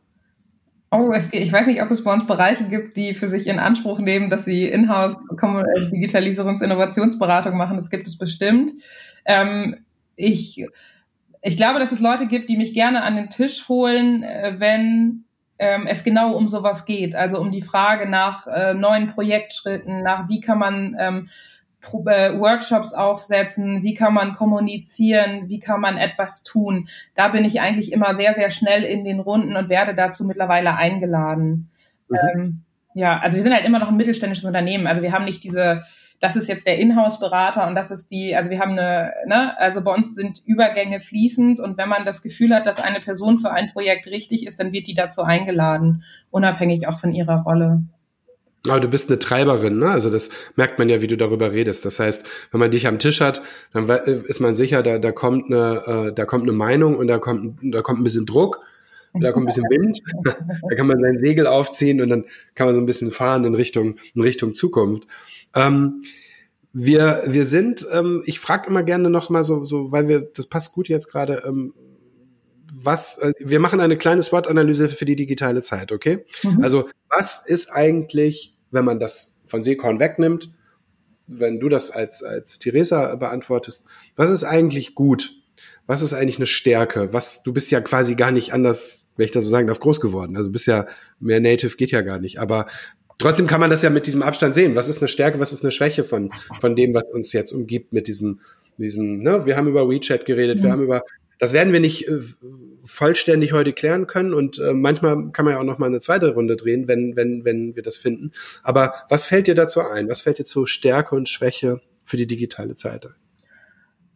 Oh, 0.92 1.12
es, 1.12 1.32
ich 1.32 1.52
weiß 1.52 1.68
nicht, 1.68 1.82
ob 1.82 1.90
es 1.92 2.02
bei 2.02 2.12
uns 2.12 2.26
Bereiche 2.26 2.64
gibt, 2.64 2.96
die 2.96 3.14
für 3.14 3.28
sich 3.28 3.46
in 3.46 3.60
Anspruch 3.60 4.00
nehmen, 4.00 4.28
dass 4.28 4.44
sie 4.44 4.66
Inhouse 4.66 5.14
äh, 5.14 5.36
Digitalisierungs-, 5.36 6.62
Innovationsberatung 6.62 7.56
machen. 7.56 7.76
Das 7.76 7.90
gibt 7.90 8.08
es 8.08 8.18
bestimmt. 8.18 8.72
Ähm, 9.24 9.84
ich, 10.16 10.66
ich 11.42 11.56
glaube, 11.56 11.78
dass 11.78 11.92
es 11.92 12.00
Leute 12.00 12.26
gibt, 12.26 12.48
die 12.48 12.56
mich 12.56 12.74
gerne 12.74 13.02
an 13.02 13.14
den 13.14 13.30
Tisch 13.30 13.68
holen, 13.68 14.24
äh, 14.24 14.54
wenn 14.58 15.24
ähm, 15.60 15.86
es 15.86 16.02
genau 16.02 16.34
um 16.34 16.48
sowas 16.48 16.86
geht. 16.86 17.14
Also 17.14 17.38
um 17.38 17.52
die 17.52 17.62
Frage 17.62 18.08
nach 18.08 18.48
äh, 18.48 18.74
neuen 18.74 19.08
Projektschritten, 19.08 20.02
nach 20.02 20.28
wie 20.28 20.40
kann 20.40 20.58
man 20.58 20.96
ähm, 20.98 21.28
äh, 21.28 21.30
Workshops 21.82 22.92
aufsetzen, 22.92 23.82
wie 23.82 23.94
kann 23.94 24.14
man 24.14 24.34
kommunizieren, 24.34 25.48
wie 25.48 25.58
kann 25.58 25.80
man 25.80 25.96
etwas 25.96 26.42
tun. 26.42 26.88
Da 27.14 27.28
bin 27.28 27.44
ich 27.44 27.60
eigentlich 27.60 27.92
immer 27.92 28.14
sehr, 28.14 28.34
sehr 28.34 28.50
schnell 28.50 28.84
in 28.84 29.04
den 29.04 29.20
Runden 29.20 29.56
und 29.56 29.68
werde 29.68 29.94
dazu 29.94 30.24
mittlerweile 30.24 30.76
eingeladen. 30.76 31.70
Mhm. 32.08 32.16
Ähm, 32.34 32.64
ja, 32.94 33.18
also 33.20 33.36
wir 33.36 33.42
sind 33.42 33.54
halt 33.54 33.64
immer 33.64 33.78
noch 33.78 33.88
ein 33.88 33.96
mittelständisches 33.96 34.44
Unternehmen. 34.44 34.86
Also 34.86 35.02
wir 35.02 35.12
haben 35.12 35.24
nicht 35.24 35.44
diese, 35.44 35.84
das 36.18 36.36
ist 36.36 36.48
jetzt 36.48 36.66
der 36.66 36.78
Inhouse-Berater 36.78 37.66
und 37.66 37.74
das 37.74 37.90
ist 37.90 38.10
die, 38.10 38.34
also 38.36 38.50
wir 38.50 38.58
haben 38.58 38.72
eine, 38.72 39.12
ne, 39.26 39.58
also 39.58 39.82
bei 39.82 39.92
uns 39.92 40.14
sind 40.14 40.42
Übergänge 40.44 41.00
fließend 41.00 41.60
und 41.60 41.78
wenn 41.78 41.88
man 41.88 42.04
das 42.04 42.22
Gefühl 42.22 42.54
hat, 42.54 42.66
dass 42.66 42.80
eine 42.80 43.00
Person 43.00 43.38
für 43.38 43.52
ein 43.52 43.72
Projekt 43.72 44.06
richtig 44.06 44.46
ist, 44.46 44.60
dann 44.60 44.72
wird 44.72 44.86
die 44.86 44.94
dazu 44.94 45.22
eingeladen, 45.22 46.04
unabhängig 46.30 46.88
auch 46.88 46.98
von 46.98 47.14
ihrer 47.14 47.42
Rolle. 47.42 47.84
Aber 48.68 48.80
du 48.80 48.88
bist 48.88 49.08
eine 49.08 49.18
Treiberin, 49.18 49.78
ne? 49.78 49.90
Also 49.90 50.10
das 50.10 50.28
merkt 50.54 50.78
man 50.78 50.88
ja, 50.88 51.00
wie 51.00 51.06
du 51.06 51.16
darüber 51.16 51.52
redest. 51.52 51.86
Das 51.86 51.98
heißt, 51.98 52.26
wenn 52.50 52.60
man 52.60 52.70
dich 52.70 52.86
am 52.86 52.98
Tisch 52.98 53.20
hat, 53.20 53.42
dann 53.72 53.88
ist 53.88 54.40
man 54.40 54.54
sicher, 54.54 54.82
da, 54.82 54.98
da 54.98 55.12
kommt 55.12 55.46
eine, 55.46 56.08
äh, 56.08 56.12
da 56.12 56.26
kommt 56.26 56.42
eine 56.42 56.52
Meinung 56.52 56.96
und 56.96 57.06
da 57.06 57.18
kommt, 57.18 57.58
da 57.62 57.80
kommt 57.80 58.00
ein 58.00 58.04
bisschen 58.04 58.26
Druck, 58.26 58.60
da 59.14 59.32
kommt 59.32 59.44
ein 59.44 59.48
bisschen 59.48 59.64
Wind, 59.70 60.00
da 60.24 60.76
kann 60.76 60.86
man 60.86 60.98
sein 60.98 61.18
Segel 61.18 61.46
aufziehen 61.46 62.02
und 62.02 62.10
dann 62.10 62.24
kann 62.54 62.66
man 62.66 62.74
so 62.74 62.82
ein 62.82 62.86
bisschen 62.86 63.10
fahren 63.10 63.44
in 63.44 63.54
Richtung, 63.54 63.96
in 64.14 64.20
Richtung 64.20 64.52
Zukunft. 64.52 65.06
Ähm, 65.54 66.02
wir, 66.72 67.22
wir 67.26 67.46
sind, 67.46 67.86
ähm, 67.92 68.22
ich 68.26 68.40
frage 68.40 68.68
immer 68.68 68.82
gerne 68.82 69.10
noch 69.10 69.30
mal 69.30 69.42
so, 69.42 69.64
so, 69.64 69.90
weil 69.90 70.06
wir, 70.06 70.20
das 70.20 70.46
passt 70.46 70.72
gut 70.72 70.88
jetzt 70.88 71.10
gerade, 71.10 71.42
ähm, 71.46 71.72
was, 72.84 73.18
äh, 73.18 73.32
wir 73.38 73.60
machen 73.60 73.80
eine 73.80 73.96
kleine 73.96 74.22
SWOT-Analyse 74.22 74.88
für 74.88 75.04
die 75.04 75.16
digitale 75.16 75.62
Zeit, 75.62 75.92
okay? 75.92 76.24
Mhm. 76.42 76.62
Also, 76.62 76.88
was 77.08 77.44
ist 77.44 77.70
eigentlich, 77.70 78.54
wenn 78.70 78.84
man 78.84 79.00
das 79.00 79.34
von 79.46 79.62
Seekorn 79.62 80.00
wegnimmt, 80.00 80.52
wenn 81.26 81.60
du 81.60 81.68
das 81.68 81.90
als, 81.90 82.22
als 82.22 82.58
Theresa 82.58 83.14
beantwortest, 83.16 83.84
was 84.16 84.30
ist 84.30 84.44
eigentlich 84.44 84.94
gut? 84.94 85.36
Was 85.86 86.02
ist 86.02 86.12
eigentlich 86.12 86.38
eine 86.38 86.46
Stärke? 86.46 87.12
Was, 87.12 87.42
du 87.42 87.52
bist 87.52 87.70
ja 87.70 87.80
quasi 87.80 88.14
gar 88.14 88.30
nicht 88.30 88.52
anders, 88.52 89.06
wenn 89.16 89.26
ich 89.26 89.32
das 89.32 89.44
so 89.44 89.50
sagen 89.50 89.66
darf, 89.66 89.80
groß 89.80 90.00
geworden. 90.00 90.36
Also 90.36 90.48
du 90.48 90.52
bist 90.52 90.66
ja, 90.66 90.86
mehr 91.18 91.40
Native 91.40 91.76
geht 91.76 91.90
ja 91.90 92.00
gar 92.00 92.18
nicht. 92.18 92.38
Aber 92.38 92.66
trotzdem 93.18 93.46
kann 93.46 93.60
man 93.60 93.70
das 93.70 93.82
ja 93.82 93.90
mit 93.90 94.06
diesem 94.06 94.22
Abstand 94.22 94.54
sehen. 94.54 94.76
Was 94.76 94.88
ist 94.88 95.00
eine 95.00 95.08
Stärke, 95.08 95.40
was 95.40 95.52
ist 95.52 95.62
eine 95.62 95.72
Schwäche 95.72 96.04
von, 96.04 96.30
von 96.60 96.76
dem, 96.76 96.94
was 96.94 97.10
uns 97.12 97.32
jetzt 97.32 97.52
umgibt 97.52 97.92
mit 97.92 98.08
diesem, 98.08 98.40
diesem, 98.76 99.20
ne, 99.20 99.46
wir 99.46 99.56
haben 99.56 99.68
über 99.68 99.88
WeChat 99.88 100.24
geredet, 100.24 100.58
mhm. 100.58 100.62
wir 100.62 100.72
haben 100.72 100.82
über 100.82 101.02
das 101.40 101.54
werden 101.54 101.72
wir 101.72 101.80
nicht 101.80 102.06
äh, 102.06 102.20
vollständig 102.84 103.52
heute 103.52 103.72
klären 103.72 104.06
können 104.06 104.34
und 104.34 104.58
äh, 104.58 104.72
manchmal 104.72 105.30
kann 105.32 105.44
man 105.44 105.54
ja 105.54 105.60
auch 105.60 105.64
noch 105.64 105.78
mal 105.78 105.86
eine 105.86 106.00
zweite 106.00 106.34
Runde 106.34 106.56
drehen, 106.56 106.88
wenn 106.88 107.16
wenn 107.16 107.44
wenn 107.44 107.76
wir 107.76 107.82
das 107.82 107.98
finden. 107.98 108.32
Aber 108.62 108.94
was 109.08 109.26
fällt 109.26 109.46
dir 109.46 109.54
dazu 109.54 109.80
ein? 109.80 110.08
Was 110.08 110.20
fällt 110.20 110.38
dir 110.38 110.44
zu 110.44 110.66
Stärke 110.66 111.14
und 111.14 111.28
Schwäche 111.28 111.80
für 112.04 112.16
die 112.16 112.26
digitale 112.26 112.74
Zeit? 112.74 113.08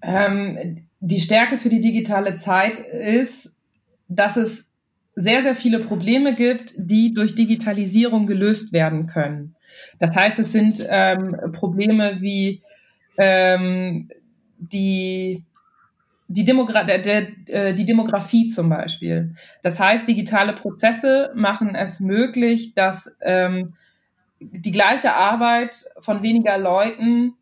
Ähm, 0.02 0.86
die 1.00 1.20
Stärke 1.20 1.58
für 1.58 1.68
die 1.68 1.80
digitale 1.80 2.34
Zeit 2.34 2.78
ist, 2.78 3.54
dass 4.08 4.36
es 4.36 4.70
sehr 5.14 5.42
sehr 5.42 5.54
viele 5.54 5.80
Probleme 5.80 6.34
gibt, 6.34 6.74
die 6.76 7.14
durch 7.14 7.34
Digitalisierung 7.34 8.26
gelöst 8.26 8.72
werden 8.72 9.06
können. 9.06 9.54
Das 9.98 10.14
heißt, 10.14 10.38
es 10.38 10.52
sind 10.52 10.84
ähm, 10.88 11.36
Probleme 11.52 12.18
wie 12.20 12.62
ähm, 13.16 14.08
die 14.58 15.44
die, 16.28 16.44
Demogra 16.44 16.84
der, 16.84 16.98
der, 16.98 17.26
äh, 17.46 17.74
die 17.74 17.84
Demografie 17.84 18.48
zum 18.48 18.68
Beispiel. 18.68 19.34
Das 19.62 19.78
heißt, 19.78 20.08
digitale 20.08 20.54
Prozesse 20.54 21.30
machen 21.34 21.74
es 21.74 22.00
möglich, 22.00 22.74
dass 22.74 23.14
ähm, 23.20 23.74
die 24.40 24.72
gleiche 24.72 25.14
Arbeit 25.14 25.84
von 26.00 26.22
weniger 26.22 26.58
Leuten 26.58 27.34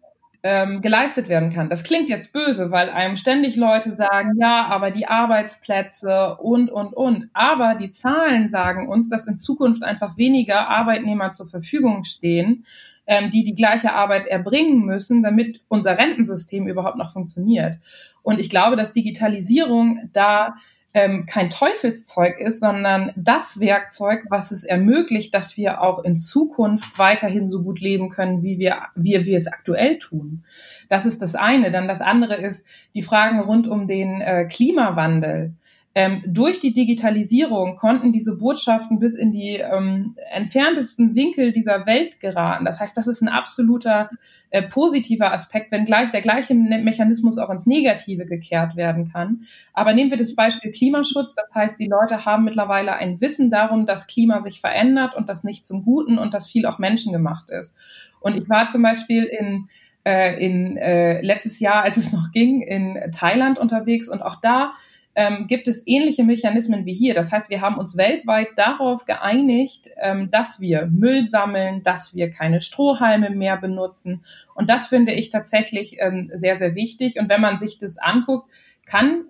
ähm, 0.44 0.80
geleistet 0.80 1.28
werden 1.28 1.52
kann. 1.52 1.68
Das 1.68 1.84
klingt 1.84 2.08
jetzt 2.08 2.32
böse, 2.32 2.72
weil 2.72 2.90
einem 2.90 3.16
ständig 3.16 3.54
Leute 3.56 3.94
sagen, 3.94 4.32
ja, 4.40 4.66
aber 4.66 4.90
die 4.90 5.06
Arbeitsplätze 5.06 6.36
und, 6.38 6.70
und, 6.70 6.94
und. 6.94 7.28
Aber 7.32 7.76
die 7.76 7.90
Zahlen 7.90 8.50
sagen 8.50 8.88
uns, 8.88 9.08
dass 9.08 9.26
in 9.26 9.38
Zukunft 9.38 9.84
einfach 9.84 10.18
weniger 10.18 10.68
Arbeitnehmer 10.68 11.30
zur 11.30 11.48
Verfügung 11.48 12.02
stehen, 12.04 12.64
ähm, 13.12 13.30
die 13.30 13.44
die 13.44 13.54
gleiche 13.54 13.92
Arbeit 13.92 14.26
erbringen 14.26 14.86
müssen, 14.86 15.22
damit 15.22 15.60
unser 15.68 15.98
Rentensystem 15.98 16.66
überhaupt 16.66 16.96
noch 16.96 17.12
funktioniert. 17.12 17.76
Und 18.22 18.40
ich 18.40 18.48
glaube, 18.48 18.76
dass 18.76 18.92
Digitalisierung 18.92 20.08
da 20.14 20.54
ähm, 20.94 21.26
kein 21.26 21.50
Teufelszeug 21.50 22.38
ist, 22.38 22.60
sondern 22.60 23.12
das 23.16 23.60
Werkzeug, 23.60 24.24
was 24.30 24.50
es 24.50 24.64
ermöglicht, 24.64 25.34
dass 25.34 25.58
wir 25.58 25.82
auch 25.82 26.04
in 26.04 26.18
Zukunft 26.18 26.98
weiterhin 26.98 27.48
so 27.48 27.62
gut 27.62 27.80
leben 27.80 28.08
können, 28.08 28.42
wie 28.42 28.58
wir, 28.58 28.78
wie 28.94 29.24
wir 29.26 29.36
es 29.36 29.46
aktuell 29.46 29.98
tun. 29.98 30.44
Das 30.88 31.04
ist 31.04 31.20
das 31.20 31.34
eine. 31.34 31.70
Dann 31.70 31.88
das 31.88 32.00
andere 32.00 32.36
ist 32.36 32.64
die 32.94 33.02
Fragen 33.02 33.40
rund 33.40 33.66
um 33.66 33.88
den 33.88 34.22
äh, 34.22 34.46
Klimawandel. 34.46 35.54
Ähm, 35.94 36.22
durch 36.26 36.58
die 36.58 36.72
Digitalisierung 36.72 37.76
konnten 37.76 38.12
diese 38.12 38.36
Botschaften 38.38 38.98
bis 38.98 39.14
in 39.14 39.30
die 39.30 39.56
ähm, 39.56 40.16
entferntesten 40.32 41.14
Winkel 41.14 41.52
dieser 41.52 41.84
Welt 41.86 42.18
geraten. 42.18 42.64
Das 42.64 42.80
heißt, 42.80 42.96
das 42.96 43.06
ist 43.06 43.20
ein 43.20 43.28
absoluter 43.28 44.08
äh, 44.48 44.62
positiver 44.62 45.32
Aspekt, 45.32 45.70
wenn 45.70 45.84
gleich 45.84 46.10
der 46.10 46.22
gleiche 46.22 46.54
Mechanismus 46.54 47.36
auch 47.36 47.50
ins 47.50 47.66
Negative 47.66 48.24
gekehrt 48.24 48.74
werden 48.74 49.12
kann. 49.12 49.44
Aber 49.74 49.92
nehmen 49.92 50.10
wir 50.10 50.18
das 50.18 50.34
Beispiel 50.34 50.72
Klimaschutz. 50.72 51.34
Das 51.34 51.54
heißt, 51.54 51.78
die 51.78 51.88
Leute 51.88 52.24
haben 52.24 52.44
mittlerweile 52.44 52.94
ein 52.94 53.20
Wissen 53.20 53.50
darum, 53.50 53.84
dass 53.84 54.06
Klima 54.06 54.40
sich 54.40 54.60
verändert 54.60 55.14
und 55.14 55.28
das 55.28 55.44
nicht 55.44 55.66
zum 55.66 55.84
Guten 55.84 56.18
und 56.18 56.32
dass 56.32 56.48
viel 56.48 56.64
auch 56.64 56.78
menschengemacht 56.78 57.50
ist. 57.50 57.74
Und 58.20 58.36
ich 58.36 58.48
war 58.48 58.68
zum 58.68 58.82
Beispiel 58.82 59.24
in 59.24 59.68
äh, 60.04 60.44
in 60.44 60.76
äh, 60.78 61.20
letztes 61.20 61.60
Jahr, 61.60 61.84
als 61.84 61.96
es 61.96 62.12
noch 62.12 62.32
ging, 62.32 62.60
in 62.60 62.98
Thailand 63.12 63.58
unterwegs 63.58 64.08
und 64.08 64.20
auch 64.20 64.36
da 64.36 64.72
ähm, 65.14 65.46
gibt 65.46 65.68
es 65.68 65.82
ähnliche 65.86 66.24
Mechanismen 66.24 66.86
wie 66.86 66.94
hier. 66.94 67.14
Das 67.14 67.30
heißt, 67.30 67.50
wir 67.50 67.60
haben 67.60 67.76
uns 67.76 67.96
weltweit 67.96 68.48
darauf 68.56 69.04
geeinigt, 69.04 69.90
ähm, 70.00 70.30
dass 70.30 70.60
wir 70.60 70.86
Müll 70.86 71.28
sammeln, 71.28 71.82
dass 71.82 72.14
wir 72.14 72.30
keine 72.30 72.60
Strohhalme 72.60 73.30
mehr 73.30 73.56
benutzen. 73.56 74.24
Und 74.54 74.70
das 74.70 74.86
finde 74.86 75.12
ich 75.12 75.30
tatsächlich 75.30 75.96
ähm, 76.00 76.30
sehr, 76.32 76.56
sehr 76.56 76.74
wichtig. 76.74 77.18
Und 77.18 77.28
wenn 77.28 77.40
man 77.40 77.58
sich 77.58 77.78
das 77.78 77.98
anguckt, 77.98 78.50
kann 78.86 79.24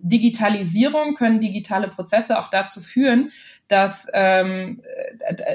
Digitalisierung, 0.00 1.14
können 1.14 1.40
digitale 1.40 1.88
Prozesse 1.88 2.38
auch 2.38 2.48
dazu 2.48 2.80
führen, 2.80 3.30
dass 3.66 4.06
ähm, 4.12 4.82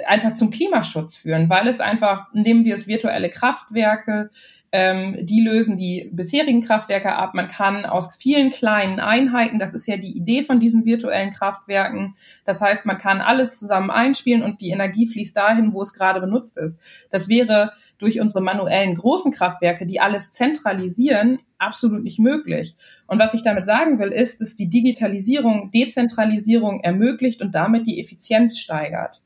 einfach 0.06 0.34
zum 0.34 0.52
Klimaschutz 0.52 1.16
führen, 1.16 1.50
weil 1.50 1.68
es 1.68 1.80
einfach, 1.80 2.28
nehmen 2.34 2.66
wir 2.66 2.76
es 2.76 2.88
virtuelle 2.88 3.30
Kraftwerke, 3.30 4.30
ähm, 4.76 5.16
die 5.22 5.42
lösen 5.42 5.78
die 5.78 6.10
bisherigen 6.12 6.64
Kraftwerke 6.64 7.16
ab. 7.16 7.36
Man 7.36 7.48
kann 7.48 7.86
aus 7.86 8.16
vielen 8.16 8.52
kleinen 8.52 9.00
Einheiten, 9.00 9.60
das 9.60 9.76
ist 9.76 9.86
ja 9.86 9.98
die 9.98 10.18
Idee 10.18 10.44
von 10.44 10.60
diesen 10.60 10.84
virtuellen 10.84 11.32
Kraftwerken, 11.32 12.16
das 12.44 12.60
heißt, 12.60 12.88
man 12.88 12.98
kann 12.98 13.22
alles 13.22 13.56
zusammen 13.56 13.92
einspielen 13.92 14.42
und 14.42 14.62
die 14.62 14.72
Energie 14.72 15.06
fließt 15.06 15.38
dahin, 15.38 15.74
wo 15.74 15.84
es 15.84 15.94
gerade 15.94 16.20
benutzt 16.20 16.58
ist. 16.58 16.80
Das 17.12 17.30
wäre 17.30 17.74
durch 18.00 18.20
unsere 18.20 18.42
manuellen 18.42 18.96
großen 18.96 19.32
Kraftwerke, 19.32 19.86
die 19.86 20.00
alles 20.00 20.32
zentralisieren, 20.32 21.40
absolut 21.60 22.04
nicht 22.04 22.18
möglich. 22.18 22.76
Und 23.06 23.20
was 23.20 23.36
ich 23.36 23.44
damit 23.44 23.68
sagen 23.68 24.00
will, 24.00 24.10
ist, 24.10 24.42
dass 24.42 24.56
die 24.56 24.72
Digitalisierung 24.72 25.70
Dezentralisierung 25.70 26.82
ermöglicht 26.82 27.44
und 27.44 27.54
damit 27.54 27.86
die 27.86 28.00
Effizienz 28.00 28.58
steigert. 28.58 29.22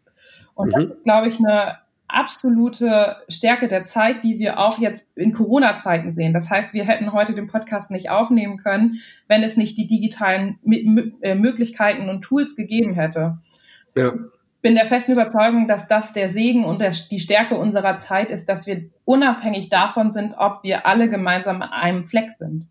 Und 0.56 0.70
mhm. 0.70 0.74
das 0.74 0.84
ist, 0.84 1.04
glaube 1.06 1.28
ich, 1.30 1.40
eine 1.40 1.78
absolute 2.08 3.18
Stärke 3.28 3.68
der 3.68 3.84
Zeit, 3.84 4.24
die 4.24 4.40
wir 4.40 4.60
auch 4.60 4.80
jetzt 4.80 5.16
in 5.16 5.34
Corona-Zeiten 5.34 6.14
sehen. 6.14 6.34
Das 6.34 6.50
heißt, 6.50 6.74
wir 6.74 6.86
hätten 6.86 7.12
heute 7.12 7.34
den 7.34 7.48
Podcast 7.48 7.92
nicht 7.92 8.10
aufnehmen 8.10 8.58
können, 8.58 9.02
wenn 9.28 9.44
es 9.44 9.58
nicht 9.58 9.78
die 9.78 9.88
digitalen 9.88 10.60
äh, 11.22 11.36
Möglichkeiten 11.36 12.10
und 12.10 12.22
Tools 12.22 12.56
gegeben 12.56 12.94
hätte. 12.94 13.38
Ja. 13.96 14.14
Bin 14.62 14.76
der 14.76 14.86
festen 14.86 15.12
Überzeugung, 15.12 15.68
dass 15.68 15.88
das 15.88 16.14
der 16.14 16.30
Segen 16.30 16.66
und 16.66 16.80
der, 16.80 16.92
die 17.12 17.20
Stärke 17.20 17.56
unserer 17.56 17.98
Zeit 17.98 18.32
ist, 18.32 18.50
dass 18.50 18.66
wir 18.66 18.90
unabhängig 19.06 19.70
davon 19.70 20.12
sind, 20.12 20.34
ob 20.38 20.64
wir 20.64 20.86
alle 20.86 21.10
gemeinsam 21.10 21.62
an 21.62 21.70
einem 21.70 22.06
Fleck 22.06 22.32
sind. 22.32 22.68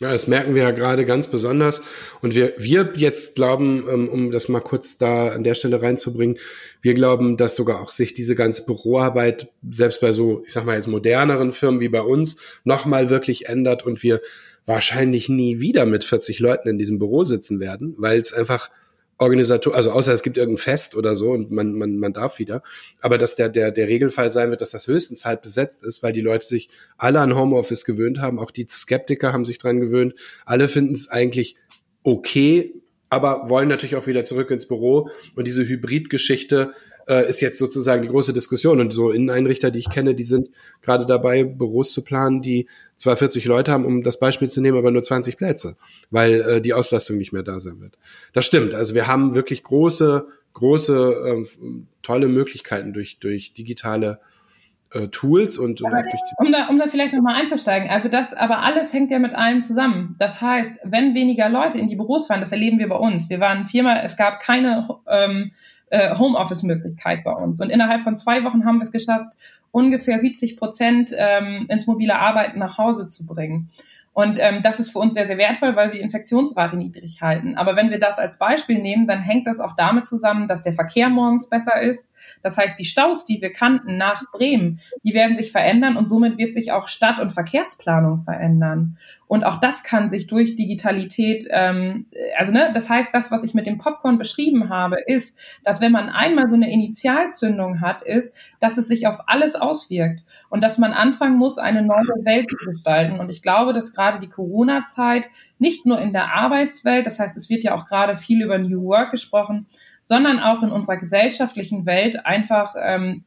Ja, 0.00 0.12
das 0.12 0.28
merken 0.28 0.54
wir 0.54 0.62
ja 0.62 0.70
gerade 0.70 1.04
ganz 1.04 1.26
besonders. 1.26 1.82
Und 2.22 2.34
wir, 2.36 2.54
wir 2.56 2.92
jetzt 2.96 3.34
glauben, 3.34 3.84
ähm, 3.90 4.08
um 4.08 4.30
das 4.30 4.48
mal 4.48 4.60
kurz 4.60 4.96
da 4.96 5.28
an 5.28 5.42
der 5.42 5.54
Stelle 5.54 5.82
reinzubringen, 5.82 6.38
wir 6.82 6.94
glauben, 6.94 7.36
dass 7.36 7.56
sogar 7.56 7.80
auch 7.80 7.90
sich 7.90 8.14
diese 8.14 8.36
ganze 8.36 8.64
Büroarbeit 8.64 9.50
selbst 9.68 10.00
bei 10.00 10.12
so, 10.12 10.42
ich 10.46 10.52
sag 10.52 10.64
mal 10.64 10.76
jetzt 10.76 10.86
moderneren 10.86 11.52
Firmen 11.52 11.80
wie 11.80 11.88
bei 11.88 12.00
uns 12.00 12.36
nochmal 12.62 13.10
wirklich 13.10 13.46
ändert 13.46 13.84
und 13.84 14.04
wir 14.04 14.20
wahrscheinlich 14.66 15.28
nie 15.28 15.58
wieder 15.58 15.84
mit 15.84 16.04
40 16.04 16.38
Leuten 16.38 16.68
in 16.68 16.78
diesem 16.78 16.98
Büro 17.00 17.24
sitzen 17.24 17.58
werden, 17.58 17.94
weil 17.98 18.20
es 18.20 18.32
einfach 18.32 18.70
Organisator, 19.18 19.74
also 19.74 19.90
außer 19.90 20.12
es 20.12 20.22
gibt 20.22 20.38
irgendein 20.38 20.62
Fest 20.62 20.94
oder 20.94 21.16
so 21.16 21.30
und 21.30 21.50
man, 21.50 21.74
man, 21.74 21.98
man 21.98 22.12
darf 22.12 22.38
wieder. 22.38 22.62
Aber 23.00 23.18
dass 23.18 23.34
der, 23.34 23.48
der, 23.48 23.72
der 23.72 23.88
Regelfall 23.88 24.30
sein 24.30 24.50
wird, 24.50 24.60
dass 24.60 24.70
das 24.70 24.86
höchstens 24.86 25.24
halt 25.24 25.42
besetzt 25.42 25.82
ist, 25.82 26.02
weil 26.02 26.12
die 26.12 26.20
Leute 26.20 26.46
sich 26.46 26.70
alle 26.96 27.20
an 27.20 27.34
Homeoffice 27.34 27.84
gewöhnt 27.84 28.20
haben, 28.20 28.38
auch 28.38 28.52
die 28.52 28.66
Skeptiker 28.70 29.32
haben 29.32 29.44
sich 29.44 29.58
dran 29.58 29.80
gewöhnt. 29.80 30.14
Alle 30.46 30.68
finden 30.68 30.94
es 30.94 31.08
eigentlich 31.08 31.56
okay, 32.04 32.74
aber 33.10 33.48
wollen 33.50 33.68
natürlich 33.68 33.96
auch 33.96 34.06
wieder 34.06 34.24
zurück 34.24 34.50
ins 34.50 34.66
Büro. 34.66 35.10
Und 35.34 35.48
diese 35.48 35.66
Hybridgeschichte 35.66 36.72
äh, 37.08 37.28
ist 37.28 37.40
jetzt 37.40 37.58
sozusagen 37.58 38.02
die 38.02 38.08
große 38.08 38.32
Diskussion. 38.32 38.80
Und 38.80 38.92
so 38.92 39.10
Inneneinrichter, 39.10 39.70
die 39.70 39.78
ich 39.78 39.90
kenne, 39.90 40.14
die 40.14 40.24
sind 40.24 40.50
gerade 40.82 41.06
dabei, 41.06 41.44
Büros 41.44 41.92
zu 41.92 42.04
planen, 42.04 42.42
die 42.42 42.68
zwar 42.96 43.16
40 43.16 43.44
Leute 43.46 43.72
haben, 43.72 43.84
um 43.84 44.02
das 44.02 44.18
Beispiel 44.18 44.50
zu 44.50 44.60
nehmen, 44.60 44.76
aber 44.76 44.90
nur 44.90 45.02
20 45.02 45.36
Plätze, 45.36 45.76
weil 46.10 46.40
äh, 46.40 46.60
die 46.60 46.74
Auslastung 46.74 47.16
nicht 47.16 47.32
mehr 47.32 47.42
da 47.42 47.60
sein 47.60 47.80
wird. 47.80 47.96
Das 48.32 48.44
stimmt. 48.44 48.74
Also 48.74 48.94
wir 48.94 49.06
haben 49.06 49.34
wirklich 49.34 49.62
große, 49.62 50.26
große, 50.52 51.14
ähm, 51.26 51.86
tolle 52.02 52.28
Möglichkeiten 52.28 52.92
durch, 52.92 53.18
durch 53.18 53.54
digitale 53.54 54.20
äh, 54.92 55.08
Tools 55.08 55.58
und, 55.58 55.82
und 55.82 55.92
auch 55.92 56.02
durch 56.02 56.12
die 56.12 56.46
um 56.46 56.50
da, 56.50 56.68
um 56.68 56.78
da 56.78 56.88
vielleicht 56.88 57.12
nochmal 57.12 57.40
einzusteigen, 57.40 57.90
also 57.90 58.08
das, 58.08 58.32
aber 58.32 58.62
alles 58.62 58.92
hängt 58.92 59.10
ja 59.10 59.18
mit 59.18 59.34
allem 59.34 59.62
zusammen. 59.62 60.16
Das 60.18 60.40
heißt, 60.40 60.80
wenn 60.84 61.14
weniger 61.14 61.48
Leute 61.48 61.78
in 61.78 61.88
die 61.88 61.96
Büros 61.96 62.26
fahren, 62.26 62.40
das 62.40 62.52
erleben 62.52 62.78
wir 62.78 62.88
bei 62.88 62.96
uns. 62.96 63.28
Wir 63.28 63.38
waren 63.38 63.66
viermal, 63.66 64.00
es 64.04 64.16
gab 64.16 64.40
keine 64.40 64.88
ähm, 65.06 65.52
äh, 65.90 66.16
Homeoffice-Möglichkeit 66.16 67.24
bei 67.24 67.32
uns. 67.32 67.60
Und 67.60 67.70
innerhalb 67.70 68.04
von 68.04 68.16
zwei 68.16 68.44
Wochen 68.44 68.64
haben 68.64 68.78
wir 68.78 68.84
es 68.84 68.92
geschafft, 68.92 69.34
ungefähr 69.70 70.20
70 70.20 70.56
Prozent 70.56 71.12
ähm, 71.16 71.66
ins 71.68 71.86
mobile 71.86 72.18
Arbeiten 72.18 72.58
nach 72.58 72.78
Hause 72.78 73.08
zu 73.08 73.26
bringen. 73.26 73.70
Und 74.18 74.36
ähm, 74.40 74.62
das 74.64 74.80
ist 74.80 74.90
für 74.90 74.98
uns 74.98 75.14
sehr, 75.14 75.28
sehr 75.28 75.38
wertvoll, 75.38 75.76
weil 75.76 75.92
wir 75.92 75.94
die 75.94 76.00
Infektionsrate 76.00 76.76
niedrig 76.76 77.22
halten. 77.22 77.56
Aber 77.56 77.76
wenn 77.76 77.90
wir 77.90 78.00
das 78.00 78.18
als 78.18 78.36
Beispiel 78.36 78.80
nehmen, 78.80 79.06
dann 79.06 79.20
hängt 79.20 79.46
das 79.46 79.60
auch 79.60 79.76
damit 79.76 80.08
zusammen, 80.08 80.48
dass 80.48 80.60
der 80.60 80.72
Verkehr 80.72 81.08
morgens 81.08 81.48
besser 81.48 81.80
ist. 81.80 82.08
Das 82.42 82.58
heißt, 82.58 82.76
die 82.76 82.84
Staus, 82.84 83.24
die 83.24 83.40
wir 83.40 83.52
kannten 83.52 83.96
nach 83.96 84.24
Bremen, 84.32 84.80
die 85.04 85.14
werden 85.14 85.36
sich 85.36 85.52
verändern 85.52 85.96
und 85.96 86.08
somit 86.08 86.36
wird 86.36 86.52
sich 86.52 86.72
auch 86.72 86.88
Stadt- 86.88 87.20
und 87.20 87.30
Verkehrsplanung 87.30 88.24
verändern. 88.24 88.98
Und 89.28 89.44
auch 89.44 89.60
das 89.60 89.84
kann 89.84 90.08
sich 90.08 90.26
durch 90.26 90.56
Digitalität, 90.56 91.46
ähm, 91.50 92.06
also 92.36 92.50
ne, 92.50 92.70
das 92.72 92.88
heißt, 92.88 93.10
das, 93.12 93.30
was 93.30 93.44
ich 93.44 93.52
mit 93.52 93.66
dem 93.66 93.76
Popcorn 93.76 94.18
beschrieben 94.18 94.70
habe, 94.70 94.96
ist, 95.06 95.38
dass 95.64 95.82
wenn 95.82 95.92
man 95.92 96.08
einmal 96.08 96.48
so 96.48 96.54
eine 96.54 96.72
Initialzündung 96.72 97.82
hat, 97.82 98.00
ist, 98.00 98.34
dass 98.58 98.78
es 98.78 98.88
sich 98.88 99.06
auf 99.06 99.20
alles 99.26 99.54
auswirkt 99.54 100.24
und 100.48 100.62
dass 100.62 100.78
man 100.78 100.94
anfangen 100.94 101.36
muss, 101.36 101.58
eine 101.58 101.82
neue 101.82 102.06
Welt 102.24 102.46
zu 102.48 102.56
gestalten. 102.70 103.20
Und 103.20 103.28
ich 103.28 103.42
glaube, 103.42 103.74
dass 103.74 103.92
gerade 103.92 104.18
die 104.18 104.30
Corona-Zeit 104.30 105.28
nicht 105.58 105.84
nur 105.84 106.00
in 106.00 106.12
der 106.12 106.34
Arbeitswelt, 106.34 107.06
das 107.06 107.20
heißt, 107.20 107.36
es 107.36 107.50
wird 107.50 107.64
ja 107.64 107.74
auch 107.74 107.86
gerade 107.86 108.16
viel 108.16 108.42
über 108.42 108.58
New 108.58 108.82
Work 108.84 109.10
gesprochen, 109.10 109.66
sondern 110.08 110.40
auch 110.40 110.62
in 110.62 110.70
unserer 110.70 110.96
gesellschaftlichen 110.96 111.84
Welt 111.84 112.24
einfach 112.24 112.74
ähm, 112.82 113.24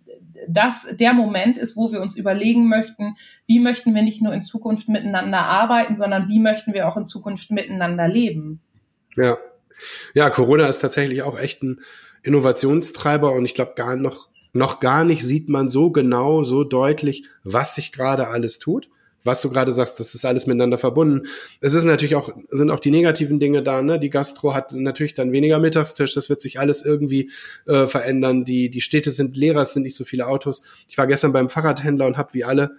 das 0.48 0.88
der 1.00 1.14
Moment 1.14 1.60
ist, 1.60 1.78
wo 1.78 1.92
wir 1.92 2.02
uns 2.02 2.16
überlegen 2.16 2.68
möchten, 2.68 3.18
wie 3.46 3.60
möchten 3.60 3.94
wir 3.94 4.02
nicht 4.02 4.24
nur 4.24 4.34
in 4.34 4.42
Zukunft 4.42 4.90
miteinander 4.90 5.46
arbeiten, 5.46 5.96
sondern 5.96 6.28
wie 6.28 6.40
möchten 6.40 6.74
wir 6.74 6.88
auch 6.88 6.98
in 6.98 7.06
Zukunft 7.06 7.52
miteinander 7.52 8.08
leben. 8.08 8.62
Ja, 9.16 9.38
ja, 10.16 10.32
Corona 10.32 10.66
ist 10.66 10.80
tatsächlich 10.80 11.22
auch 11.22 11.38
echt 11.38 11.62
ein 11.62 11.82
Innovationstreiber 12.24 13.32
und 13.32 13.46
ich 13.46 13.54
glaube 13.54 13.74
gar 13.76 13.96
noch 13.96 14.30
noch 14.52 14.80
gar 14.80 15.06
nicht 15.06 15.24
sieht 15.24 15.50
man 15.50 15.70
so 15.70 15.92
genau, 15.92 16.44
so 16.44 16.64
deutlich, 16.64 17.26
was 17.44 17.76
sich 17.76 17.92
gerade 17.92 18.28
alles 18.28 18.58
tut 18.58 18.90
was 19.24 19.42
du 19.42 19.50
gerade 19.50 19.72
sagst, 19.72 20.00
das 20.00 20.16
ist 20.16 20.26
alles 20.26 20.48
miteinander 20.48 20.78
verbunden. 20.78 21.28
Es 21.60 21.74
ist 21.74 21.84
natürlich 21.84 22.16
auch, 22.16 22.32
sind 22.50 22.72
auch 22.72 22.80
die 22.80 22.92
negativen 22.92 23.40
Dinge 23.40 23.64
da, 23.64 23.82
ne? 23.82 24.00
Die 24.00 24.10
Gastro 24.10 24.54
hat 24.54 24.74
natürlich 24.74 25.14
dann 25.14 25.32
weniger 25.32 25.60
Mittagstisch, 25.60 26.14
das 26.14 26.30
wird 26.30 26.42
sich 26.42 26.60
alles 26.60 26.84
irgendwie 26.84 27.32
äh, 27.68 27.88
verändern. 27.88 28.46
Die, 28.46 28.70
die 28.70 28.82
Städte 28.82 29.12
sind 29.12 29.38
leerer, 29.38 29.62
es 29.62 29.74
sind 29.74 29.84
nicht 29.84 29.96
so 29.96 30.06
viele 30.06 30.28
Autos. 30.28 30.64
Ich 30.88 30.98
war 30.98 31.08
gestern 31.08 31.34
beim 31.34 31.50
Fahrradhändler 31.50 32.08
und 32.08 32.18
habe 32.18 32.34
wie 32.34 32.44
alle 32.44 32.72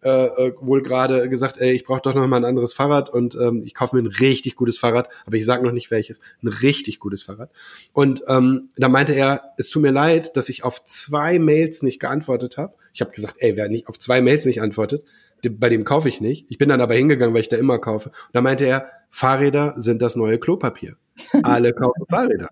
äh, 0.00 0.26
äh, 0.26 0.54
wohl 0.60 0.80
gerade 0.82 1.28
gesagt, 1.28 1.58
ey, 1.58 1.72
ich 1.72 1.84
brauche 1.84 2.02
doch 2.02 2.14
noch 2.14 2.24
mal 2.28 2.36
ein 2.36 2.44
anderes 2.44 2.72
Fahrrad 2.72 3.10
und 3.10 3.34
ähm, 3.34 3.64
ich 3.64 3.74
kaufe 3.74 3.96
mir 3.96 4.02
ein 4.02 4.06
richtig 4.06 4.54
gutes 4.54 4.78
Fahrrad, 4.78 5.08
aber 5.26 5.36
ich 5.36 5.44
sage 5.44 5.64
noch 5.64 5.72
nicht 5.72 5.90
welches, 5.90 6.20
ein 6.40 6.46
richtig 6.46 7.00
gutes 7.00 7.24
Fahrrad. 7.24 7.50
Und 7.92 8.22
ähm, 8.28 8.68
da 8.76 8.88
meinte 8.88 9.12
er, 9.14 9.54
es 9.56 9.70
tut 9.70 9.82
mir 9.82 9.90
leid, 9.90 10.36
dass 10.36 10.50
ich 10.50 10.62
auf 10.62 10.84
zwei 10.84 11.40
Mails 11.40 11.82
nicht 11.82 11.98
geantwortet 11.98 12.58
habe. 12.58 12.74
Ich 12.94 13.00
habe 13.00 13.10
gesagt, 13.10 13.36
ey, 13.38 13.56
wer 13.56 13.68
nicht 13.68 13.88
auf 13.88 13.98
zwei 13.98 14.20
Mails 14.20 14.44
nicht 14.44 14.62
antwortet, 14.62 15.04
bei 15.42 15.68
dem 15.68 15.84
kaufe 15.84 16.08
ich 16.08 16.20
nicht. 16.20 16.46
Ich 16.48 16.58
bin 16.58 16.68
dann 16.68 16.80
aber 16.80 16.94
hingegangen, 16.94 17.34
weil 17.34 17.42
ich 17.42 17.48
da 17.48 17.56
immer 17.56 17.78
kaufe. 17.78 18.10
Und 18.10 18.34
da 18.34 18.40
meinte 18.40 18.64
er, 18.64 18.90
Fahrräder 19.10 19.74
sind 19.76 20.02
das 20.02 20.16
neue 20.16 20.38
Klopapier. 20.38 20.96
Alle 21.42 21.72
kaufen 21.72 22.04
Fahrräder. 22.10 22.48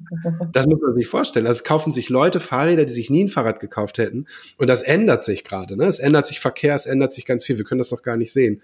Das 0.53 0.67
muss 0.67 0.81
man 0.81 0.95
sich 0.95 1.07
vorstellen. 1.07 1.47
Also 1.47 1.59
es 1.59 1.65
kaufen 1.65 1.93
sich 1.93 2.09
Leute 2.09 2.41
Fahrräder, 2.41 2.85
die 2.85 2.93
sich 2.93 3.11
nie 3.11 3.25
ein 3.25 3.29
Fahrrad 3.29 3.61
gekauft 3.61 3.99
hätten. 3.99 4.27
Und 4.57 4.69
das 4.69 4.83
ändert 4.83 5.25
sich 5.25 5.45
gerade. 5.45 5.77
Ne? 5.77 5.85
Es 5.85 5.99
ändert 5.99 6.27
sich 6.27 6.41
Verkehr, 6.41 6.75
es 6.75 6.87
ändert 6.87 7.13
sich 7.13 7.27
ganz 7.27 7.45
viel. 7.45 7.59
Wir 7.59 7.65
können 7.65 7.79
das 7.79 7.91
doch 7.91 8.03
gar 8.03 8.17
nicht 8.17 8.33
sehen. 8.33 8.63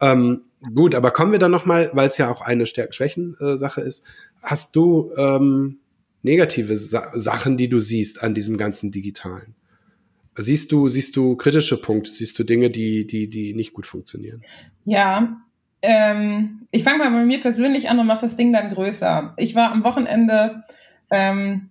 Ähm, 0.00 0.42
gut, 0.74 0.94
aber 0.94 1.10
kommen 1.10 1.32
wir 1.32 1.38
dann 1.38 1.50
nochmal, 1.50 1.90
weil 1.92 2.08
es 2.08 2.18
ja 2.18 2.30
auch 2.30 2.40
eine 2.40 2.66
Stärken-Schwächen-Sache 2.66 3.80
ist. 3.80 4.04
Hast 4.42 4.76
du 4.76 5.12
ähm, 5.16 5.78
negative 6.22 6.76
Sa 6.76 7.10
Sachen, 7.14 7.56
die 7.56 7.68
du 7.68 7.78
siehst 7.78 8.22
an 8.22 8.34
diesem 8.34 8.56
ganzen 8.56 8.90
Digitalen? 8.90 9.54
Siehst 10.36 10.72
du, 10.72 10.88
siehst 10.88 11.16
du 11.16 11.36
kritische 11.36 11.80
Punkte, 11.80 12.10
siehst 12.10 12.38
du 12.38 12.44
Dinge, 12.44 12.70
die, 12.70 13.06
die, 13.06 13.28
die 13.28 13.54
nicht 13.54 13.72
gut 13.72 13.86
funktionieren? 13.86 14.42
Ja, 14.84 15.40
ähm, 15.82 16.66
ich 16.70 16.82
fange 16.82 16.98
mal 16.98 17.10
bei 17.10 17.24
mir 17.24 17.40
persönlich 17.40 17.88
an 17.88 17.98
und 17.98 18.06
mache 18.06 18.22
das 18.22 18.36
Ding 18.36 18.52
dann 18.52 18.72
größer. 18.72 19.34
Ich 19.36 19.54
war 19.54 19.70
am 19.70 19.84
Wochenende 19.84 20.64
ähm, 21.10 21.70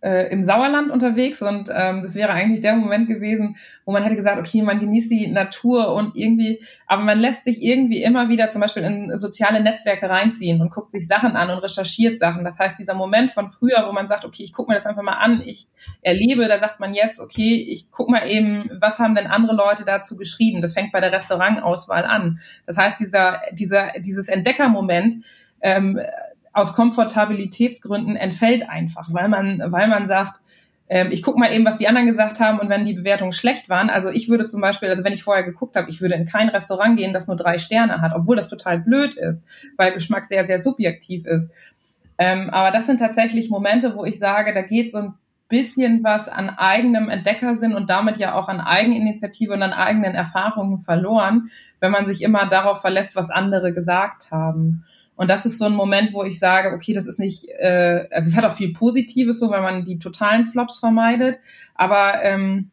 äh, 0.00 0.30
im 0.32 0.44
Sauerland 0.44 0.90
unterwegs 0.90 1.42
und 1.42 1.70
ähm, 1.74 2.02
das 2.02 2.14
wäre 2.14 2.30
eigentlich 2.30 2.60
der 2.60 2.76
Moment 2.76 3.08
gewesen, 3.08 3.56
wo 3.84 3.92
man 3.92 4.02
hätte 4.02 4.16
gesagt, 4.16 4.38
okay, 4.38 4.62
man 4.62 4.78
genießt 4.78 5.10
die 5.10 5.26
Natur 5.26 5.92
und 5.94 6.16
irgendwie, 6.16 6.62
aber 6.86 7.02
man 7.02 7.18
lässt 7.18 7.44
sich 7.44 7.62
irgendwie 7.62 8.02
immer 8.02 8.28
wieder 8.28 8.50
zum 8.50 8.60
Beispiel 8.60 8.84
in 8.84 9.16
soziale 9.18 9.60
Netzwerke 9.60 10.08
reinziehen 10.08 10.60
und 10.60 10.70
guckt 10.70 10.92
sich 10.92 11.08
Sachen 11.08 11.34
an 11.34 11.50
und 11.50 11.58
recherchiert 11.58 12.18
Sachen. 12.18 12.44
Das 12.44 12.58
heißt, 12.58 12.78
dieser 12.78 12.94
Moment 12.94 13.32
von 13.32 13.50
früher, 13.50 13.84
wo 13.88 13.92
man 13.92 14.06
sagt, 14.06 14.24
okay, 14.24 14.44
ich 14.44 14.52
gucke 14.52 14.70
mir 14.70 14.76
das 14.76 14.86
einfach 14.86 15.02
mal 15.02 15.12
an, 15.12 15.42
ich 15.44 15.66
erlebe, 16.02 16.46
da 16.46 16.58
sagt 16.58 16.78
man 16.78 16.94
jetzt, 16.94 17.18
okay, 17.18 17.66
ich 17.68 17.90
guck 17.90 18.08
mal 18.08 18.28
eben, 18.28 18.70
was 18.80 18.98
haben 19.00 19.14
denn 19.14 19.26
andere 19.26 19.56
Leute 19.56 19.84
dazu 19.84 20.16
geschrieben? 20.16 20.60
Das 20.60 20.74
fängt 20.74 20.92
bei 20.92 21.00
der 21.00 21.12
Restaurantauswahl 21.12 22.04
an. 22.04 22.38
Das 22.66 22.78
heißt, 22.78 23.00
dieser, 23.00 23.40
dieser, 23.52 23.92
dieses 24.00 24.28
Entdeckermoment, 24.28 25.24
ähm, 25.60 25.98
aus 26.58 26.74
Komfortabilitätsgründen 26.74 28.16
entfällt 28.16 28.68
einfach, 28.68 29.12
weil 29.12 29.28
man, 29.28 29.62
weil 29.66 29.88
man 29.88 30.06
sagt, 30.06 30.40
ähm, 30.88 31.08
ich 31.10 31.22
gucke 31.22 31.38
mal 31.38 31.52
eben, 31.52 31.64
was 31.64 31.78
die 31.78 31.88
anderen 31.88 32.06
gesagt 32.06 32.40
haben 32.40 32.58
und 32.58 32.68
wenn 32.68 32.84
die 32.84 32.94
Bewertungen 32.94 33.32
schlecht 33.32 33.68
waren, 33.68 33.90
also 33.90 34.08
ich 34.08 34.28
würde 34.28 34.46
zum 34.46 34.60
Beispiel, 34.60 34.88
also 34.88 35.04
wenn 35.04 35.12
ich 35.12 35.22
vorher 35.22 35.44
geguckt 35.44 35.76
habe, 35.76 35.90
ich 35.90 36.00
würde 36.00 36.14
in 36.14 36.24
kein 36.24 36.48
Restaurant 36.48 36.96
gehen, 36.96 37.12
das 37.12 37.28
nur 37.28 37.36
drei 37.36 37.58
Sterne 37.58 38.00
hat, 38.00 38.12
obwohl 38.14 38.36
das 38.36 38.48
total 38.48 38.80
blöd 38.80 39.14
ist, 39.14 39.40
weil 39.76 39.92
Geschmack 39.92 40.24
sehr, 40.24 40.46
sehr 40.46 40.60
subjektiv 40.60 41.26
ist. 41.26 41.52
Ähm, 42.18 42.50
aber 42.50 42.72
das 42.72 42.86
sind 42.86 42.98
tatsächlich 42.98 43.50
Momente, 43.50 43.94
wo 43.94 44.04
ich 44.04 44.18
sage, 44.18 44.52
da 44.52 44.62
geht 44.62 44.90
so 44.90 44.98
ein 44.98 45.14
bisschen 45.48 46.04
was 46.04 46.28
an 46.28 46.50
eigenem 46.50 47.08
Entdeckersinn 47.08 47.74
und 47.74 47.88
damit 47.88 48.18
ja 48.18 48.34
auch 48.34 48.48
an 48.48 48.60
Eigeninitiative 48.60 49.52
und 49.54 49.62
an 49.62 49.72
eigenen 49.72 50.14
Erfahrungen 50.14 50.80
verloren, 50.80 51.50
wenn 51.80 51.92
man 51.92 52.06
sich 52.06 52.22
immer 52.22 52.46
darauf 52.46 52.80
verlässt, 52.80 53.16
was 53.16 53.30
andere 53.30 53.72
gesagt 53.72 54.30
haben. 54.30 54.84
Und 55.18 55.28
das 55.28 55.44
ist 55.44 55.58
so 55.58 55.64
ein 55.64 55.74
Moment, 55.74 56.12
wo 56.12 56.22
ich 56.22 56.38
sage, 56.38 56.72
okay, 56.72 56.92
das 56.92 57.06
ist 57.06 57.18
nicht, 57.18 57.48
äh, 57.58 58.06
also 58.12 58.28
es 58.30 58.36
hat 58.36 58.44
auch 58.44 58.54
viel 58.54 58.72
Positives, 58.72 59.40
so 59.40 59.50
wenn 59.50 59.62
man 59.62 59.84
die 59.84 59.98
totalen 59.98 60.46
Flops 60.46 60.78
vermeidet, 60.78 61.40
aber 61.74 62.22
ähm, 62.22 62.70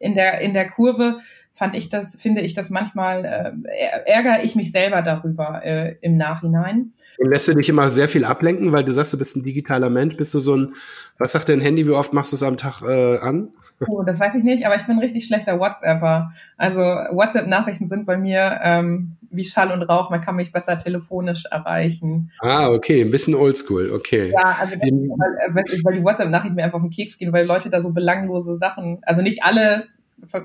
in 0.00 0.16
der 0.16 0.40
in 0.40 0.54
der 0.54 0.68
Kurve 0.68 1.20
fand 1.58 1.74
ich 1.74 1.88
das, 1.88 2.14
finde 2.14 2.40
ich 2.40 2.54
das 2.54 2.70
manchmal, 2.70 3.24
äh, 3.24 4.10
ärgere 4.10 4.44
ich 4.44 4.54
mich 4.54 4.70
selber 4.70 5.02
darüber 5.02 5.60
äh, 5.64 5.96
im 6.00 6.16
Nachhinein. 6.16 6.92
Und 7.18 7.30
lässt 7.30 7.48
du 7.48 7.54
dich 7.54 7.68
immer 7.68 7.88
sehr 7.88 8.08
viel 8.08 8.24
ablenken, 8.24 8.70
weil 8.70 8.84
du 8.84 8.92
sagst, 8.92 9.12
du 9.12 9.18
bist 9.18 9.36
ein 9.36 9.42
digitaler 9.42 9.90
Mensch, 9.90 10.16
bist 10.16 10.32
du 10.34 10.38
so 10.38 10.56
ein, 10.56 10.74
was 11.18 11.32
sagt 11.32 11.48
dein 11.48 11.60
Handy, 11.60 11.86
wie 11.86 11.92
oft 11.92 12.12
machst 12.12 12.32
du 12.32 12.36
es 12.36 12.44
am 12.44 12.56
Tag 12.56 12.82
äh, 12.82 13.18
an? 13.18 13.48
Oh, 13.88 14.02
das 14.04 14.20
weiß 14.20 14.34
ich 14.36 14.44
nicht, 14.44 14.66
aber 14.66 14.76
ich 14.76 14.86
bin 14.86 14.96
ein 14.96 15.02
richtig 15.02 15.24
schlechter 15.24 15.58
WhatsApper. 15.58 16.32
Also 16.56 16.80
WhatsApp-Nachrichten 16.80 17.88
sind 17.88 18.06
bei 18.06 18.16
mir 18.16 18.60
ähm, 18.62 19.16
wie 19.30 19.44
Schall 19.44 19.72
und 19.72 19.82
Rauch, 19.82 20.10
man 20.10 20.20
kann 20.20 20.36
mich 20.36 20.52
besser 20.52 20.78
telefonisch 20.78 21.44
erreichen. 21.50 22.30
Ah, 22.40 22.68
okay, 22.68 23.02
ein 23.02 23.10
bisschen 23.10 23.34
oldschool, 23.34 23.90
okay. 23.90 24.32
Ja, 24.32 24.58
also 24.60 24.74
das, 24.74 24.82
weil, 24.84 25.64
weil 25.84 25.98
die 25.98 26.04
WhatsApp-Nachrichten 26.04 26.54
mir 26.54 26.64
einfach 26.64 26.78
auf 26.78 26.84
den 26.84 26.90
Keks 26.90 27.18
gehen, 27.18 27.32
weil 27.32 27.46
Leute 27.46 27.68
da 27.68 27.82
so 27.82 27.90
belanglose 27.90 28.58
Sachen, 28.58 28.98
also 29.02 29.22
nicht 29.22 29.42
alle 29.42 29.86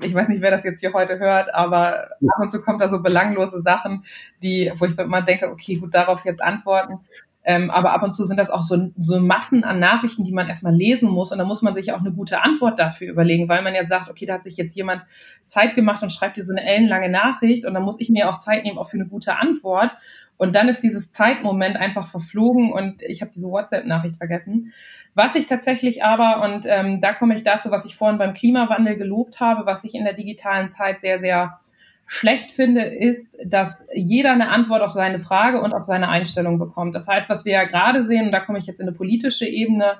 ich 0.00 0.14
weiß 0.14 0.28
nicht, 0.28 0.42
wer 0.42 0.50
das 0.50 0.64
jetzt 0.64 0.80
hier 0.80 0.92
heute 0.92 1.18
hört, 1.18 1.54
aber 1.54 2.10
ab 2.10 2.40
und 2.40 2.52
zu 2.52 2.60
kommt 2.62 2.80
da 2.80 2.88
so 2.88 3.02
belanglose 3.02 3.62
Sachen, 3.62 4.04
die, 4.42 4.72
wo 4.76 4.84
ich 4.84 4.94
so 4.94 5.02
immer 5.02 5.22
denke, 5.22 5.50
okay, 5.50 5.76
gut, 5.76 5.94
darauf 5.94 6.24
jetzt 6.24 6.42
antworten. 6.42 7.00
Ähm, 7.46 7.70
aber 7.70 7.92
ab 7.92 8.02
und 8.02 8.14
zu 8.14 8.24
sind 8.24 8.38
das 8.38 8.48
auch 8.48 8.62
so, 8.62 8.90
so 8.98 9.20
Massen 9.20 9.64
an 9.64 9.78
Nachrichten, 9.78 10.24
die 10.24 10.32
man 10.32 10.48
erstmal 10.48 10.74
lesen 10.74 11.10
muss. 11.10 11.30
Und 11.30 11.38
da 11.38 11.44
muss 11.44 11.60
man 11.60 11.74
sich 11.74 11.92
auch 11.92 12.00
eine 12.00 12.10
gute 12.10 12.42
Antwort 12.42 12.78
dafür 12.78 13.10
überlegen, 13.10 13.50
weil 13.50 13.60
man 13.62 13.74
ja 13.74 13.86
sagt, 13.86 14.08
okay, 14.08 14.24
da 14.24 14.34
hat 14.34 14.44
sich 14.44 14.56
jetzt 14.56 14.74
jemand 14.74 15.02
Zeit 15.46 15.74
gemacht 15.74 16.02
und 16.02 16.10
schreibt 16.10 16.38
dir 16.38 16.42
so 16.42 16.54
eine 16.54 16.64
ellenlange 16.64 17.10
Nachricht. 17.10 17.66
Und 17.66 17.74
dann 17.74 17.82
muss 17.82 18.00
ich 18.00 18.08
mir 18.08 18.30
auch 18.30 18.38
Zeit 18.38 18.64
nehmen, 18.64 18.78
auch 18.78 18.88
für 18.88 18.96
eine 18.96 19.06
gute 19.06 19.36
Antwort. 19.36 19.94
Und 20.36 20.56
dann 20.56 20.68
ist 20.68 20.82
dieses 20.82 21.10
Zeitmoment 21.10 21.76
einfach 21.76 22.08
verflogen 22.08 22.72
und 22.72 23.02
ich 23.02 23.20
habe 23.20 23.30
diese 23.34 23.48
WhatsApp-Nachricht 23.48 24.16
vergessen. 24.16 24.72
Was 25.14 25.36
ich 25.36 25.46
tatsächlich 25.46 26.02
aber, 26.02 26.42
und 26.42 26.66
ähm, 26.68 27.00
da 27.00 27.12
komme 27.12 27.34
ich 27.34 27.44
dazu, 27.44 27.70
was 27.70 27.84
ich 27.84 27.96
vorhin 27.96 28.18
beim 28.18 28.34
Klimawandel 28.34 28.96
gelobt 28.96 29.40
habe, 29.40 29.64
was 29.64 29.84
ich 29.84 29.94
in 29.94 30.04
der 30.04 30.14
digitalen 30.14 30.68
Zeit 30.68 31.00
sehr, 31.02 31.20
sehr 31.20 31.58
schlecht 32.06 32.50
finde, 32.50 32.82
ist, 32.82 33.38
dass 33.44 33.80
jeder 33.94 34.32
eine 34.32 34.50
Antwort 34.50 34.82
auf 34.82 34.90
seine 34.90 35.18
Frage 35.20 35.60
und 35.60 35.72
auf 35.72 35.84
seine 35.84 36.08
Einstellung 36.08 36.58
bekommt. 36.58 36.94
Das 36.94 37.08
heißt, 37.08 37.30
was 37.30 37.44
wir 37.44 37.52
ja 37.52 37.64
gerade 37.64 38.04
sehen, 38.04 38.26
und 38.26 38.32
da 38.32 38.40
komme 38.40 38.58
ich 38.58 38.66
jetzt 38.66 38.80
in 38.80 38.88
eine 38.88 38.96
politische 38.96 39.46
Ebene, 39.46 39.96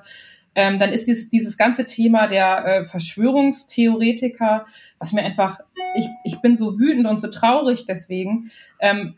ähm, 0.55 0.79
dann 0.79 0.91
ist 0.91 1.07
dieses, 1.07 1.27
dieses 1.29 1.57
ganze 1.57 1.85
Thema 1.85 2.27
der 2.27 2.65
äh, 2.65 2.85
Verschwörungstheoretiker, 2.85 4.65
was 4.99 5.11
mir 5.11 5.23
einfach, 5.23 5.59
ich, 5.95 6.07
ich 6.23 6.41
bin 6.41 6.57
so 6.57 6.79
wütend 6.79 7.05
und 7.07 7.19
so 7.19 7.27
traurig 7.27 7.85
deswegen, 7.85 8.51
ähm, 8.79 9.15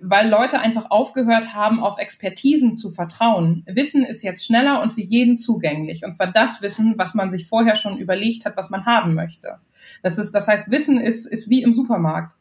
weil 0.00 0.28
Leute 0.28 0.60
einfach 0.60 0.90
aufgehört 0.90 1.54
haben, 1.54 1.80
auf 1.80 1.98
Expertisen 1.98 2.74
zu 2.74 2.90
vertrauen. 2.90 3.64
Wissen 3.66 4.04
ist 4.04 4.22
jetzt 4.22 4.46
schneller 4.46 4.80
und 4.80 4.92
für 4.92 5.02
jeden 5.02 5.36
zugänglich. 5.36 6.04
Und 6.04 6.14
zwar 6.14 6.32
das 6.32 6.62
Wissen, 6.62 6.94
was 6.96 7.14
man 7.14 7.30
sich 7.30 7.46
vorher 7.46 7.76
schon 7.76 7.98
überlegt 7.98 8.46
hat, 8.46 8.56
was 8.56 8.70
man 8.70 8.86
haben 8.86 9.14
möchte. 9.14 9.58
Das 10.02 10.16
ist, 10.16 10.32
das 10.32 10.48
heißt, 10.48 10.70
Wissen 10.70 10.98
ist, 10.98 11.26
ist 11.26 11.50
wie 11.50 11.62
im 11.62 11.74
Supermarkt 11.74 12.34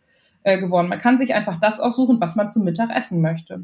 äh, 0.43 0.58
geworden. 0.58 0.88
Man 0.88 1.00
kann 1.00 1.18
sich 1.18 1.34
einfach 1.34 1.60
das 1.60 1.82
aussuchen, 1.82 2.22
was 2.22 2.38
man 2.38 2.48
zum 2.48 2.64
Mittag 2.64 2.95
essen 2.95 3.20
möchte. 3.20 3.64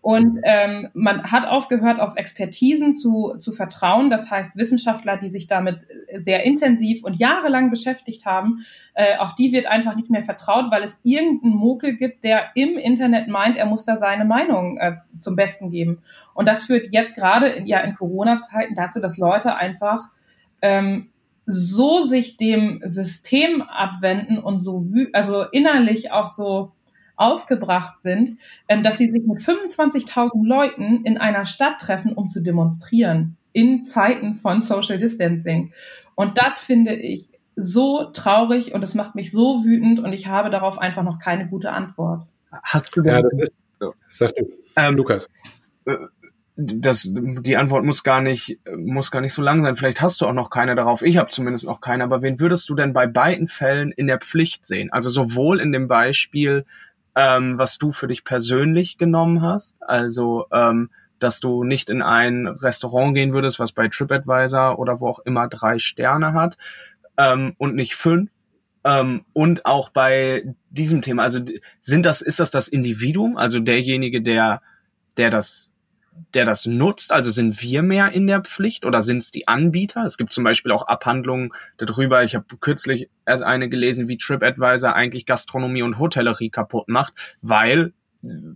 Und 0.00 0.38
ähm, 0.44 0.88
man 0.94 1.24
hat 1.24 1.46
aufgehört, 1.46 1.98
auf 1.98 2.14
Expertisen 2.16 2.94
zu, 2.94 3.34
zu 3.38 3.52
vertrauen. 3.52 4.10
Das 4.10 4.30
heißt, 4.30 4.56
Wissenschaftler, 4.56 5.16
die 5.16 5.28
sich 5.28 5.48
damit 5.48 5.80
sehr 6.20 6.44
intensiv 6.44 7.02
und 7.02 7.14
jahrelang 7.14 7.70
beschäftigt 7.70 8.24
haben, 8.24 8.64
äh, 8.94 9.16
auf 9.18 9.34
die 9.34 9.52
wird 9.52 9.66
einfach 9.66 9.96
nicht 9.96 10.08
mehr 10.08 10.24
vertraut, 10.24 10.70
weil 10.70 10.84
es 10.84 11.00
irgendeinen 11.02 11.56
Mokel 11.56 11.96
gibt, 11.96 12.22
der 12.22 12.46
im 12.54 12.78
Internet 12.78 13.28
meint, 13.28 13.56
er 13.56 13.66
muss 13.66 13.84
da 13.84 13.96
seine 13.96 14.24
Meinung 14.24 14.78
äh, 14.78 14.94
zum 15.18 15.34
Besten 15.34 15.70
geben. 15.70 16.02
Und 16.32 16.46
das 16.46 16.64
führt 16.64 16.92
jetzt 16.92 17.16
gerade 17.16 17.48
in, 17.48 17.66
ja 17.66 17.80
in 17.80 17.94
Corona-Zeiten 17.96 18.76
dazu, 18.76 19.00
dass 19.00 19.18
Leute 19.18 19.56
einfach 19.56 20.10
ähm, 20.62 21.10
so 21.44 22.02
sich 22.02 22.36
dem 22.36 22.80
System 22.84 23.62
abwenden 23.62 24.38
und 24.38 24.58
so 24.58 24.84
also 25.12 25.42
innerlich 25.50 26.12
auch 26.12 26.26
so 26.26 26.72
aufgebracht 27.18 28.00
sind, 28.00 28.38
ähm, 28.68 28.82
dass 28.82 28.98
sie 28.98 29.10
sich 29.10 29.22
mit 29.26 29.40
25.000 29.40 30.46
Leuten 30.46 31.04
in 31.04 31.18
einer 31.18 31.44
Stadt 31.44 31.80
treffen, 31.80 32.12
um 32.12 32.28
zu 32.28 32.40
demonstrieren 32.40 33.36
in 33.52 33.84
Zeiten 33.84 34.36
von 34.36 34.62
Social 34.62 34.98
Distancing. 34.98 35.72
Und 36.14 36.38
das 36.38 36.60
finde 36.60 36.94
ich 36.94 37.28
so 37.56 38.04
traurig 38.12 38.72
und 38.72 38.84
es 38.84 38.94
macht 38.94 39.16
mich 39.16 39.32
so 39.32 39.64
wütend 39.64 39.98
und 39.98 40.12
ich 40.12 40.28
habe 40.28 40.48
darauf 40.48 40.78
einfach 40.78 41.02
noch 41.02 41.18
keine 41.18 41.48
gute 41.48 41.72
Antwort. 41.72 42.26
Hast 42.62 42.96
du 42.96 43.02
denn? 43.02 43.14
Ja, 43.14 43.22
das 43.22 43.32
ist. 43.40 43.60
Oh, 43.80 43.92
sag 44.08 44.34
du, 44.36 44.48
ähm, 44.76 44.96
Lukas. 44.96 45.28
Äh, 45.86 45.96
das, 46.60 47.08
die 47.08 47.56
Antwort 47.56 47.84
muss 47.84 48.02
gar 48.02 48.20
nicht, 48.20 48.58
muss 48.76 49.12
gar 49.12 49.20
nicht 49.20 49.32
so 49.32 49.42
lang 49.42 49.62
sein. 49.62 49.76
Vielleicht 49.76 50.02
hast 50.02 50.20
du 50.20 50.26
auch 50.26 50.32
noch 50.32 50.50
keine 50.50 50.74
darauf. 50.74 51.02
Ich 51.02 51.16
habe 51.16 51.28
zumindest 51.28 51.66
noch 51.66 51.80
keine. 51.80 52.02
Aber 52.02 52.20
wen 52.20 52.40
würdest 52.40 52.68
du 52.68 52.74
denn 52.74 52.92
bei 52.92 53.06
beiden 53.06 53.46
Fällen 53.46 53.92
in 53.92 54.08
der 54.08 54.18
Pflicht 54.18 54.66
sehen? 54.66 54.90
Also 54.90 55.08
sowohl 55.08 55.60
in 55.60 55.70
dem 55.70 55.86
Beispiel 55.86 56.64
ähm, 57.18 57.58
was 57.58 57.78
du 57.78 57.90
für 57.90 58.06
dich 58.06 58.22
persönlich 58.22 58.96
genommen 58.96 59.42
hast. 59.42 59.76
Also, 59.80 60.46
ähm, 60.52 60.90
dass 61.18 61.40
du 61.40 61.64
nicht 61.64 61.90
in 61.90 62.00
ein 62.00 62.46
Restaurant 62.46 63.12
gehen 63.16 63.32
würdest, 63.32 63.58
was 63.58 63.72
bei 63.72 63.88
TripAdvisor 63.88 64.78
oder 64.78 65.00
wo 65.00 65.08
auch 65.08 65.18
immer 65.24 65.48
drei 65.48 65.80
Sterne 65.80 66.32
hat 66.32 66.56
ähm, 67.16 67.54
und 67.58 67.74
nicht 67.74 67.96
fünf. 67.96 68.30
Ähm, 68.84 69.24
und 69.32 69.66
auch 69.66 69.88
bei 69.88 70.54
diesem 70.70 71.02
Thema, 71.02 71.24
also 71.24 71.40
sind 71.80 72.06
das, 72.06 72.22
ist 72.22 72.38
das 72.38 72.52
das 72.52 72.68
Individuum, 72.68 73.36
also 73.36 73.58
derjenige, 73.58 74.22
der, 74.22 74.62
der 75.16 75.30
das 75.30 75.67
der 76.34 76.44
das 76.44 76.66
nutzt? 76.66 77.12
Also 77.12 77.30
sind 77.30 77.62
wir 77.62 77.82
mehr 77.82 78.12
in 78.12 78.26
der 78.26 78.40
Pflicht 78.40 78.84
oder 78.84 79.02
sind 79.02 79.18
es 79.18 79.30
die 79.30 79.48
Anbieter? 79.48 80.04
Es 80.04 80.16
gibt 80.16 80.32
zum 80.32 80.44
Beispiel 80.44 80.72
auch 80.72 80.86
Abhandlungen 80.86 81.50
darüber. 81.76 82.24
Ich 82.24 82.34
habe 82.34 82.44
kürzlich 82.60 83.08
erst 83.26 83.42
eine 83.42 83.68
gelesen, 83.68 84.08
wie 84.08 84.18
TripAdvisor 84.18 84.94
eigentlich 84.94 85.26
Gastronomie 85.26 85.82
und 85.82 85.98
Hotellerie 85.98 86.50
kaputt 86.50 86.88
macht, 86.88 87.14
weil 87.42 87.92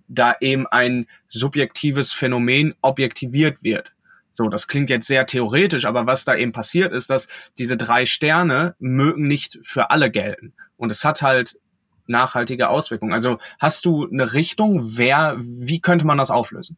da 0.08 0.34
eben 0.40 0.66
ein 0.66 1.06
subjektives 1.28 2.12
Phänomen 2.12 2.74
objektiviert 2.82 3.58
wird. 3.62 3.92
So, 4.32 4.48
das 4.48 4.66
klingt 4.66 4.88
jetzt 4.88 5.06
sehr 5.06 5.26
theoretisch, 5.26 5.84
aber 5.84 6.06
was 6.06 6.24
da 6.24 6.34
eben 6.34 6.52
passiert 6.52 6.92
ist, 6.92 7.10
dass 7.10 7.28
diese 7.58 7.76
drei 7.76 8.06
Sterne 8.06 8.74
mögen 8.78 9.28
nicht 9.28 9.58
für 9.62 9.90
alle 9.90 10.10
gelten. 10.10 10.54
Und 10.76 10.90
es 10.90 11.04
hat 11.04 11.22
halt 11.22 11.58
nachhaltige 12.06 12.68
Auswirkungen. 12.68 13.12
Also 13.12 13.38
hast 13.58 13.84
du 13.84 14.08
eine 14.08 14.32
Richtung, 14.32 14.96
wer, 14.96 15.36
wie 15.38 15.80
könnte 15.80 16.06
man 16.06 16.18
das 16.18 16.30
auflösen? 16.30 16.76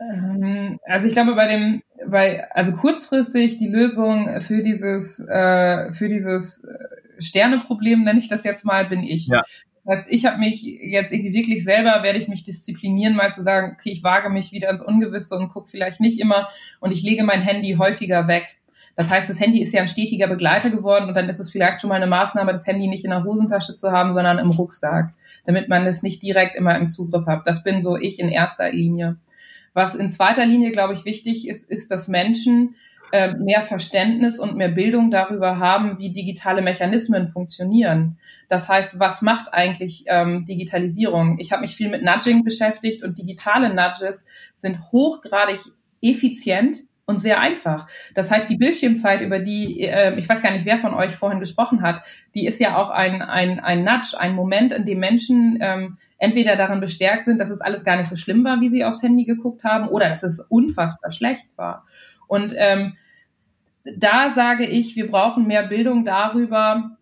Ähm, 0.00 0.78
also 0.86 1.06
ich 1.06 1.12
glaube, 1.12 1.34
bei 1.34 1.46
dem, 1.46 1.82
bei, 2.06 2.50
also 2.52 2.72
kurzfristig 2.72 3.58
die 3.58 3.68
Lösung 3.68 4.40
für 4.40 4.62
dieses, 4.62 5.20
äh, 5.20 5.92
für 5.92 6.08
dieses 6.08 6.64
äh, 6.64 7.22
Sterneproblem, 7.22 8.02
nenne 8.02 8.18
ich 8.18 8.28
das 8.28 8.44
jetzt 8.44 8.64
mal, 8.64 8.86
bin 8.86 9.02
ich. 9.02 9.28
Ja. 9.28 9.42
Das 9.84 10.00
heißt, 10.00 10.08
ich 10.10 10.26
habe 10.26 10.38
mich 10.38 10.62
jetzt 10.62 11.12
irgendwie 11.12 11.32
wirklich 11.32 11.64
selber, 11.64 12.02
werde 12.02 12.18
ich 12.18 12.28
mich 12.28 12.44
disziplinieren, 12.44 13.16
mal 13.16 13.32
zu 13.32 13.42
sagen, 13.42 13.72
okay, 13.72 13.90
ich 13.90 14.02
wage 14.02 14.28
mich 14.30 14.52
wieder 14.52 14.70
ins 14.70 14.82
Ungewisse 14.82 15.36
und 15.36 15.50
gucke 15.50 15.68
vielleicht 15.68 16.00
nicht 16.00 16.20
immer 16.20 16.48
und 16.80 16.92
ich 16.92 17.02
lege 17.02 17.24
mein 17.24 17.42
Handy 17.42 17.74
häufiger 17.78 18.28
weg. 18.28 18.58
Das 18.96 19.08
heißt, 19.08 19.30
das 19.30 19.40
Handy 19.40 19.62
ist 19.62 19.72
ja 19.72 19.80
ein 19.80 19.88
stetiger 19.88 20.26
Begleiter 20.26 20.68
geworden 20.68 21.08
und 21.08 21.16
dann 21.16 21.28
ist 21.28 21.38
es 21.38 21.50
vielleicht 21.50 21.80
schon 21.80 21.88
mal 21.88 21.96
eine 21.96 22.06
Maßnahme, 22.06 22.52
das 22.52 22.66
Handy 22.66 22.88
nicht 22.88 23.04
in 23.04 23.10
der 23.10 23.24
Hosentasche 23.24 23.76
zu 23.76 23.90
haben, 23.92 24.12
sondern 24.12 24.38
im 24.38 24.50
Rucksack, 24.50 25.14
damit 25.46 25.68
man 25.68 25.86
es 25.86 26.02
nicht 26.02 26.22
direkt 26.22 26.56
immer 26.56 26.76
im 26.76 26.88
Zugriff 26.88 27.26
hat. 27.26 27.46
Das 27.46 27.62
bin 27.62 27.80
so 27.80 27.96
ich 27.96 28.18
in 28.18 28.28
erster 28.28 28.70
Linie. 28.70 29.16
Was 29.72 29.94
in 29.94 30.10
zweiter 30.10 30.46
Linie, 30.46 30.72
glaube 30.72 30.94
ich, 30.94 31.04
wichtig 31.04 31.48
ist, 31.48 31.68
ist, 31.70 31.90
dass 31.90 32.08
Menschen 32.08 32.74
äh, 33.12 33.34
mehr 33.34 33.62
Verständnis 33.62 34.38
und 34.38 34.56
mehr 34.56 34.68
Bildung 34.68 35.10
darüber 35.10 35.58
haben, 35.58 35.98
wie 35.98 36.12
digitale 36.12 36.62
Mechanismen 36.62 37.26
funktionieren. 37.26 38.18
Das 38.48 38.68
heißt, 38.68 39.00
was 39.00 39.20
macht 39.20 39.52
eigentlich 39.52 40.04
ähm, 40.06 40.44
Digitalisierung? 40.44 41.38
Ich 41.40 41.50
habe 41.50 41.62
mich 41.62 41.74
viel 41.74 41.88
mit 41.88 42.04
Nudging 42.04 42.44
beschäftigt 42.44 43.02
und 43.02 43.18
digitale 43.18 43.74
Nudges 43.74 44.26
sind 44.54 44.92
hochgradig 44.92 45.58
effizient 46.00 46.84
und 47.10 47.18
sehr 47.18 47.40
einfach. 47.40 47.86
Das 48.14 48.30
heißt, 48.30 48.48
die 48.48 48.56
Bildschirmzeit, 48.56 49.20
über 49.20 49.38
die, 49.38 49.82
äh, 49.82 50.18
ich 50.18 50.28
weiß 50.28 50.42
gar 50.42 50.52
nicht, 50.52 50.64
wer 50.64 50.78
von 50.78 50.94
euch 50.94 51.14
vorhin 51.14 51.40
gesprochen 51.40 51.82
hat, 51.82 52.02
die 52.34 52.46
ist 52.46 52.60
ja 52.60 52.76
auch 52.76 52.90
ein, 52.90 53.20
ein, 53.20 53.60
ein 53.60 53.84
Nudge, 53.84 54.16
ein 54.18 54.34
Moment, 54.34 54.72
in 54.72 54.86
dem 54.86 55.00
Menschen 55.00 55.58
ähm, 55.60 55.98
entweder 56.16 56.56
darin 56.56 56.80
bestärkt 56.80 57.26
sind, 57.26 57.38
dass 57.38 57.50
es 57.50 57.60
alles 57.60 57.84
gar 57.84 57.96
nicht 57.96 58.08
so 58.08 58.16
schlimm 58.16 58.44
war, 58.44 58.60
wie 58.60 58.70
sie 58.70 58.84
aufs 58.84 59.02
Handy 59.02 59.24
geguckt 59.24 59.64
haben, 59.64 59.88
oder 59.88 60.08
dass 60.08 60.22
es 60.22 60.40
unfassbar 60.40 61.10
schlecht 61.12 61.46
war. 61.56 61.84
Und 62.28 62.54
ähm, 62.56 62.94
da 63.96 64.30
sage 64.30 64.66
ich, 64.66 64.96
wir 64.96 65.10
brauchen 65.10 65.46
mehr 65.46 65.66
Bildung 65.66 66.04
darüber, 66.04 66.96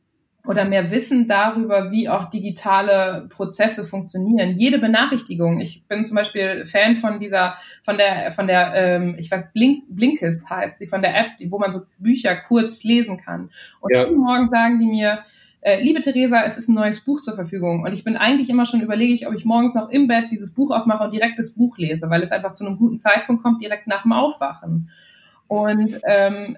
oder 0.48 0.64
mehr 0.64 0.90
Wissen 0.90 1.28
darüber, 1.28 1.92
wie 1.92 2.08
auch 2.08 2.30
digitale 2.30 3.26
Prozesse 3.28 3.84
funktionieren. 3.84 4.56
Jede 4.56 4.78
Benachrichtigung. 4.78 5.60
Ich 5.60 5.84
bin 5.88 6.06
zum 6.06 6.16
Beispiel 6.16 6.64
Fan 6.64 6.96
von 6.96 7.20
dieser, 7.20 7.56
von 7.82 7.98
der, 7.98 8.32
von 8.32 8.46
der, 8.46 8.72
ähm, 8.74 9.14
ich 9.18 9.30
weiß, 9.30 9.52
Blink, 9.52 9.84
Blinkist 9.90 10.48
heißt 10.48 10.78
sie, 10.78 10.86
von 10.86 11.02
der 11.02 11.14
App, 11.14 11.26
wo 11.50 11.58
man 11.58 11.70
so 11.70 11.82
Bücher 11.98 12.34
kurz 12.34 12.82
lesen 12.82 13.18
kann. 13.18 13.50
Und 13.80 13.94
ja. 13.94 14.04
jeden 14.04 14.16
Morgen 14.16 14.48
sagen 14.48 14.80
die 14.80 14.86
mir, 14.86 15.18
äh, 15.60 15.82
liebe 15.82 16.00
Theresa, 16.00 16.42
es 16.46 16.56
ist 16.56 16.68
ein 16.68 16.74
neues 16.76 17.04
Buch 17.04 17.20
zur 17.20 17.34
Verfügung. 17.34 17.82
Und 17.82 17.92
ich 17.92 18.02
bin 18.02 18.16
eigentlich 18.16 18.48
immer 18.48 18.64
schon 18.64 18.80
überlege 18.80 19.12
ich, 19.12 19.26
ob 19.26 19.34
ich 19.34 19.44
morgens 19.44 19.74
noch 19.74 19.90
im 19.90 20.08
Bett 20.08 20.32
dieses 20.32 20.54
Buch 20.54 20.70
aufmache 20.70 21.04
und 21.04 21.12
direkt 21.12 21.38
das 21.38 21.50
Buch 21.50 21.76
lese, 21.76 22.08
weil 22.08 22.22
es 22.22 22.32
einfach 22.32 22.54
zu 22.54 22.64
einem 22.64 22.78
guten 22.78 22.98
Zeitpunkt 22.98 23.42
kommt, 23.42 23.60
direkt 23.60 23.86
nach 23.86 24.04
dem 24.04 24.14
Aufwachen. 24.14 24.88
Und 25.46 26.00
ähm, 26.06 26.56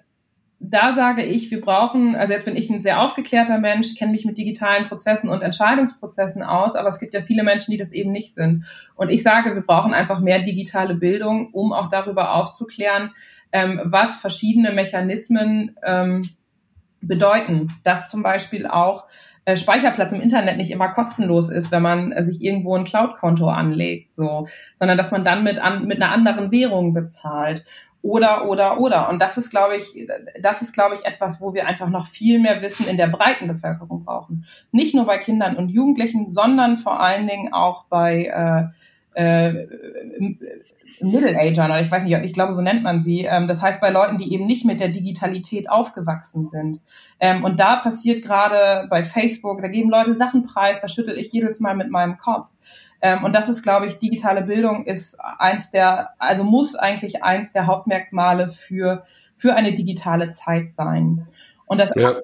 da 0.62 0.92
sage 0.92 1.24
ich, 1.24 1.50
wir 1.50 1.62
brauchen, 1.62 2.14
also 2.14 2.34
jetzt 2.34 2.44
bin 2.44 2.54
ich 2.54 2.68
ein 2.68 2.82
sehr 2.82 3.00
aufgeklärter 3.00 3.58
Mensch, 3.58 3.94
kenne 3.94 4.12
mich 4.12 4.26
mit 4.26 4.36
digitalen 4.36 4.86
Prozessen 4.86 5.30
und 5.30 5.40
Entscheidungsprozessen 5.40 6.42
aus, 6.42 6.76
aber 6.76 6.90
es 6.90 7.00
gibt 7.00 7.14
ja 7.14 7.22
viele 7.22 7.42
Menschen, 7.42 7.70
die 7.70 7.78
das 7.78 7.92
eben 7.92 8.12
nicht 8.12 8.34
sind. 8.34 8.66
Und 8.94 9.08
ich 9.08 9.22
sage, 9.22 9.54
wir 9.54 9.62
brauchen 9.62 9.94
einfach 9.94 10.20
mehr 10.20 10.40
digitale 10.40 10.94
Bildung, 10.94 11.48
um 11.52 11.72
auch 11.72 11.88
darüber 11.88 12.34
aufzuklären, 12.34 13.12
ähm, 13.52 13.80
was 13.84 14.20
verschiedene 14.20 14.70
Mechanismen 14.70 15.76
ähm, 15.82 16.28
bedeuten. 17.00 17.72
Dass 17.82 18.10
zum 18.10 18.22
Beispiel 18.22 18.66
auch 18.66 19.06
äh, 19.46 19.56
Speicherplatz 19.56 20.12
im 20.12 20.20
Internet 20.20 20.58
nicht 20.58 20.70
immer 20.70 20.88
kostenlos 20.88 21.48
ist, 21.48 21.72
wenn 21.72 21.82
man 21.82 22.12
äh, 22.12 22.22
sich 22.22 22.42
irgendwo 22.42 22.76
ein 22.76 22.84
Cloud-Konto 22.84 23.48
anlegt, 23.48 24.14
so, 24.14 24.46
sondern 24.78 24.98
dass 24.98 25.10
man 25.10 25.24
dann 25.24 25.42
mit, 25.42 25.58
an, 25.58 25.86
mit 25.86 26.02
einer 26.02 26.12
anderen 26.12 26.52
Währung 26.52 26.92
bezahlt 26.92 27.64
oder, 28.02 28.48
oder, 28.48 28.80
oder. 28.80 29.10
Und 29.10 29.20
das 29.20 29.36
ist, 29.36 29.50
glaube 29.50 29.76
ich, 29.76 30.06
das 30.40 30.62
ist, 30.62 30.72
glaube 30.72 30.94
ich, 30.94 31.04
etwas, 31.04 31.40
wo 31.40 31.52
wir 31.54 31.66
einfach 31.66 31.88
noch 31.88 32.06
viel 32.06 32.38
mehr 32.38 32.62
Wissen 32.62 32.88
in 32.88 32.96
der 32.96 33.08
breiten 33.08 33.46
Bevölkerung 33.46 34.04
brauchen. 34.04 34.46
Nicht 34.72 34.94
nur 34.94 35.06
bei 35.06 35.18
Kindern 35.18 35.56
und 35.56 35.68
Jugendlichen, 35.68 36.30
sondern 36.30 36.78
vor 36.78 37.00
allen 37.00 37.26
Dingen 37.26 37.52
auch 37.52 37.84
bei 37.84 38.72
äh, 39.14 39.20
äh, 39.20 39.66
Middle-Agern, 41.02 41.70
oder 41.70 41.80
ich 41.80 41.90
weiß 41.90 42.04
nicht, 42.04 42.16
ich 42.24 42.32
glaube, 42.32 42.52
so 42.52 42.62
nennt 42.62 42.82
man 42.82 43.02
sie. 43.02 43.24
Ähm, 43.24 43.48
das 43.48 43.62
heißt, 43.62 43.80
bei 43.80 43.90
Leuten, 43.90 44.18
die 44.18 44.32
eben 44.32 44.46
nicht 44.46 44.64
mit 44.64 44.80
der 44.80 44.88
Digitalität 44.88 45.70
aufgewachsen 45.70 46.48
sind. 46.50 46.80
Ähm, 47.18 47.44
und 47.44 47.60
da 47.60 47.76
passiert 47.76 48.22
gerade 48.22 48.86
bei 48.88 49.02
Facebook, 49.02 49.62
da 49.62 49.68
geben 49.68 49.90
Leute 49.90 50.14
Sachen 50.14 50.44
preis, 50.44 50.80
da 50.80 50.88
schüttel 50.88 51.18
ich 51.18 51.32
jedes 51.32 51.60
Mal 51.60 51.76
mit 51.76 51.90
meinem 51.90 52.18
Kopf. 52.18 52.50
Ähm, 53.02 53.24
und 53.24 53.34
das 53.34 53.48
ist, 53.48 53.62
glaube 53.62 53.86
ich, 53.86 53.98
digitale 53.98 54.42
Bildung 54.42 54.84
ist 54.84 55.18
eins 55.20 55.70
der, 55.70 56.10
also 56.18 56.44
muss 56.44 56.74
eigentlich 56.74 57.22
eins 57.22 57.52
der 57.52 57.66
Hauptmerkmale 57.66 58.50
für, 58.50 59.04
für 59.36 59.54
eine 59.54 59.72
digitale 59.72 60.30
Zeit 60.30 60.74
sein. 60.76 61.26
Und 61.66 61.78
das, 61.78 61.92
ja. 61.96 62.16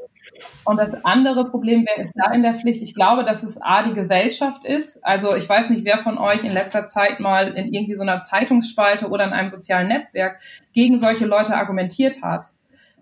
und 0.64 0.76
das 0.76 1.04
andere 1.04 1.48
Problem, 1.48 1.86
wer 1.86 2.04
ist 2.04 2.12
da 2.14 2.32
in 2.32 2.42
der 2.42 2.54
Pflicht? 2.54 2.82
Ich 2.82 2.94
glaube, 2.94 3.24
dass 3.24 3.42
es 3.42 3.60
A, 3.62 3.82
die 3.82 3.94
Gesellschaft 3.94 4.64
ist. 4.64 5.02
Also 5.04 5.34
ich 5.34 5.48
weiß 5.48 5.70
nicht, 5.70 5.84
wer 5.84 5.98
von 5.98 6.18
euch 6.18 6.44
in 6.44 6.52
letzter 6.52 6.86
Zeit 6.86 7.20
mal 7.20 7.52
in 7.52 7.72
irgendwie 7.72 7.94
so 7.94 8.02
einer 8.02 8.22
Zeitungsspalte 8.22 9.08
oder 9.08 9.24
in 9.24 9.32
einem 9.32 9.50
sozialen 9.50 9.88
Netzwerk 9.88 10.40
gegen 10.74 10.98
solche 10.98 11.26
Leute 11.26 11.54
argumentiert 11.54 12.22
hat. 12.22 12.46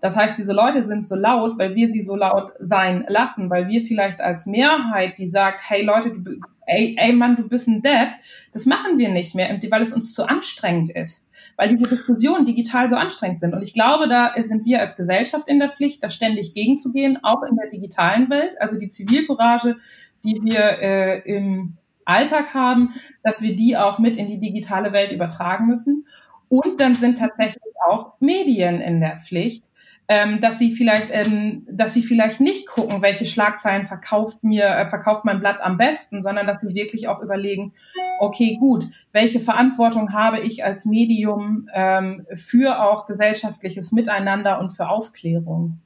Das 0.04 0.16
heißt, 0.16 0.36
diese 0.36 0.52
Leute 0.52 0.82
sind 0.82 1.06
so 1.06 1.16
laut, 1.16 1.58
weil 1.58 1.74
wir 1.74 1.90
sie 1.90 2.02
so 2.02 2.14
laut 2.14 2.52
sein 2.60 3.06
lassen, 3.08 3.48
weil 3.48 3.68
wir 3.68 3.80
vielleicht 3.80 4.20
als 4.20 4.44
Mehrheit, 4.44 5.16
die 5.16 5.30
sagt, 5.30 5.62
hey 5.66 5.82
Leute, 5.82 6.10
du, 6.10 6.40
ey, 6.66 6.94
ey 6.98 7.14
Mann, 7.14 7.36
du 7.36 7.48
bist 7.48 7.68
ein 7.68 7.80
Depp, 7.80 8.10
das 8.52 8.66
machen 8.66 8.98
wir 8.98 9.08
nicht 9.08 9.34
mehr, 9.34 9.58
weil 9.70 9.80
es 9.80 9.94
uns 9.94 10.12
zu 10.12 10.28
anstrengend 10.28 10.90
ist, 10.90 11.26
weil 11.56 11.70
diese 11.70 11.88
Diskussionen 11.88 12.44
digital 12.44 12.90
so 12.90 12.96
anstrengend 12.96 13.40
sind. 13.40 13.54
Und 13.54 13.62
ich 13.62 13.72
glaube, 13.72 14.06
da 14.06 14.34
sind 14.42 14.66
wir 14.66 14.80
als 14.80 14.96
Gesellschaft 14.96 15.48
in 15.48 15.58
der 15.58 15.70
Pflicht, 15.70 16.02
da 16.02 16.10
ständig 16.10 16.52
gegenzugehen, 16.52 17.24
auch 17.24 17.42
in 17.42 17.56
der 17.56 17.70
digitalen 17.70 18.28
Welt. 18.28 18.60
Also 18.60 18.78
die 18.78 18.90
Zivilcourage, 18.90 19.76
die 20.22 20.38
wir 20.42 20.82
äh, 20.82 21.20
im 21.20 21.78
Alltag 22.04 22.52
haben, 22.52 22.92
dass 23.22 23.40
wir 23.40 23.56
die 23.56 23.78
auch 23.78 23.98
mit 23.98 24.18
in 24.18 24.26
die 24.26 24.38
digitale 24.38 24.92
Welt 24.92 25.12
übertragen 25.12 25.64
müssen. 25.64 26.06
Und 26.50 26.78
dann 26.78 26.94
sind 26.94 27.16
tatsächlich 27.16 27.72
auch 27.88 28.20
Medien 28.20 28.82
in 28.82 29.00
der 29.00 29.16
Pflicht, 29.16 29.70
ähm, 30.06 30.40
dass 30.40 30.58
sie 30.58 30.72
vielleicht, 30.72 31.08
ähm, 31.10 31.66
dass 31.70 31.94
sie 31.94 32.02
vielleicht 32.02 32.40
nicht 32.40 32.66
gucken, 32.66 33.00
welche 33.00 33.24
Schlagzeilen 33.24 33.86
verkauft 33.86 34.44
mir, 34.44 34.66
äh, 34.66 34.86
verkauft 34.86 35.24
mein 35.24 35.40
Blatt 35.40 35.62
am 35.62 35.78
besten, 35.78 36.22
sondern 36.22 36.46
dass 36.46 36.60
sie 36.60 36.74
wirklich 36.74 37.08
auch 37.08 37.22
überlegen, 37.22 37.72
okay, 38.20 38.56
gut, 38.60 38.86
welche 39.12 39.40
Verantwortung 39.40 40.12
habe 40.12 40.40
ich 40.40 40.62
als 40.64 40.84
Medium 40.84 41.68
ähm, 41.74 42.26
für 42.34 42.82
auch 42.82 43.06
gesellschaftliches 43.06 43.92
Miteinander 43.92 44.60
und 44.60 44.70
für 44.70 44.88
Aufklärung? 44.88 45.80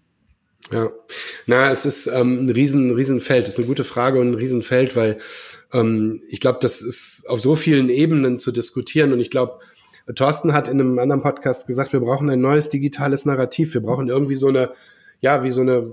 Ja, 0.72 0.90
na, 1.46 1.70
es 1.70 1.86
ist 1.86 2.08
ähm, 2.08 2.46
ein 2.46 2.50
riesen, 2.50 2.90
Riesenfeld. 2.90 3.44
Das 3.44 3.54
ist 3.54 3.58
eine 3.58 3.68
gute 3.68 3.84
Frage 3.84 4.20
und 4.20 4.32
ein 4.32 4.34
Riesenfeld, 4.34 4.96
weil 4.96 5.18
ähm, 5.72 6.20
ich 6.28 6.40
glaube, 6.40 6.58
das 6.60 6.82
ist 6.82 7.24
auf 7.28 7.40
so 7.40 7.54
vielen 7.54 7.88
Ebenen 7.88 8.38
zu 8.38 8.50
diskutieren 8.52 9.12
und 9.12 9.20
ich 9.20 9.30
glaube, 9.30 9.60
Thorsten 10.14 10.52
hat 10.52 10.68
in 10.68 10.80
einem 10.80 10.98
anderen 10.98 11.22
Podcast 11.22 11.66
gesagt, 11.66 11.92
wir 11.92 12.00
brauchen 12.00 12.30
ein 12.30 12.40
neues 12.40 12.68
digitales 12.68 13.26
Narrativ. 13.26 13.74
Wir 13.74 13.82
brauchen 13.82 14.08
irgendwie 14.08 14.36
so 14.36 14.48
eine, 14.48 14.72
ja, 15.20 15.44
wie 15.44 15.50
so 15.50 15.60
eine, 15.60 15.90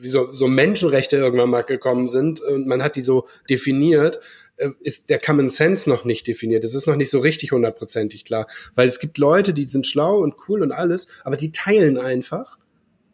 wie 0.00 0.08
so, 0.08 0.30
so 0.30 0.46
Menschenrechte 0.46 1.16
irgendwann 1.16 1.50
mal 1.50 1.62
gekommen 1.62 2.08
sind 2.08 2.40
und 2.40 2.66
man 2.66 2.82
hat 2.82 2.96
die 2.96 3.02
so 3.02 3.26
definiert, 3.48 4.20
äh, 4.56 4.70
ist 4.80 5.10
der 5.10 5.18
Common 5.18 5.48
Sense 5.48 5.88
noch 5.88 6.04
nicht 6.04 6.26
definiert. 6.26 6.64
Das 6.64 6.74
ist 6.74 6.86
noch 6.86 6.96
nicht 6.96 7.10
so 7.10 7.18
richtig 7.18 7.52
hundertprozentig 7.52 8.24
klar, 8.24 8.46
weil 8.74 8.88
es 8.88 9.00
gibt 9.00 9.18
Leute, 9.18 9.52
die 9.52 9.64
sind 9.64 9.86
schlau 9.86 10.18
und 10.18 10.34
cool 10.48 10.62
und 10.62 10.72
alles, 10.72 11.08
aber 11.24 11.36
die 11.36 11.52
teilen 11.52 11.98
einfach 11.98 12.58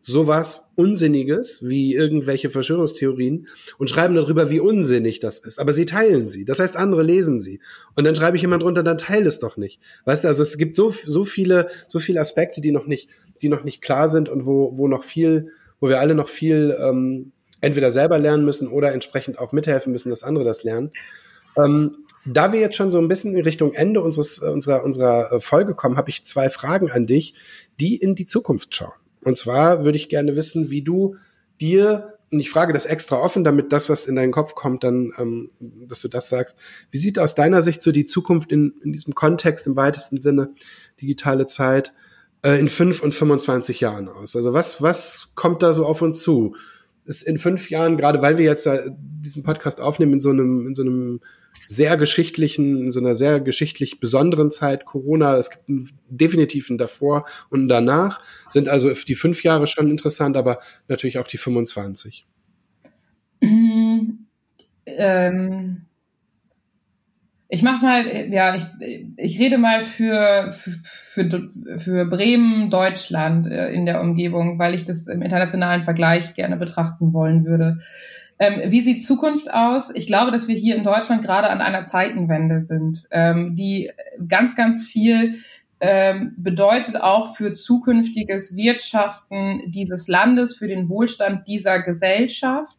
sowas 0.02 0.72
Unsinniges 0.74 1.60
wie 1.62 1.94
irgendwelche 1.94 2.50
Verschwörungstheorien 2.50 3.46
und 3.78 3.88
schreiben 3.88 4.14
darüber, 4.14 4.50
wie 4.50 4.60
unsinnig 4.60 5.20
das 5.20 5.38
ist. 5.38 5.58
Aber 5.58 5.72
sie 5.72 5.86
teilen 5.86 6.28
sie. 6.28 6.44
Das 6.44 6.58
heißt, 6.58 6.76
andere 6.76 7.02
lesen 7.02 7.40
sie. 7.40 7.60
Und 7.94 8.04
dann 8.04 8.16
schreibe 8.16 8.36
ich 8.36 8.42
jemand 8.42 8.62
drunter, 8.62 8.82
dann 8.82 8.98
teile 8.98 9.28
es 9.28 9.38
doch 9.38 9.56
nicht. 9.56 9.80
Weißt 10.04 10.24
du, 10.24 10.28
also 10.28 10.42
es 10.42 10.58
gibt 10.58 10.74
so, 10.74 10.90
so 10.90 11.24
viele, 11.24 11.68
so 11.88 12.00
viele 12.00 12.20
Aspekte, 12.20 12.60
die 12.60 12.72
noch 12.72 12.86
nicht, 12.86 13.08
die 13.40 13.48
noch 13.48 13.62
nicht 13.64 13.80
klar 13.80 14.08
sind 14.08 14.28
und 14.28 14.44
wo, 14.44 14.76
wo 14.76 14.88
noch 14.88 15.04
viel, 15.04 15.52
wo 15.80 15.88
wir 15.88 16.00
alle 16.00 16.14
noch 16.14 16.28
viel 16.28 16.76
ähm, 16.80 17.32
entweder 17.60 17.90
selber 17.90 18.18
lernen 18.18 18.44
müssen 18.44 18.68
oder 18.68 18.92
entsprechend 18.92 19.38
auch 19.38 19.52
mithelfen 19.52 19.92
müssen, 19.92 20.10
dass 20.10 20.24
andere 20.24 20.44
das 20.44 20.64
lernen. 20.64 20.90
Ähm, 21.56 21.96
da 22.24 22.52
wir 22.52 22.60
jetzt 22.60 22.76
schon 22.76 22.90
so 22.90 22.98
ein 22.98 23.08
bisschen 23.08 23.34
in 23.36 23.42
Richtung 23.42 23.72
Ende 23.72 24.00
unseres, 24.00 24.38
unserer, 24.38 24.84
unserer 24.84 25.40
Folge 25.40 25.74
kommen, 25.74 25.96
habe 25.96 26.10
ich 26.10 26.24
zwei 26.24 26.50
Fragen 26.50 26.90
an 26.90 27.06
dich, 27.06 27.34
die 27.80 27.96
in 27.96 28.14
die 28.14 28.26
Zukunft 28.26 28.74
schauen. 28.74 28.92
Und 29.24 29.38
zwar 29.38 29.84
würde 29.84 29.96
ich 29.96 30.08
gerne 30.08 30.36
wissen, 30.36 30.70
wie 30.70 30.82
du 30.82 31.16
dir, 31.60 32.18
und 32.30 32.40
ich 32.40 32.50
frage 32.50 32.72
das 32.72 32.86
extra 32.86 33.16
offen, 33.16 33.44
damit 33.44 33.72
das, 33.72 33.88
was 33.88 34.06
in 34.06 34.16
deinen 34.16 34.32
Kopf 34.32 34.54
kommt, 34.54 34.84
dann, 34.84 35.12
ähm, 35.18 35.50
dass 35.60 36.00
du 36.00 36.08
das 36.08 36.28
sagst. 36.28 36.56
Wie 36.90 36.98
sieht 36.98 37.18
aus 37.18 37.34
deiner 37.34 37.62
Sicht 37.62 37.82
so 37.82 37.92
die 37.92 38.06
Zukunft 38.06 38.52
in, 38.52 38.74
in 38.82 38.92
diesem 38.92 39.14
Kontext 39.14 39.66
im 39.66 39.76
weitesten 39.76 40.18
Sinne, 40.18 40.50
digitale 41.00 41.46
Zeit, 41.46 41.92
äh, 42.42 42.58
in 42.58 42.68
fünf 42.68 43.02
und 43.02 43.14
25 43.14 43.80
Jahren 43.80 44.08
aus? 44.08 44.34
Also 44.34 44.52
was, 44.54 44.80
was 44.80 45.32
kommt 45.34 45.62
da 45.62 45.72
so 45.72 45.84
auf 45.84 46.00
uns 46.00 46.20
zu? 46.20 46.56
Ist 47.04 47.22
in 47.22 47.38
fünf 47.38 47.68
Jahren, 47.68 47.96
gerade 47.96 48.22
weil 48.22 48.38
wir 48.38 48.46
jetzt 48.46 48.68
diesen 48.96 49.42
Podcast 49.42 49.80
aufnehmen 49.80 50.14
in 50.14 50.20
so 50.20 50.30
einem, 50.30 50.68
in 50.68 50.74
so 50.74 50.82
einem 50.82 51.20
sehr 51.66 51.96
geschichtlichen, 51.96 52.84
in 52.84 52.92
so 52.92 53.00
einer 53.00 53.14
sehr 53.14 53.40
geschichtlich 53.40 54.00
besonderen 54.00 54.50
Zeit, 54.50 54.84
Corona, 54.84 55.36
es 55.36 55.50
gibt 55.50 55.68
einen, 55.68 55.88
definitiv 56.08 56.70
ein 56.70 56.78
davor 56.78 57.26
und 57.50 57.68
danach, 57.68 58.20
sind 58.48 58.68
also 58.68 58.90
die 58.90 59.14
fünf 59.14 59.42
Jahre 59.42 59.66
schon 59.66 59.90
interessant, 59.90 60.36
aber 60.36 60.60
natürlich 60.88 61.18
auch 61.18 61.28
die 61.28 61.38
25. 61.38 62.26
Mhm. 63.40 64.26
Ähm, 64.86 65.86
ich 67.54 67.62
mach 67.62 67.82
mal, 67.82 68.32
ja, 68.32 68.54
ich, 68.54 68.64
ich 69.18 69.38
rede 69.38 69.58
mal 69.58 69.82
für, 69.82 70.52
für, 70.52 71.28
für, 71.28 71.78
für 71.78 72.06
Bremen, 72.06 72.70
Deutschland 72.70 73.46
äh, 73.46 73.70
in 73.72 73.84
der 73.84 74.00
Umgebung, 74.00 74.58
weil 74.58 74.74
ich 74.74 74.86
das 74.86 75.06
im 75.06 75.20
internationalen 75.20 75.82
Vergleich 75.82 76.32
gerne 76.32 76.56
betrachten 76.56 77.12
wollen 77.12 77.44
würde. 77.44 77.78
Ähm, 78.42 78.72
wie 78.72 78.80
sieht 78.80 79.06
Zukunft 79.06 79.54
aus? 79.54 79.94
Ich 79.94 80.08
glaube, 80.08 80.32
dass 80.32 80.48
wir 80.48 80.56
hier 80.56 80.74
in 80.74 80.82
Deutschland 80.82 81.22
gerade 81.22 81.48
an 81.48 81.60
einer 81.60 81.84
Zeitenwende 81.84 82.64
sind, 82.64 83.04
ähm, 83.12 83.54
die 83.54 83.92
ganz, 84.26 84.56
ganz 84.56 84.84
viel 84.84 85.36
ähm, 85.78 86.34
bedeutet 86.36 87.00
auch 87.00 87.36
für 87.36 87.54
zukünftiges 87.54 88.56
Wirtschaften 88.56 89.70
dieses 89.70 90.08
Landes, 90.08 90.56
für 90.56 90.66
den 90.66 90.88
Wohlstand 90.88 91.46
dieser 91.46 91.78
Gesellschaft. 91.78 92.76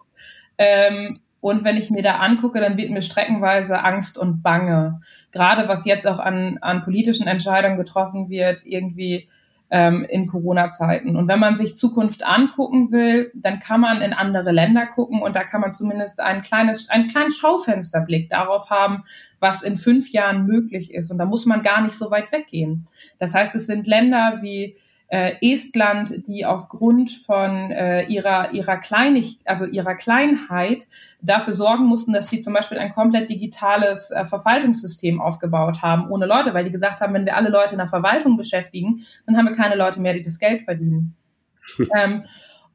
Ähm, 0.58 1.22
und 1.40 1.64
wenn 1.64 1.78
ich 1.78 1.90
mir 1.90 2.04
da 2.04 2.18
angucke, 2.18 2.60
dann 2.60 2.76
wird 2.76 2.90
mir 2.90 3.02
streckenweise 3.02 3.86
Angst 3.86 4.18
und 4.18 4.44
Bange. 4.44 5.00
Gerade 5.32 5.70
was 5.70 5.86
jetzt 5.86 6.06
auch 6.06 6.20
an, 6.20 6.58
an 6.60 6.82
politischen 6.82 7.26
Entscheidungen 7.26 7.78
getroffen 7.78 8.28
wird, 8.28 8.66
irgendwie 8.66 9.30
ähm, 9.74 10.06
in 10.08 10.28
Corona-Zeiten. 10.28 11.16
Und 11.16 11.28
wenn 11.28 11.40
man 11.40 11.58
sich 11.58 11.76
Zukunft 11.76 12.24
angucken 12.24 12.92
will, 12.92 13.32
dann 13.34 13.60
kann 13.60 13.82
man 13.82 14.04
in 14.04 14.14
andere 14.14 14.52
Länder 14.52 14.86
gucken 14.86 15.20
und 15.20 15.36
da 15.36 15.44
kann 15.44 15.62
man 15.62 15.72
zumindest 15.72 16.20
ein 16.20 16.44
kleines, 16.44 16.90
einen 16.90 17.08
kleinen 17.08 17.32
Schaufensterblick 17.32 18.30
darauf 18.30 18.70
haben, 18.70 19.04
was 19.40 19.64
in 19.64 19.76
fünf 19.76 20.12
Jahren 20.12 20.46
möglich 20.46 20.94
ist. 20.94 21.10
Und 21.10 21.18
da 21.18 21.26
muss 21.26 21.48
man 21.48 21.64
gar 21.64 21.82
nicht 21.82 21.96
so 21.96 22.12
weit 22.12 22.32
weggehen. 22.32 22.88
Das 23.18 23.34
heißt, 23.34 23.56
es 23.56 23.66
sind 23.66 23.88
Länder 23.88 24.38
wie 24.42 24.78
äh, 25.14 25.36
Estland, 25.42 26.26
die 26.26 26.44
aufgrund 26.44 27.12
von 27.12 27.70
äh, 27.70 28.04
ihrer 28.08 28.52
ihrer 28.52 28.78
Kleinig 28.78 29.38
also 29.46 29.68
ihrer 29.68 29.94
Kleinheit 29.94 30.88
dafür 31.22 31.54
sorgen 31.54 31.86
mussten, 31.86 32.14
dass 32.14 32.32
sie 32.32 32.40
zum 32.40 32.52
Beispiel 32.54 32.80
ein 32.80 32.92
komplett 32.92 33.30
digitales 33.30 34.10
äh, 34.10 34.26
Verwaltungssystem 34.26 35.22
aufgebaut 35.22 35.84
haben 35.84 36.10
ohne 36.10 36.26
Leute, 36.26 36.56
weil 36.56 36.64
die 36.64 36.72
gesagt 36.72 37.00
haben, 37.00 37.14
wenn 37.14 37.28
wir 37.28 37.38
alle 37.38 37.50
Leute 37.50 37.74
in 37.74 37.78
der 37.78 37.88
Verwaltung 37.88 38.38
beschäftigen, 38.38 39.06
dann 39.28 39.38
haben 39.38 39.46
wir 39.46 39.56
keine 39.56 39.76
Leute 39.76 40.02
mehr, 40.02 40.16
die 40.16 40.24
das 40.24 40.40
Geld 40.40 40.64
verdienen. 40.64 41.16
ähm, 41.96 42.24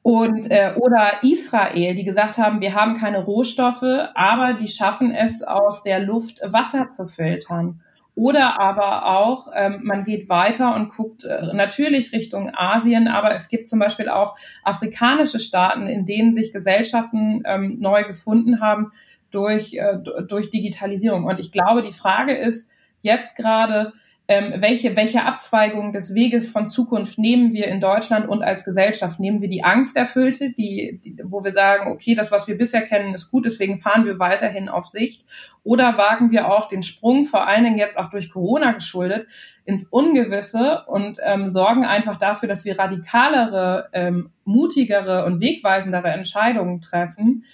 und 0.02 0.48
äh, 0.48 0.74
oder 0.76 1.24
Israel, 1.24 1.96
die 1.96 2.04
gesagt 2.04 2.38
haben, 2.38 2.60
wir 2.60 2.72
haben 2.72 2.94
keine 2.94 3.24
Rohstoffe, 3.24 3.82
aber 4.14 4.54
die 4.54 4.68
schaffen 4.68 5.10
es 5.10 5.42
aus 5.42 5.82
der 5.82 5.98
Luft 5.98 6.40
Wasser 6.44 6.92
zu 6.92 7.08
filtern. 7.08 7.80
Oder 8.18 8.58
aber 8.58 9.06
auch, 9.06 9.46
ähm, 9.54 9.82
man 9.84 10.02
geht 10.02 10.28
weiter 10.28 10.74
und 10.74 10.88
guckt 10.88 11.22
äh, 11.22 11.54
natürlich 11.54 12.12
Richtung 12.12 12.50
Asien, 12.52 13.06
aber 13.06 13.32
es 13.32 13.46
gibt 13.46 13.68
zum 13.68 13.78
Beispiel 13.78 14.08
auch 14.08 14.36
afrikanische 14.64 15.38
Staaten, 15.38 15.86
in 15.86 16.04
denen 16.04 16.34
sich 16.34 16.52
Gesellschaften 16.52 17.44
ähm, 17.46 17.76
neu 17.78 18.02
gefunden 18.02 18.60
haben 18.60 18.90
durch, 19.30 19.74
äh, 19.74 19.98
durch 20.26 20.50
Digitalisierung. 20.50 21.26
Und 21.26 21.38
ich 21.38 21.52
glaube, 21.52 21.82
die 21.82 21.92
Frage 21.92 22.34
ist 22.34 22.68
jetzt 23.02 23.36
gerade, 23.36 23.92
ähm, 24.30 24.60
welche, 24.60 24.94
welche 24.94 25.24
Abzweigung 25.24 25.94
des 25.94 26.14
Weges 26.14 26.50
von 26.50 26.68
Zukunft 26.68 27.18
nehmen 27.18 27.54
wir 27.54 27.66
in 27.68 27.80
Deutschland 27.80 28.28
und 28.28 28.42
als 28.42 28.62
Gesellschaft? 28.62 29.18
Nehmen 29.18 29.40
wir 29.40 29.48
die 29.48 29.64
Angsterfüllte, 29.64 30.50
die, 30.50 31.00
die, 31.02 31.16
wo 31.24 31.42
wir 31.42 31.54
sagen, 31.54 31.90
okay, 31.90 32.14
das, 32.14 32.30
was 32.30 32.46
wir 32.46 32.58
bisher 32.58 32.82
kennen, 32.82 33.14
ist 33.14 33.30
gut, 33.30 33.46
deswegen 33.46 33.78
fahren 33.78 34.04
wir 34.04 34.18
weiterhin 34.18 34.68
auf 34.68 34.84
Sicht? 34.88 35.24
Oder 35.64 35.96
wagen 35.96 36.30
wir 36.30 36.52
auch 36.52 36.68
den 36.68 36.82
Sprung, 36.82 37.24
vor 37.24 37.46
allen 37.46 37.64
Dingen 37.64 37.78
jetzt 37.78 37.96
auch 37.96 38.10
durch 38.10 38.28
Corona 38.30 38.72
geschuldet, 38.72 39.28
ins 39.64 39.84
Ungewisse 39.84 40.84
und 40.86 41.18
ähm, 41.24 41.48
sorgen 41.48 41.86
einfach 41.86 42.18
dafür, 42.18 42.50
dass 42.50 42.66
wir 42.66 42.78
radikalere, 42.78 43.88
ähm, 43.94 44.28
mutigere 44.44 45.24
und 45.24 45.40
wegweisendere 45.40 46.08
Entscheidungen 46.08 46.82
treffen, 46.82 47.46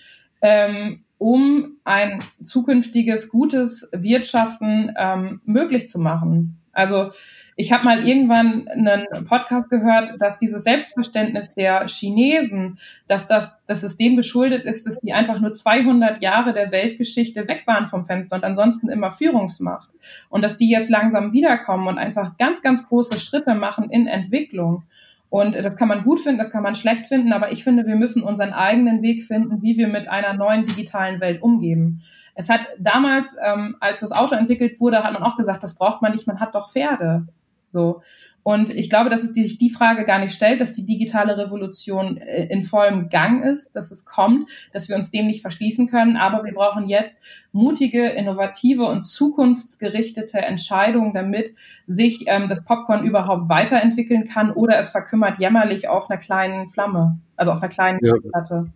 ähm, 0.43 1.05
um 1.19 1.77
ein 1.85 2.21
zukünftiges 2.43 3.29
gutes 3.29 3.89
Wirtschaften 3.93 4.93
ähm, 4.99 5.41
möglich 5.45 5.89
zu 5.89 6.01
machen. 6.01 6.61
Also 6.75 7.11
ich 7.57 7.73
habe 7.73 7.85
mal 7.85 8.07
irgendwann 8.07 8.67
einen 8.69 9.25
Podcast 9.27 9.71
gehört, 9.71 10.21
dass 10.21 10.39
dieses 10.39 10.65
Selbstverständnis 10.65 11.55
der 11.55 11.87
Chinesen, 11.87 12.79
dass 13.07 13.29
das, 13.29 13.53
dass 13.67 13.85
es 13.85 13.97
dem 13.97 14.17
geschuldet 14.17 14.65
ist, 14.65 14.87
dass 14.87 15.01
die 15.01 15.13
einfach 15.13 15.41
nur 15.41 15.53
200 15.53 16.21
Jahre 16.23 16.53
der 16.53 16.73
Weltgeschichte 16.73 17.47
weg 17.47 17.63
waren 17.67 17.87
vom 17.87 18.05
Fenster 18.05 18.37
und 18.37 18.45
ansonsten 18.45 18.89
immer 18.89 19.13
Führungsmacht. 19.13 19.89
Und 20.29 20.43
dass 20.43 20.57
die 20.57 20.69
jetzt 20.69 20.91
langsam 20.91 21.33
wiederkommen 21.33 21.87
und 21.87 21.99
einfach 21.99 22.37
ganz, 22.39 22.61
ganz 22.61 22.89
große 22.89 23.21
Schritte 23.21 23.55
machen 23.55 23.89
in 23.91 24.09
Entwicklung. 24.09 24.83
Und 25.31 25.57
das 25.57 25.77
kann 25.77 25.89
man 25.89 26.05
gut 26.05 26.21
finden, 26.21 26.39
das 26.39 26.51
kann 26.51 26.63
man 26.63 26.77
schlecht 26.77 27.07
finden, 27.07 27.33
aber 27.33 27.51
ich 27.51 27.65
finde, 27.65 27.87
wir 27.87 27.97
müssen 27.97 28.23
unseren 28.23 28.53
eigenen 28.53 29.03
Weg 29.03 29.25
finden, 29.25 29.63
wie 29.63 29.77
wir 29.77 29.89
mit 29.89 30.09
einer 30.09 30.35
neuen 30.35 30.67
digitalen 30.67 31.21
Welt 31.21 31.43
umgehen. 31.43 32.03
Es 32.35 32.49
hat 32.49 32.69
damals, 32.79 33.37
ähm, 33.45 33.77
als 33.81 34.01
das 34.01 34.13
Auto 34.13 34.35
entwickelt 34.35 34.81
wurde, 34.81 34.99
hat 34.99 35.13
man 35.13 35.23
auch 35.23 35.37
gesagt, 35.37 35.63
das 35.63 35.75
braucht 35.75 36.03
man 36.03 36.13
nicht, 36.13 36.27
man 36.27 36.41
hat 36.41 36.55
doch 36.55 36.71
Pferde. 36.71 37.27
So. 37.69 38.03
Und 38.45 38.75
ich 38.75 38.91
glaube, 38.91 39.09
dass 39.09 39.23
es 39.23 39.33
sich 39.33 39.57
die 39.57 39.71
Frage 39.71 40.05
gar 40.05 40.19
nicht 40.19 40.35
stellt, 40.35 40.61
dass 40.61 40.73
die 40.73 40.85
digitale 40.85 41.39
Revolution 41.39 42.19
äh, 42.19 42.47
in 42.49 42.63
vollem 42.63 43.09
Gang 43.09 43.43
ist, 43.43 43.75
dass 43.75 43.91
es 43.91 44.05
kommt, 44.05 44.51
dass 44.73 44.91
wir 44.91 44.97
uns 44.97 45.11
dem 45.11 45.27
nicht 45.27 45.41
verschließen 45.41 45.89
können. 45.89 46.19
Aber 46.19 46.45
wir 46.45 46.53
brauchen 46.53 46.87
jetzt 46.87 47.19
mutige, 47.53 48.07
innovative 48.07 48.85
und 48.85 49.05
zukunftsgerichtete 49.05 50.39
Entscheidungen, 50.39 51.15
damit 51.15 51.55
sich 51.87 52.25
ähm, 52.27 52.47
das 52.49 52.63
Popcorn 52.63 53.07
überhaupt 53.07 53.49
weiterentwickeln 53.49 54.29
kann 54.29 54.51
oder 54.51 54.79
es 54.79 54.91
verkümmert 54.91 55.39
jämmerlich 55.39 55.89
auf 55.89 56.11
einer 56.11 56.21
kleinen 56.21 56.69
Flamme, 56.69 57.19
also 57.37 57.51
auf 57.51 57.63
einer 57.63 57.73
kleinen 57.73 57.99
ja. 58.03 58.13
Platte. 58.31 58.67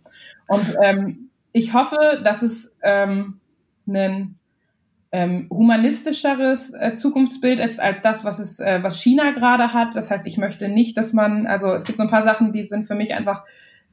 Und 0.47 0.65
ähm, 0.81 1.29
ich 1.51 1.73
hoffe, 1.73 2.21
dass 2.23 2.41
es 2.41 2.75
ähm, 2.81 3.38
ein 3.89 4.39
ähm, 5.11 5.47
humanistischeres 5.49 6.71
äh, 6.73 6.93
Zukunftsbild 6.93 7.59
als, 7.59 7.79
als 7.79 8.01
das, 8.01 8.23
was 8.25 8.39
es, 8.39 8.59
äh, 8.59 8.79
was 8.83 9.01
China 9.01 9.31
gerade 9.31 9.73
hat. 9.73 9.95
Das 9.95 10.09
heißt, 10.09 10.25
ich 10.27 10.37
möchte 10.37 10.69
nicht, 10.69 10.97
dass 10.97 11.13
man, 11.13 11.47
also 11.47 11.67
es 11.67 11.83
gibt 11.83 11.97
so 11.97 12.03
ein 12.03 12.11
paar 12.11 12.23
Sachen, 12.23 12.53
die 12.53 12.67
sind 12.67 12.85
für 12.85 12.95
mich 12.95 13.13
einfach 13.13 13.43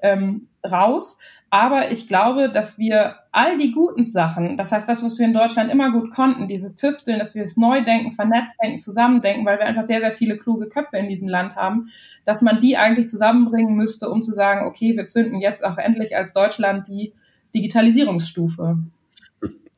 ähm, 0.01 0.49
raus. 0.65 1.19
Aber 1.49 1.91
ich 1.91 2.09
glaube, 2.09 2.51
dass 2.51 2.79
wir 2.79 3.17
all 3.33 3.57
die 3.57 3.73
guten 3.73 4.05
Sachen, 4.05 4.59
das 4.59 4.73
heißt, 4.73 4.89
das, 4.89 5.03
was 5.03 5.19
wir 5.19 5.27
in 5.27 5.33
Deutschland 5.33 5.71
immer 5.71 5.91
gut 5.93 6.13
konnten, 6.13 6.49
dieses 6.49 6.75
Tüfteln, 6.75 7.19
dass 7.19 7.35
wir 7.35 7.45
es 7.45 7.57
neu 7.57 7.83
denken, 7.85 8.13
vernetzt 8.13 8.57
denken, 8.63 8.79
zusammendenken, 8.79 9.47
weil 9.47 9.59
wir 9.59 9.67
einfach 9.67 9.87
sehr, 9.87 10.01
sehr 10.01 10.13
viele 10.13 10.37
kluge 10.37 10.69
Köpfe 10.69 10.97
in 10.99 11.09
diesem 11.09 11.29
Land 11.29 11.57
haben, 11.57 11.89
dass 12.25 12.43
man 12.43 12.61
die 12.61 12.77
eigentlich 12.77 13.09
zusammenbringen 13.09 13.75
müsste, 13.75 14.11
um 14.11 14.23
zu 14.23 14.33
sagen, 14.33 14.67
okay, 14.67 14.97
wir 14.97 15.07
zünden 15.07 15.41
jetzt 15.41 15.65
auch 15.65 15.79
endlich 15.79 16.17
als 16.17 16.33
Deutschland 16.33 16.89
die 16.89 17.15
Digitalisierungsstufe. 17.55 18.79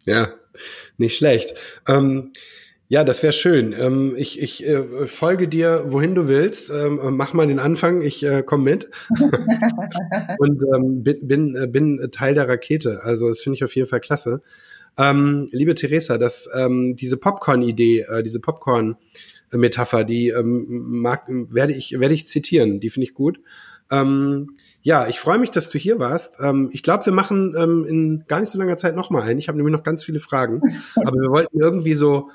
Ja, 0.08 0.32
nicht 0.96 1.16
schlecht. 1.16 1.54
Ähm, 1.86 2.32
ja, 2.88 3.04
das 3.04 3.22
wäre 3.22 3.34
schön. 3.34 3.74
Ähm, 3.78 4.14
ich 4.16 4.40
ich 4.40 4.66
äh, 4.66 5.06
folge 5.06 5.48
dir, 5.48 5.82
wohin 5.88 6.14
du 6.14 6.28
willst. 6.28 6.70
Ähm, 6.70 6.98
mach 7.10 7.34
mal 7.34 7.46
den 7.46 7.58
Anfang, 7.58 8.00
ich 8.00 8.22
äh, 8.22 8.42
komme 8.42 8.64
mit. 8.64 8.90
Und 10.38 10.64
ähm, 10.74 11.04
bin, 11.04 11.28
bin, 11.28 11.56
äh, 11.56 11.66
bin 11.66 12.08
Teil 12.10 12.32
der 12.32 12.48
Rakete. 12.48 13.00
Also 13.02 13.28
das 13.28 13.42
finde 13.42 13.56
ich 13.56 13.64
auf 13.64 13.76
jeden 13.76 13.86
Fall 13.86 14.00
klasse. 14.00 14.40
Ähm, 14.96 15.48
liebe 15.52 15.74
Theresa, 15.74 16.16
das, 16.16 16.48
ähm, 16.54 16.96
diese 16.96 17.18
Popcorn-Idee, 17.18 18.06
äh, 18.08 18.22
diese 18.22 18.40
Popcorn-Metapher, 18.40 20.04
die 20.04 20.30
ähm, 20.30 20.64
mag, 20.68 21.24
werde 21.28 21.74
ich, 21.74 22.00
werde 22.00 22.14
ich 22.14 22.26
zitieren. 22.26 22.80
Die 22.80 22.88
finde 22.88 23.04
ich 23.04 23.12
gut. 23.12 23.40
Ähm, 23.90 24.56
ja, 24.88 25.06
ich 25.06 25.20
freue 25.20 25.36
mich, 25.36 25.50
dass 25.50 25.68
du 25.68 25.76
hier 25.76 25.98
warst. 25.98 26.38
Ähm, 26.40 26.70
ich 26.72 26.82
glaube, 26.82 27.04
wir 27.04 27.12
machen 27.12 27.54
ähm, 27.58 27.84
in 27.86 28.24
gar 28.26 28.40
nicht 28.40 28.48
so 28.48 28.58
langer 28.58 28.78
Zeit 28.78 28.96
nochmal 28.96 29.20
einen. 29.20 29.38
Ich 29.38 29.48
habe 29.48 29.58
nämlich 29.58 29.76
noch 29.76 29.82
ganz 29.82 30.02
viele 30.02 30.18
Fragen. 30.18 30.62
Aber 31.04 31.20
wir 31.20 31.28
wollten 31.28 31.60
irgendwie 31.60 31.92
so, 31.92 32.30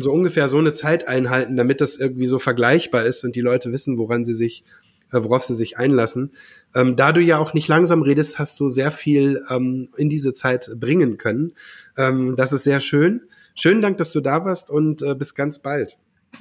so 0.00 0.10
ungefähr 0.10 0.48
so 0.48 0.58
eine 0.58 0.72
Zeit 0.72 1.06
einhalten, 1.06 1.56
damit 1.56 1.80
das 1.80 1.98
irgendwie 1.98 2.26
so 2.26 2.40
vergleichbar 2.40 3.04
ist 3.04 3.22
und 3.22 3.36
die 3.36 3.40
Leute 3.40 3.70
wissen, 3.70 3.96
woran 3.96 4.24
sie 4.24 4.34
sich, 4.34 4.64
äh, 5.12 5.22
worauf 5.22 5.44
sie 5.44 5.54
sich 5.54 5.78
einlassen. 5.78 6.32
Ähm, 6.74 6.96
da 6.96 7.12
du 7.12 7.20
ja 7.20 7.38
auch 7.38 7.54
nicht 7.54 7.68
langsam 7.68 8.02
redest, 8.02 8.40
hast 8.40 8.58
du 8.58 8.68
sehr 8.68 8.90
viel 8.90 9.44
ähm, 9.48 9.90
in 9.96 10.10
diese 10.10 10.34
Zeit 10.34 10.68
bringen 10.74 11.16
können. 11.16 11.52
Ähm, 11.96 12.34
das 12.34 12.52
ist 12.52 12.64
sehr 12.64 12.80
schön. 12.80 13.20
Schönen 13.54 13.82
Dank, 13.82 13.98
dass 13.98 14.10
du 14.10 14.20
da 14.20 14.44
warst 14.44 14.68
und 14.68 15.00
äh, 15.02 15.14
bis 15.14 15.36
ganz 15.36 15.60
bald. 15.60 15.96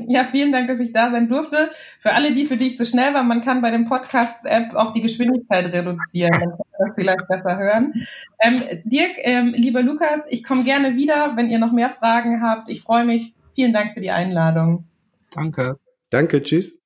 Ja, 0.07 0.23
vielen 0.25 0.51
Dank, 0.51 0.67
dass 0.67 0.79
ich 0.79 0.93
da 0.93 1.11
sein 1.11 1.27
durfte. 1.27 1.71
Für 1.99 2.13
alle 2.13 2.33
die, 2.33 2.45
für 2.45 2.57
die 2.57 2.67
ich 2.67 2.77
zu 2.77 2.85
schnell 2.85 3.13
war, 3.13 3.23
man 3.23 3.41
kann 3.41 3.61
bei 3.61 3.71
dem 3.71 3.85
Podcast-App 3.85 4.75
auch 4.75 4.93
die 4.93 5.01
Geschwindigkeit 5.01 5.65
reduzieren. 5.65 6.31
Dann 6.31 6.51
kann 6.51 6.59
das 6.79 6.89
vielleicht 6.95 7.27
besser 7.27 7.57
hören. 7.57 7.93
Ähm, 8.39 8.61
Dirk, 8.83 9.11
ähm, 9.17 9.53
lieber 9.55 9.81
Lukas, 9.81 10.25
ich 10.29 10.43
komme 10.43 10.63
gerne 10.63 10.95
wieder, 10.95 11.33
wenn 11.35 11.49
ihr 11.49 11.59
noch 11.59 11.71
mehr 11.71 11.89
Fragen 11.89 12.41
habt. 12.41 12.69
Ich 12.69 12.81
freue 12.81 13.05
mich. 13.05 13.33
Vielen 13.53 13.73
Dank 13.73 13.93
für 13.93 14.01
die 14.01 14.11
Einladung. 14.11 14.85
Danke. 15.33 15.77
Danke, 16.09 16.41
tschüss. 16.41 16.77